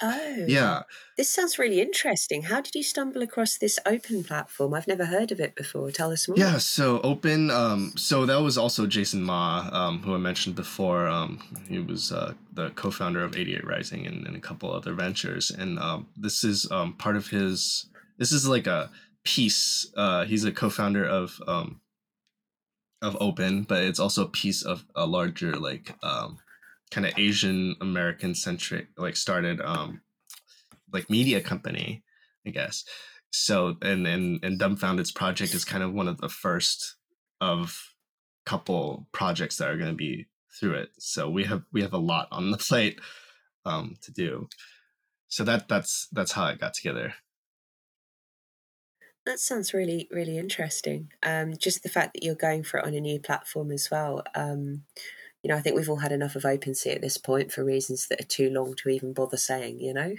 Oh, 0.00 0.44
Yeah, 0.46 0.82
this 1.16 1.28
sounds 1.28 1.58
really 1.58 1.80
interesting. 1.80 2.42
How 2.42 2.60
did 2.60 2.74
you 2.76 2.84
stumble 2.84 3.20
across 3.22 3.58
this 3.58 3.80
open 3.84 4.22
platform? 4.22 4.74
I've 4.74 4.86
never 4.86 5.06
heard 5.06 5.32
of 5.32 5.40
it 5.40 5.56
before. 5.56 5.90
Tell 5.90 6.12
us 6.12 6.28
more. 6.28 6.38
Yeah, 6.38 6.58
so 6.58 7.00
open. 7.00 7.50
Um, 7.50 7.92
so 7.96 8.24
that 8.24 8.40
was 8.40 8.56
also 8.56 8.86
Jaeson 8.86 9.22
Ma, 9.22 9.68
um, 9.72 10.00
who 10.02 10.14
I 10.14 10.18
mentioned 10.18 10.54
before. 10.54 11.08
Um, 11.08 11.40
he 11.68 11.80
was 11.80 12.12
uh, 12.12 12.34
the 12.52 12.70
co-founder 12.70 13.24
of 13.24 13.36
88 13.36 13.66
Rising 13.66 14.06
and, 14.06 14.24
and 14.24 14.36
a 14.36 14.40
couple 14.40 14.72
other 14.72 14.94
ventures, 14.94 15.50
and 15.50 15.80
um, 15.80 16.06
this 16.16 16.44
is 16.44 16.70
um, 16.70 16.92
part 16.92 17.16
of 17.16 17.28
his. 17.28 17.86
This 18.18 18.30
is 18.30 18.46
like 18.46 18.68
a 18.68 18.90
piece. 19.24 19.92
Uh, 19.96 20.24
he's 20.26 20.44
a 20.44 20.52
co-founder 20.52 21.04
of 21.04 21.42
um, 21.48 21.80
of 23.02 23.16
Open, 23.20 23.62
but 23.62 23.82
it's 23.82 24.00
also 24.00 24.24
a 24.24 24.28
piece 24.28 24.62
of 24.62 24.84
a 24.94 25.06
larger 25.06 25.52
like 25.52 25.94
um, 26.02 26.38
kind 26.90 27.06
of 27.06 27.18
Asian 27.18 27.76
American 27.80 28.34
centric 28.34 28.88
like 28.96 29.16
started 29.16 29.60
um, 29.60 30.00
like 30.92 31.10
media 31.10 31.40
company, 31.40 32.02
I 32.46 32.50
guess. 32.50 32.84
So 33.30 33.76
and 33.82 34.06
and 34.06 34.42
and 34.42 34.58
Dumbfoundead's 34.58 35.12
project 35.12 35.54
is 35.54 35.64
kind 35.64 35.82
of 35.82 35.92
one 35.92 36.08
of 36.08 36.18
the 36.18 36.28
first 36.28 36.96
of 37.40 37.94
couple 38.44 39.06
projects 39.12 39.58
that 39.58 39.68
are 39.68 39.76
going 39.76 39.90
to 39.90 39.96
be 39.96 40.26
through 40.58 40.74
it. 40.74 40.90
So 40.98 41.28
we 41.28 41.44
have 41.44 41.62
we 41.72 41.82
have 41.82 41.92
a 41.92 41.98
lot 41.98 42.28
on 42.32 42.50
the 42.50 42.56
plate 42.68 43.00
um 43.64 43.96
to 44.02 44.12
do. 44.12 44.48
So 45.28 45.44
that 45.44 45.68
that's 45.68 46.08
that's 46.12 46.32
how 46.32 46.46
it 46.46 46.58
got 46.58 46.74
together 46.74 47.14
That 49.28 49.40
sounds 49.40 49.74
really, 49.74 50.08
really 50.10 50.38
interesting. 50.38 51.12
Um, 51.22 51.54
just 51.58 51.82
the 51.82 51.90
fact 51.90 52.14
that 52.14 52.24
you're 52.24 52.34
going 52.34 52.62
for 52.62 52.78
it 52.78 52.86
on 52.86 52.94
a 52.94 53.00
new 53.00 53.20
platform 53.20 53.70
as 53.70 53.90
well. 53.90 54.22
Um, 54.34 54.84
you 55.42 55.48
know, 55.48 55.56
I 55.56 55.60
think 55.60 55.76
we've 55.76 55.90
all 55.90 55.96
had 55.98 56.12
enough 56.12 56.34
of 56.34 56.44
OpenSea 56.44 56.94
at 56.94 57.02
this 57.02 57.18
point 57.18 57.52
for 57.52 57.62
reasons 57.62 58.08
that 58.08 58.22
are 58.22 58.26
too 58.26 58.48
long 58.48 58.74
to 58.76 58.88
even 58.88 59.12
bother 59.12 59.36
saying. 59.36 59.80
You 59.80 59.92
know. 59.92 60.14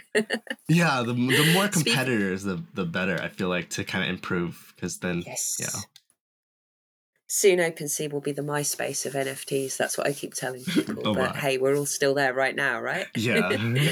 yeah 0.67 1.01
the, 1.01 1.13
the 1.13 1.51
more 1.55 1.67
competitors 1.69 2.43
the 2.43 2.63
the 2.75 2.85
better 2.85 3.19
i 3.19 3.29
feel 3.29 3.49
like 3.49 3.69
to 3.71 3.83
kind 3.83 4.03
of 4.03 4.09
improve 4.11 4.73
because 4.75 4.99
then 4.99 5.23
yes. 5.25 5.57
yeah 5.59 5.81
Soon 7.31 7.59
OpenSea 7.59 8.11
will 8.11 8.21
be 8.21 8.31
the 8.31 8.41
MySpace 8.41 9.05
of 9.05 9.13
NFTs. 9.13 9.77
That's 9.77 9.99
what 9.99 10.07
I 10.07 10.13
keep 10.13 10.33
telling 10.33 10.63
people. 10.65 11.09
Oh, 11.09 11.13
but 11.13 11.35
hey, 11.35 11.59
we're 11.59 11.77
all 11.77 11.85
still 11.85 12.15
there 12.15 12.33
right 12.33 12.55
now, 12.55 12.81
right? 12.81 13.05
yeah 13.15 13.51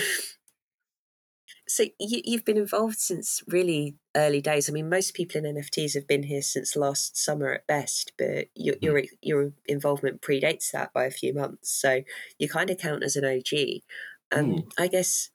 so 1.68 1.84
you, 2.00 2.22
you've 2.26 2.46
been 2.46 2.58
involved 2.58 2.98
since 2.98 3.44
really 3.48 3.96
early 4.18 4.42
days. 4.42 4.68
I 4.70 4.74
mean, 4.74 4.90
most 4.90 5.14
people 5.14 5.46
in 5.46 5.56
NFTs 5.56 5.94
have 5.94 6.08
been 6.08 6.24
here 6.24 6.42
since 6.42 6.76
last 6.76 7.16
summer 7.16 7.54
at 7.54 7.68
best, 7.68 8.14
but 8.18 8.48
your 8.56 8.76
Mm-hmm. 8.76 8.86
your 8.86 9.04
your 9.22 9.54
involvement 9.68 10.22
predates 10.22 10.72
that 10.72 10.92
by 10.92 11.06
a 11.06 11.12
few 11.12 11.34
months. 11.34 11.72
So 11.72 12.02
you 12.40 12.50
kind 12.50 12.70
of 12.70 12.80
count 12.80 13.04
as 13.04 13.16
an 13.16 13.26
OG. 13.26 13.82
Um, 14.32 14.50
Ooh. 14.52 14.68
I 14.78 14.88
guess 14.88 15.30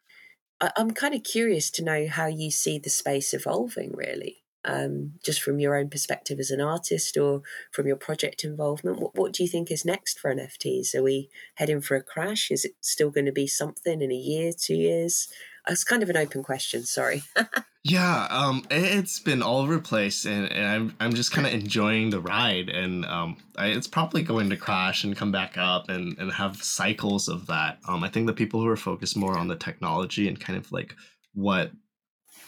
I, 0.61 0.73
I'm 0.77 0.91
kind 0.91 1.15
of 1.15 1.23
curious 1.23 1.71
to 1.73 1.85
know 1.85 2.09
how 2.09 2.27
you 2.27 2.51
see 2.51 2.79
the 2.79 2.91
space 2.91 3.33
evolving, 3.33 3.93
really. 3.95 4.39
Um, 4.65 5.15
just 5.25 5.43
from 5.43 5.59
your 5.59 5.75
own 5.75 5.91
perspective 5.91 6.39
as 6.39 6.53
an 6.53 6.61
artist 6.61 7.17
or 7.17 7.43
from 7.73 7.89
your 7.89 7.97
project 7.97 8.45
involvement, 8.45 9.01
what, 9.01 9.17
what 9.17 9.33
do 9.33 9.43
you 9.43 9.49
think 9.49 9.73
is 9.73 9.85
next 9.85 10.21
for 10.21 10.33
NFTs? 10.33 10.95
Are 10.95 11.03
we 11.03 11.31
heading 11.57 11.81
for 11.81 11.97
a 11.97 12.03
crash? 12.03 12.49
Is 12.49 12.65
it 12.65 12.75
still 12.81 13.11
going 13.11 13.27
to 13.27 13.33
be 13.33 13.49
something 13.49 14.01
in 14.01 14.13
a 14.13 14.15
year, 14.15 14.53
two 14.57 14.77
years? 14.77 15.27
It's 15.69 15.85
kind 15.85 16.03
of 16.03 16.11
an 16.11 16.17
open 16.17 16.43
question. 16.43 16.85
Sorry. 16.85 17.23
Yeah, 17.85 18.29
um, 18.31 18.65
it- 18.71 18.97
it's 18.99 19.19
been 19.19 19.43
all 19.43 19.61
over 19.63 19.75
the 19.75 19.83
place, 19.83 20.25
and, 20.25 20.53
and 20.53 20.65
I'm 20.67 20.97
I'm 21.01 21.15
just 21.15 21.33
kind 21.33 21.49
of 21.49 21.53
enjoying 21.53 22.11
the 22.11 22.21
ride, 22.21 22.69
and 22.69 23.05
um, 23.07 23.39
I, 23.59 23.71
it's 23.71 23.89
probably 23.89 24.23
going 24.23 24.51
to 24.51 24.57
crash 24.57 25.03
and 25.03 25.17
come 25.17 25.33
back 25.33 25.59
up, 25.59 25.89
and 25.89 26.17
and 26.17 26.31
have 26.33 26.63
cycles 26.63 27.27
of 27.27 27.49
that. 27.49 27.79
Um, 27.89 28.05
I 28.05 28.09
think 28.09 28.29
the 28.29 28.33
people 28.35 28.61
who 28.61 28.69
are 28.69 28.77
focused 28.77 29.17
more 29.17 29.37
on 29.37 29.49
the 29.49 29.57
technology 29.57 30.29
and 30.29 30.39
kind 30.39 30.57
of 30.57 30.71
like 30.71 30.95
what 31.35 31.73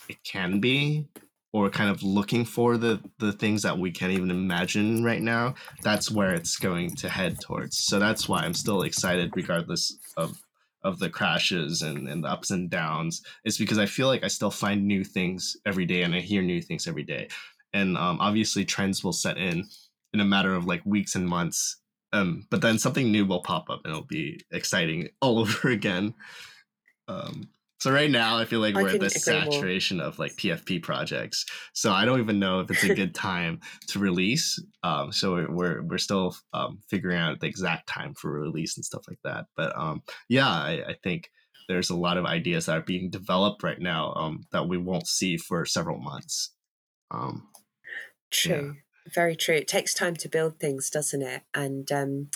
it 0.08 0.18
can 0.24 0.60
be, 0.60 1.08
or 1.52 1.68
kind 1.68 1.90
of 1.90 2.04
looking 2.04 2.44
for 2.44 2.76
the 2.76 3.00
the 3.18 3.32
things 3.32 3.62
that 3.62 3.76
we 3.76 3.90
can't 3.90 4.12
even 4.12 4.30
imagine 4.30 5.02
right 5.02 5.22
now, 5.22 5.54
that's 5.82 6.12
where 6.12 6.32
it's 6.32 6.58
going 6.58 6.94
to 6.94 7.08
head 7.08 7.40
towards. 7.40 7.78
So 7.78 7.98
that's 7.98 8.28
why 8.28 8.42
I'm 8.42 8.54
still 8.54 8.82
excited, 8.82 9.32
regardless 9.34 9.98
of 10.16 10.38
of 10.84 10.98
the 10.98 11.10
crashes 11.10 11.82
and, 11.82 12.06
and 12.08 12.22
the 12.22 12.28
ups 12.28 12.50
and 12.50 12.70
downs 12.70 13.22
is 13.44 13.58
because 13.58 13.78
I 13.78 13.86
feel 13.86 14.06
like 14.06 14.22
I 14.22 14.28
still 14.28 14.50
find 14.50 14.86
new 14.86 15.02
things 15.02 15.56
every 15.66 15.86
day 15.86 16.02
and 16.02 16.14
I 16.14 16.20
hear 16.20 16.42
new 16.42 16.60
things 16.60 16.86
every 16.86 17.02
day. 17.02 17.28
And 17.72 17.96
um, 17.96 18.18
obviously, 18.20 18.64
trends 18.64 19.02
will 19.02 19.12
set 19.12 19.38
in 19.38 19.64
in 20.12 20.20
a 20.20 20.24
matter 20.24 20.54
of 20.54 20.66
like 20.66 20.82
weeks 20.84 21.16
and 21.16 21.26
months. 21.26 21.78
Um, 22.12 22.46
but 22.50 22.60
then 22.60 22.78
something 22.78 23.10
new 23.10 23.26
will 23.26 23.42
pop 23.42 23.68
up 23.68 23.80
and 23.84 23.92
it'll 23.92 24.06
be 24.06 24.40
exciting 24.52 25.08
all 25.20 25.38
over 25.40 25.68
again. 25.70 26.14
Um, 27.08 27.48
so 27.84 27.92
right 27.92 28.10
now, 28.10 28.38
I 28.38 28.46
feel 28.46 28.60
like 28.60 28.74
we're 28.74 28.88
at 28.88 28.98
the 28.98 29.10
saturation 29.10 30.00
of 30.00 30.18
like 30.18 30.34
PFP 30.36 30.82
projects. 30.82 31.44
So 31.74 31.92
I 31.92 32.06
don't 32.06 32.18
even 32.18 32.38
know 32.38 32.60
if 32.60 32.70
it's 32.70 32.82
a 32.82 32.94
good 32.94 33.14
time 33.14 33.60
to 33.88 33.98
release. 33.98 34.58
Um, 34.82 35.12
so 35.12 35.46
we're 35.50 35.82
we're, 35.82 35.98
still 35.98 36.34
um, 36.54 36.78
figuring 36.88 37.18
out 37.18 37.40
the 37.40 37.46
exact 37.46 37.86
time 37.86 38.14
for 38.14 38.40
release 38.40 38.78
and 38.78 38.86
stuff 38.86 39.02
like 39.06 39.18
that. 39.24 39.44
But 39.54 39.76
um, 39.76 40.02
yeah, 40.30 40.48
I, 40.48 40.82
I 40.88 40.94
think 41.02 41.28
there's 41.68 41.90
a 41.90 41.94
lot 41.94 42.16
of 42.16 42.24
ideas 42.24 42.64
that 42.64 42.78
are 42.78 42.80
being 42.80 43.10
developed 43.10 43.62
right 43.62 43.78
now 43.78 44.14
um, 44.14 44.46
that 44.50 44.66
we 44.66 44.78
won't 44.78 45.06
see 45.06 45.36
for 45.36 45.66
several 45.66 45.98
months. 45.98 46.54
Um, 47.10 47.48
True. 48.30 48.76
Very 49.12 49.36
true. 49.36 49.54
It 49.56 49.68
takes 49.68 49.92
time 49.94 50.16
to 50.16 50.28
build 50.28 50.58
things, 50.58 50.88
doesn't 50.90 51.22
it? 51.22 51.42
And 51.54 51.90
um, 51.92 52.28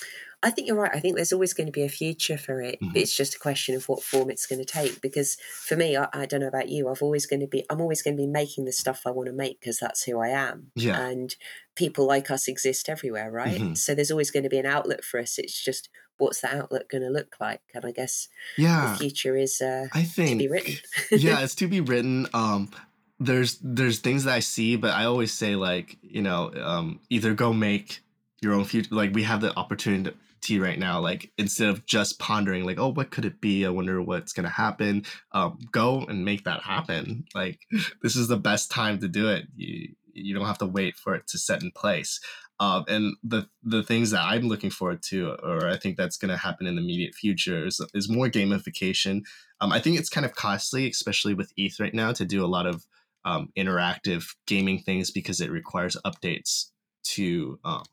I 0.42 0.50
think 0.50 0.68
you're 0.68 0.76
right. 0.76 0.90
I 0.94 1.00
think 1.00 1.16
there's 1.16 1.32
always 1.32 1.54
going 1.54 1.66
to 1.66 1.72
be 1.72 1.82
a 1.82 1.88
future 1.88 2.36
for 2.36 2.60
it. 2.60 2.78
Mhm. 2.80 2.92
It's 2.94 3.16
just 3.16 3.34
a 3.34 3.38
question 3.38 3.74
of 3.74 3.88
what 3.88 4.02
form 4.02 4.30
it's 4.30 4.46
going 4.46 4.58
to 4.58 4.64
take. 4.70 5.00
Because 5.00 5.36
for 5.64 5.76
me, 5.76 5.96
I, 5.96 6.08
I 6.12 6.26
don't 6.26 6.40
know 6.40 6.46
about 6.48 6.68
you. 6.68 6.88
I've 6.88 7.02
always 7.02 7.26
going 7.26 7.40
to 7.40 7.46
be. 7.46 7.64
I'm 7.70 7.80
always 7.80 8.02
going 8.02 8.16
to 8.16 8.22
be 8.22 8.26
making 8.26 8.66
the 8.66 8.72
stuff 8.72 9.02
I 9.06 9.10
want 9.10 9.28
to 9.28 9.32
make 9.32 9.60
because 9.60 9.78
that's 9.78 10.04
who 10.04 10.20
I 10.20 10.28
am. 10.28 10.70
Yeah. 10.74 11.00
And 11.00 11.34
people 11.74 12.06
like 12.06 12.30
us 12.30 12.46
exist 12.48 12.88
everywhere, 12.88 13.30
right? 13.30 13.60
Mhm. 13.60 13.76
So 13.78 13.94
there's 13.94 14.10
always 14.10 14.30
going 14.30 14.42
to 14.44 14.48
be 14.50 14.58
an 14.58 14.66
outlet 14.66 15.04
for 15.04 15.18
us. 15.20 15.38
It's 15.38 15.64
just 15.64 15.88
what's 16.18 16.40
the 16.40 16.54
outlet 16.54 16.88
going 16.90 17.02
to 17.02 17.10
look 17.10 17.36
like? 17.40 17.60
And 17.74 17.84
I 17.86 17.92
guess 17.92 18.28
yeah, 18.56 18.92
the 18.92 18.98
future 18.98 19.36
is 19.36 19.60
uh, 19.60 19.86
I 19.94 20.02
to 20.02 20.08
think 20.08 20.38
be 20.38 20.48
written. 20.48 20.74
yeah, 21.12 21.40
it's 21.42 21.54
to 21.56 21.66
be 21.68 21.80
written. 21.80 22.26
Um, 22.34 22.70
there's 23.20 23.58
there's 23.62 23.98
things 23.98 24.24
that 24.24 24.34
I 24.34 24.40
see, 24.40 24.76
but 24.76 24.90
I 24.92 25.04
always 25.04 25.32
say 25.32 25.56
like 25.56 25.96
you 26.02 26.22
know 26.22 26.52
um, 26.62 27.00
either 27.10 27.34
go 27.34 27.52
make 27.52 28.00
your 28.40 28.54
own 28.54 28.64
future. 28.64 28.94
Like 28.94 29.14
we 29.14 29.24
have 29.24 29.40
the 29.40 29.56
opportunity 29.56 30.60
right 30.60 30.78
now. 30.78 31.00
Like 31.00 31.32
instead 31.36 31.68
of 31.68 31.84
just 31.86 32.18
pondering 32.18 32.64
like 32.64 32.78
oh 32.78 32.88
what 32.88 33.10
could 33.10 33.24
it 33.24 33.40
be? 33.40 33.66
I 33.66 33.70
wonder 33.70 34.00
what's 34.00 34.32
gonna 34.32 34.48
happen. 34.48 35.04
Um, 35.32 35.58
go 35.72 36.04
and 36.08 36.24
make 36.24 36.44
that 36.44 36.62
happen. 36.62 37.24
Like 37.34 37.60
this 38.02 38.16
is 38.16 38.28
the 38.28 38.36
best 38.36 38.70
time 38.70 39.00
to 39.00 39.08
do 39.08 39.28
it. 39.28 39.46
You 39.56 39.94
you 40.14 40.34
don't 40.34 40.46
have 40.46 40.58
to 40.58 40.66
wait 40.66 40.96
for 40.96 41.14
it 41.14 41.26
to 41.28 41.38
set 41.38 41.62
in 41.62 41.70
place. 41.72 42.20
Um, 42.60 42.84
and 42.88 43.16
the 43.22 43.48
the 43.62 43.82
things 43.84 44.10
that 44.10 44.22
I'm 44.22 44.48
looking 44.48 44.70
forward 44.70 45.02
to, 45.10 45.36
or 45.44 45.68
I 45.68 45.76
think 45.76 45.96
that's 45.96 46.16
going 46.16 46.30
to 46.30 46.36
happen 46.36 46.66
in 46.66 46.74
the 46.74 46.82
immediate 46.82 47.14
future, 47.14 47.66
is, 47.66 47.80
is 47.94 48.08
more 48.08 48.28
gamification. 48.28 49.22
Um, 49.60 49.70
I 49.70 49.78
think 49.78 49.96
it's 49.96 50.08
kind 50.08 50.26
of 50.26 50.34
costly, 50.34 50.88
especially 50.88 51.34
with 51.34 51.52
ETH 51.56 51.78
right 51.78 51.94
now, 51.94 52.12
to 52.12 52.24
do 52.24 52.44
a 52.44 52.48
lot 52.48 52.66
of 52.66 52.84
um, 53.28 53.50
interactive 53.58 54.24
gaming 54.46 54.78
things 54.78 55.10
because 55.10 55.40
it 55.40 55.50
requires 55.50 55.98
updates 56.06 56.70
to 57.04 57.58
um, 57.62 57.84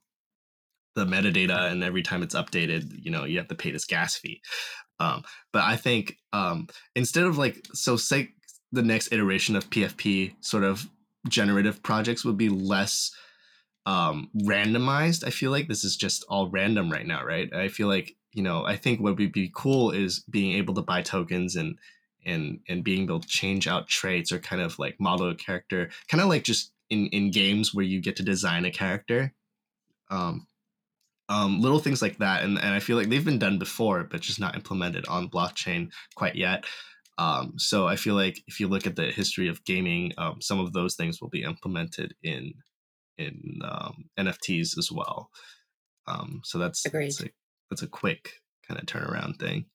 the 0.96 1.06
metadata, 1.06 1.70
and 1.70 1.84
every 1.84 2.02
time 2.02 2.24
it's 2.24 2.36
updated, 2.36 2.86
you 2.98 3.12
know, 3.12 3.26
you 3.26 3.38
have 3.38 3.50
to 3.50 3.56
pay 3.56 3.72
this 3.72 3.86
gas 3.86 4.16
fee. 4.16 4.42
Um, 5.02 5.24
but 5.52 5.64
I 5.64 5.76
think 5.76 6.16
um, 6.32 6.68
instead 6.96 7.26
of 7.26 7.38
like, 7.38 7.58
so 7.74 7.98
say 7.98 8.30
the 8.72 8.82
next 8.82 9.12
iteration 9.12 9.58
of 9.58 9.70
PFP 9.70 10.36
sort 10.40 10.64
of 10.64 10.88
generative 11.28 11.84
projects 11.84 12.24
would 12.24 12.38
be 12.38 12.50
less 12.50 13.12
um 13.88 14.32
randomized 14.44 15.24
i 15.24 15.30
feel 15.30 15.52
like 15.52 15.68
this 15.68 15.84
is 15.84 15.96
just 15.96 16.26
all 16.28 16.50
random 16.50 16.92
right 16.92 17.06
now 17.06 17.24
right 17.24 17.54
i 17.54 17.68
feel 17.68 17.88
like 17.88 18.16
you 18.34 18.42
know 18.42 18.66
i 18.66 18.76
think 18.76 19.00
what 19.00 19.18
would 19.18 19.32
be 19.32 19.52
cool 19.56 19.92
is 19.92 20.24
being 20.30 20.54
able 20.54 20.74
to 20.74 20.82
buy 20.82 21.04
tokens 21.04 21.56
and 21.56 21.78
and 22.26 22.60
and 22.68 22.84
being 22.84 23.04
able 23.04 23.20
to 23.20 23.28
change 23.28 23.68
out 23.68 23.88
traits 23.88 24.32
or 24.32 24.40
kind 24.40 24.62
of 24.62 24.78
like 24.80 25.00
model 25.00 25.30
a 25.30 25.36
character 25.36 25.90
kind 26.10 26.22
of 26.22 26.30
like 26.30 26.44
just 26.44 26.72
in 26.90 27.08
in 27.08 27.32
games 27.32 27.74
where 27.74 27.86
you 27.86 28.02
get 28.02 28.16
to 28.16 28.24
design 28.24 28.66
a 28.66 28.72
character 28.72 29.34
um 30.10 30.48
um 31.30 31.62
little 31.62 31.80
things 31.80 32.02
like 32.02 32.18
that 32.20 32.44
and 32.44 32.58
and 32.58 32.74
i 32.74 32.80
feel 32.80 32.98
like 32.98 33.10
they've 33.10 33.26
been 33.26 33.40
done 33.40 33.58
before 33.58 34.04
but 34.04 34.22
just 34.22 34.40
not 34.40 34.56
implemented 34.56 35.08
on 35.08 35.30
blockchain 35.30 35.90
quite 36.16 36.36
yet 36.36 36.66
um, 37.18 37.54
so 37.58 37.88
I 37.88 37.96
feel 37.96 38.16
like 38.16 38.42
if 38.48 38.60
you 38.60 38.68
look 38.68 38.86
at 38.86 38.96
the 38.96 39.06
history 39.06 39.48
of 39.48 39.64
gaming, 39.64 40.12
um, 40.18 40.42
some 40.42 40.60
of 40.60 40.74
those 40.74 40.96
things 40.96 41.22
will 41.22 41.30
be 41.30 41.44
implemented 41.44 42.14
in 42.24 42.54
in 43.18 43.60
um, 43.64 44.06
NFTs 44.20 44.78
as 44.78 44.92
well. 44.92 45.30
Um, 46.08 46.42
so 46.44 46.58
that's 46.58 46.86
Agreed. 46.86 47.06
that's 47.06 47.24
a, 47.24 47.30
that's 47.70 47.82
a 47.84 47.88
quick 47.88 48.32
kind 48.68 48.80
of 48.80 48.86
turnaround 48.86 49.40
thing. 49.40 49.66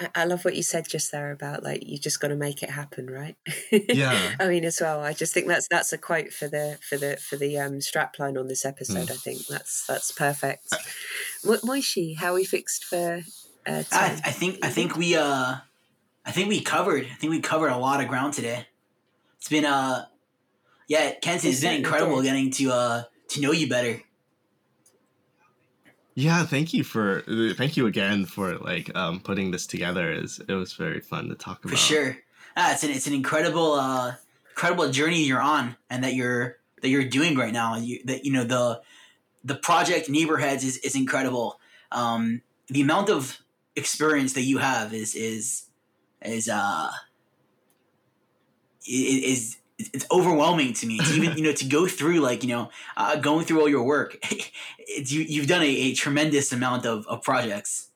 I- 0.00 0.10
I 0.14 0.24
love 0.24 0.44
what 0.44 0.56
you 0.56 0.62
said 0.62 0.88
just 0.88 1.12
there 1.12 1.30
about 1.30 1.62
like 1.62 1.86
you 1.86 1.98
just 1.98 2.18
got 2.20 2.28
to 2.28 2.36
make 2.36 2.62
it 2.62 2.70
happen, 2.70 3.08
right? 3.08 3.36
Yeah. 3.70 4.34
I 4.40 4.48
mean, 4.48 4.64
as 4.64 4.80
well, 4.80 5.00
I 5.00 5.12
just 5.12 5.32
think 5.32 5.46
that's 5.46 5.68
that's 5.68 5.92
a 5.92 5.98
quote 5.98 6.32
for 6.32 6.48
the 6.48 6.78
for 6.88 6.96
the 6.96 7.16
for 7.16 7.36
the 7.36 7.58
um, 7.58 7.74
strapline 7.74 8.38
on 8.38 8.48
this 8.48 8.64
episode. 8.64 9.06
Mm. 9.08 9.12
I 9.12 9.16
think 9.16 9.46
that's 9.46 9.86
that's 9.86 10.10
perfect. 10.10 10.66
Mo- 11.44 11.58
Moishe, 11.58 12.16
how 12.16 12.32
are 12.32 12.34
we 12.34 12.44
fixed 12.44 12.84
for 12.84 13.22
uh, 13.66 13.82
I? 13.92 14.20
I 14.24 14.30
think 14.32 14.58
I 14.64 14.68
think 14.68 14.96
we 14.96 15.14
uh 15.16 15.56
I 16.26 16.30
think 16.32 16.48
we 16.48 16.60
covered. 16.60 17.04
I 17.04 17.14
think 17.14 17.30
we 17.30 17.40
covered 17.40 17.68
a 17.68 17.78
lot 17.78 18.02
of 18.02 18.08
ground 18.08 18.32
today. 18.34 18.66
It's 19.38 19.48
been 19.48 19.64
uh, 19.64 20.06
yeah, 20.88 21.12
Kenson, 21.22 21.50
it's 21.50 21.60
been 21.60 21.74
incredible 21.76 22.20
getting 22.22 22.50
to 22.52 22.72
uh 22.72 23.02
to 23.28 23.40
know 23.40 23.52
you 23.52 23.68
better. 23.68 24.02
Yeah, 26.14 26.44
thank 26.44 26.72
you 26.72 26.84
for 26.84 27.22
thank 27.56 27.76
you 27.76 27.86
again 27.86 28.24
for 28.24 28.56
like 28.58 28.94
um 28.94 29.20
putting 29.20 29.50
this 29.50 29.66
together. 29.66 30.12
Is 30.12 30.40
it 30.48 30.54
was 30.54 30.72
very 30.74 31.00
fun 31.00 31.28
to 31.28 31.34
talk 31.34 31.64
about. 31.64 31.72
For 31.72 31.76
sure, 31.76 32.16
ah, 32.56 32.72
it's 32.72 32.84
an 32.84 32.90
it's 32.90 33.06
an 33.06 33.14
incredible 33.14 33.72
uh 33.72 34.14
incredible 34.50 34.90
journey 34.90 35.24
you're 35.24 35.40
on 35.40 35.76
and 35.90 36.04
that 36.04 36.14
you're 36.14 36.58
that 36.82 36.88
you're 36.88 37.04
doing 37.04 37.36
right 37.36 37.52
now. 37.52 37.76
You 37.76 38.00
that 38.04 38.24
you 38.24 38.32
know 38.32 38.44
the 38.44 38.80
the 39.42 39.56
project 39.56 40.08
Neighborheads 40.08 40.62
is 40.62 40.76
is 40.78 40.94
incredible. 40.94 41.58
Um, 41.90 42.42
the 42.68 42.80
amount 42.80 43.10
of 43.10 43.40
experience 43.74 44.34
that 44.34 44.42
you 44.42 44.58
have 44.58 44.94
is 44.94 45.16
is 45.16 45.64
is 46.22 46.48
uh 46.48 46.90
is 48.86 49.56
it's 49.78 50.06
overwhelming 50.10 50.72
to 50.72 50.86
me 50.86 50.98
to 50.98 51.14
even 51.14 51.36
you 51.36 51.44
know 51.44 51.52
to 51.52 51.64
go 51.64 51.86
through 51.86 52.20
like 52.20 52.42
you 52.42 52.48
know 52.48 52.70
uh, 52.96 53.16
going 53.16 53.44
through 53.44 53.60
all 53.60 53.68
your 53.68 53.84
work. 53.84 54.18
It's, 54.86 55.10
you, 55.10 55.22
you've 55.22 55.46
done 55.46 55.62
a, 55.62 55.66
a 55.66 55.94
tremendous 55.94 56.52
amount 56.52 56.84
of, 56.84 57.06
of 57.06 57.22
projects. 57.22 57.88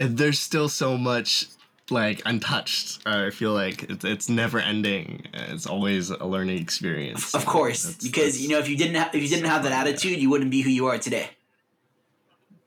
And 0.00 0.16
there's 0.16 0.38
still 0.38 0.70
so 0.70 0.96
much 0.96 1.44
like 1.90 2.22
untouched 2.24 3.06
uh, 3.06 3.26
i 3.26 3.30
feel 3.30 3.52
like. 3.52 3.82
It's, 3.82 4.02
it's 4.02 4.28
never 4.30 4.58
ending. 4.58 5.26
It's 5.34 5.66
always 5.66 6.08
a 6.08 6.24
learning 6.24 6.58
experience. 6.58 7.34
Of 7.34 7.44
course 7.44 7.82
that's, 7.82 8.02
because 8.02 8.32
that's, 8.32 8.40
you 8.40 8.48
know 8.48 8.58
if 8.58 8.66
you 8.66 8.78
didn't 8.78 8.94
have 8.94 9.14
if 9.14 9.22
you 9.22 9.28
didn't 9.28 9.50
have 9.50 9.62
that 9.64 9.72
attitude 9.72 10.18
you 10.18 10.30
wouldn't 10.30 10.50
be 10.50 10.62
who 10.62 10.70
you 10.70 10.86
are 10.86 10.96
today. 10.96 11.28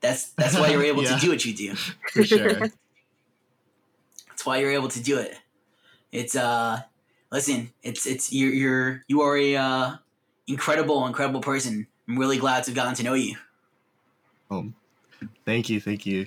That's 0.00 0.30
that's 0.30 0.56
why 0.56 0.68
you're 0.68 0.84
able 0.92 1.02
yeah. 1.02 1.16
to 1.16 1.20
do 1.20 1.30
what 1.30 1.44
you 1.44 1.54
do. 1.54 1.74
For 1.74 2.22
sure. 2.22 2.70
That's 4.28 4.46
why 4.46 4.58
you're 4.58 4.70
able 4.70 4.88
to 4.90 5.02
do 5.02 5.18
it. 5.18 5.36
It's 6.12 6.36
uh 6.36 6.82
listen, 7.32 7.72
it's 7.82 8.06
it's 8.06 8.32
you're 8.32 8.52
you're 8.52 9.04
you 9.08 9.22
are 9.22 9.36
a 9.36 9.56
uh, 9.56 9.96
incredible 10.46 11.06
incredible 11.06 11.40
person. 11.40 11.86
I'm 12.08 12.18
really 12.18 12.38
glad 12.38 12.64
to 12.64 12.70
have 12.70 12.76
gotten 12.76 12.94
to 12.94 13.02
know 13.02 13.14
you. 13.14 13.36
Um, 14.50 14.74
thank 15.44 15.68
you, 15.68 15.80
thank 15.80 16.06
you. 16.06 16.26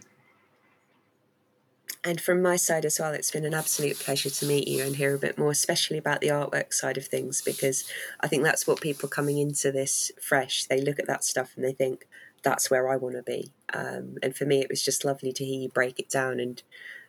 And 2.03 2.21
from 2.21 2.41
my 2.41 2.55
side 2.55 2.85
as 2.85 2.99
well, 2.99 3.13
it's 3.13 3.31
been 3.31 3.45
an 3.45 3.55
absolute 3.55 3.97
pleasure 3.97 4.29
to 4.29 4.45
meet 4.45 4.67
you 4.67 4.83
and 4.83 4.95
hear 4.95 5.15
a 5.15 5.19
bit 5.19 5.39
more, 5.39 5.49
especially 5.49 5.97
about 5.97 6.21
the 6.21 6.27
artwork 6.27 6.71
side 6.71 6.97
of 6.97 7.07
things, 7.07 7.41
because 7.41 7.89
I 8.19 8.27
think 8.27 8.43
that's 8.43 8.67
what 8.67 8.79
people 8.79 9.09
coming 9.09 9.39
into 9.39 9.71
this 9.71 10.11
fresh, 10.21 10.65
they 10.65 10.79
look 10.79 10.99
at 10.99 11.07
that 11.07 11.23
stuff 11.23 11.53
and 11.55 11.65
they 11.65 11.71
think, 11.71 12.07
that's 12.43 12.69
where 12.69 12.87
I 12.87 12.95
want 12.95 13.15
to 13.15 13.23
be. 13.23 13.51
Um, 13.73 14.17
and 14.21 14.35
for 14.35 14.45
me, 14.45 14.59
it 14.61 14.69
was 14.69 14.83
just 14.83 15.03
lovely 15.03 15.33
to 15.33 15.43
hear 15.43 15.61
you 15.61 15.69
break 15.69 15.99
it 15.99 16.09
down 16.09 16.39
and 16.39 16.61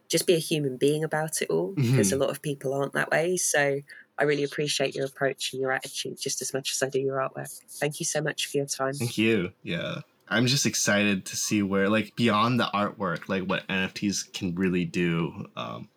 just 0.08 0.26
be 0.26 0.34
a 0.34 0.38
human 0.38 0.76
being 0.76 1.04
about 1.04 1.42
it 1.42 1.50
all 1.50 1.72
mm-hmm. 1.72 1.90
because 1.90 2.12
a 2.12 2.16
lot 2.16 2.30
of 2.30 2.42
people 2.42 2.74
aren't 2.74 2.92
that 2.92 3.10
way. 3.10 3.36
So 3.36 3.80
I 4.18 4.24
really 4.24 4.44
appreciate 4.44 4.94
your 4.94 5.06
approach 5.06 5.52
and 5.52 5.60
your 5.60 5.72
attitude 5.72 6.18
just 6.20 6.40
as 6.42 6.54
much 6.54 6.72
as 6.72 6.82
I 6.82 6.88
do 6.88 7.00
your 7.00 7.18
artwork. 7.18 7.60
Thank 7.78 8.00
you 8.00 8.06
so 8.06 8.20
much 8.20 8.46
for 8.46 8.58
your 8.58 8.66
time. 8.66 8.94
Thank 8.94 9.18
you. 9.18 9.52
Yeah. 9.62 10.00
I'm 10.28 10.46
just 10.46 10.66
excited 10.66 11.24
to 11.26 11.36
see 11.36 11.62
where, 11.62 11.88
like, 11.88 12.16
beyond 12.16 12.58
the 12.58 12.68
artwork, 12.74 13.28
like 13.28 13.44
what 13.44 13.66
NFTs 13.68 14.32
can 14.32 14.56
really 14.56 14.84
do. 14.84 15.46
Um, 15.56 15.88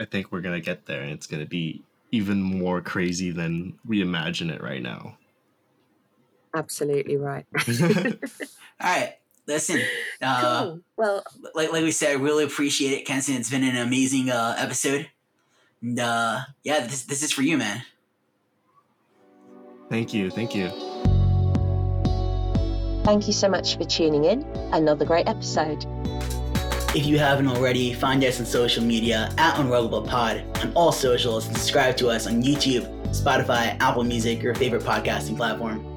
I 0.00 0.06
think 0.06 0.32
we're 0.32 0.40
going 0.40 0.60
to 0.60 0.64
get 0.64 0.86
there 0.86 1.02
and 1.02 1.12
it's 1.12 1.26
going 1.26 1.42
to 1.42 1.48
be 1.48 1.84
even 2.10 2.42
more 2.42 2.80
crazy 2.80 3.30
than 3.30 3.78
we 3.86 4.00
imagine 4.00 4.50
it 4.50 4.62
right 4.62 4.82
now. 4.82 5.18
Absolutely 6.54 7.16
right. 7.16 7.46
All 7.80 8.16
right 8.80 9.16
listen, 9.46 9.80
uh, 10.22 10.62
cool. 10.62 10.80
well, 10.96 11.24
like 11.54 11.72
like 11.72 11.82
we 11.82 11.90
said, 11.90 12.10
I 12.10 12.14
really 12.14 12.44
appreciate 12.44 12.92
it, 12.92 13.04
Kenson. 13.04 13.36
It's 13.36 13.50
been 13.50 13.64
an 13.64 13.76
amazing 13.76 14.30
uh, 14.30 14.54
episode. 14.58 15.08
And 15.82 15.98
uh, 15.98 16.40
yeah, 16.62 16.80
this 16.80 17.02
this 17.02 17.22
is 17.22 17.32
for 17.32 17.42
you, 17.42 17.58
man. 17.58 17.82
Thank 19.88 20.12
you, 20.12 20.30
thank 20.30 20.54
you. 20.54 20.70
Thank 23.04 23.28
you 23.28 23.32
so 23.32 23.48
much 23.48 23.76
for 23.76 23.84
tuning 23.84 24.24
in. 24.24 24.42
Another 24.72 25.04
great 25.04 25.28
episode. 25.28 25.86
If 26.92 27.06
you 27.06 27.18
haven't 27.18 27.46
already, 27.46 27.92
find 27.92 28.24
us 28.24 28.40
on 28.40 28.46
social 28.46 28.82
media 28.82 29.30
at 29.38 29.54
Unruggable 29.56 30.08
Pod 30.08 30.44
on 30.62 30.72
all 30.72 30.90
socials 30.90 31.46
and 31.46 31.56
subscribe 31.56 31.96
to 31.98 32.08
us 32.08 32.26
on 32.26 32.42
YouTube, 32.42 32.86
Spotify, 33.10 33.76
Apple 33.80 34.02
Music, 34.02 34.42
your 34.42 34.54
favorite 34.54 34.82
podcasting 34.82 35.36
platform. 35.36 35.95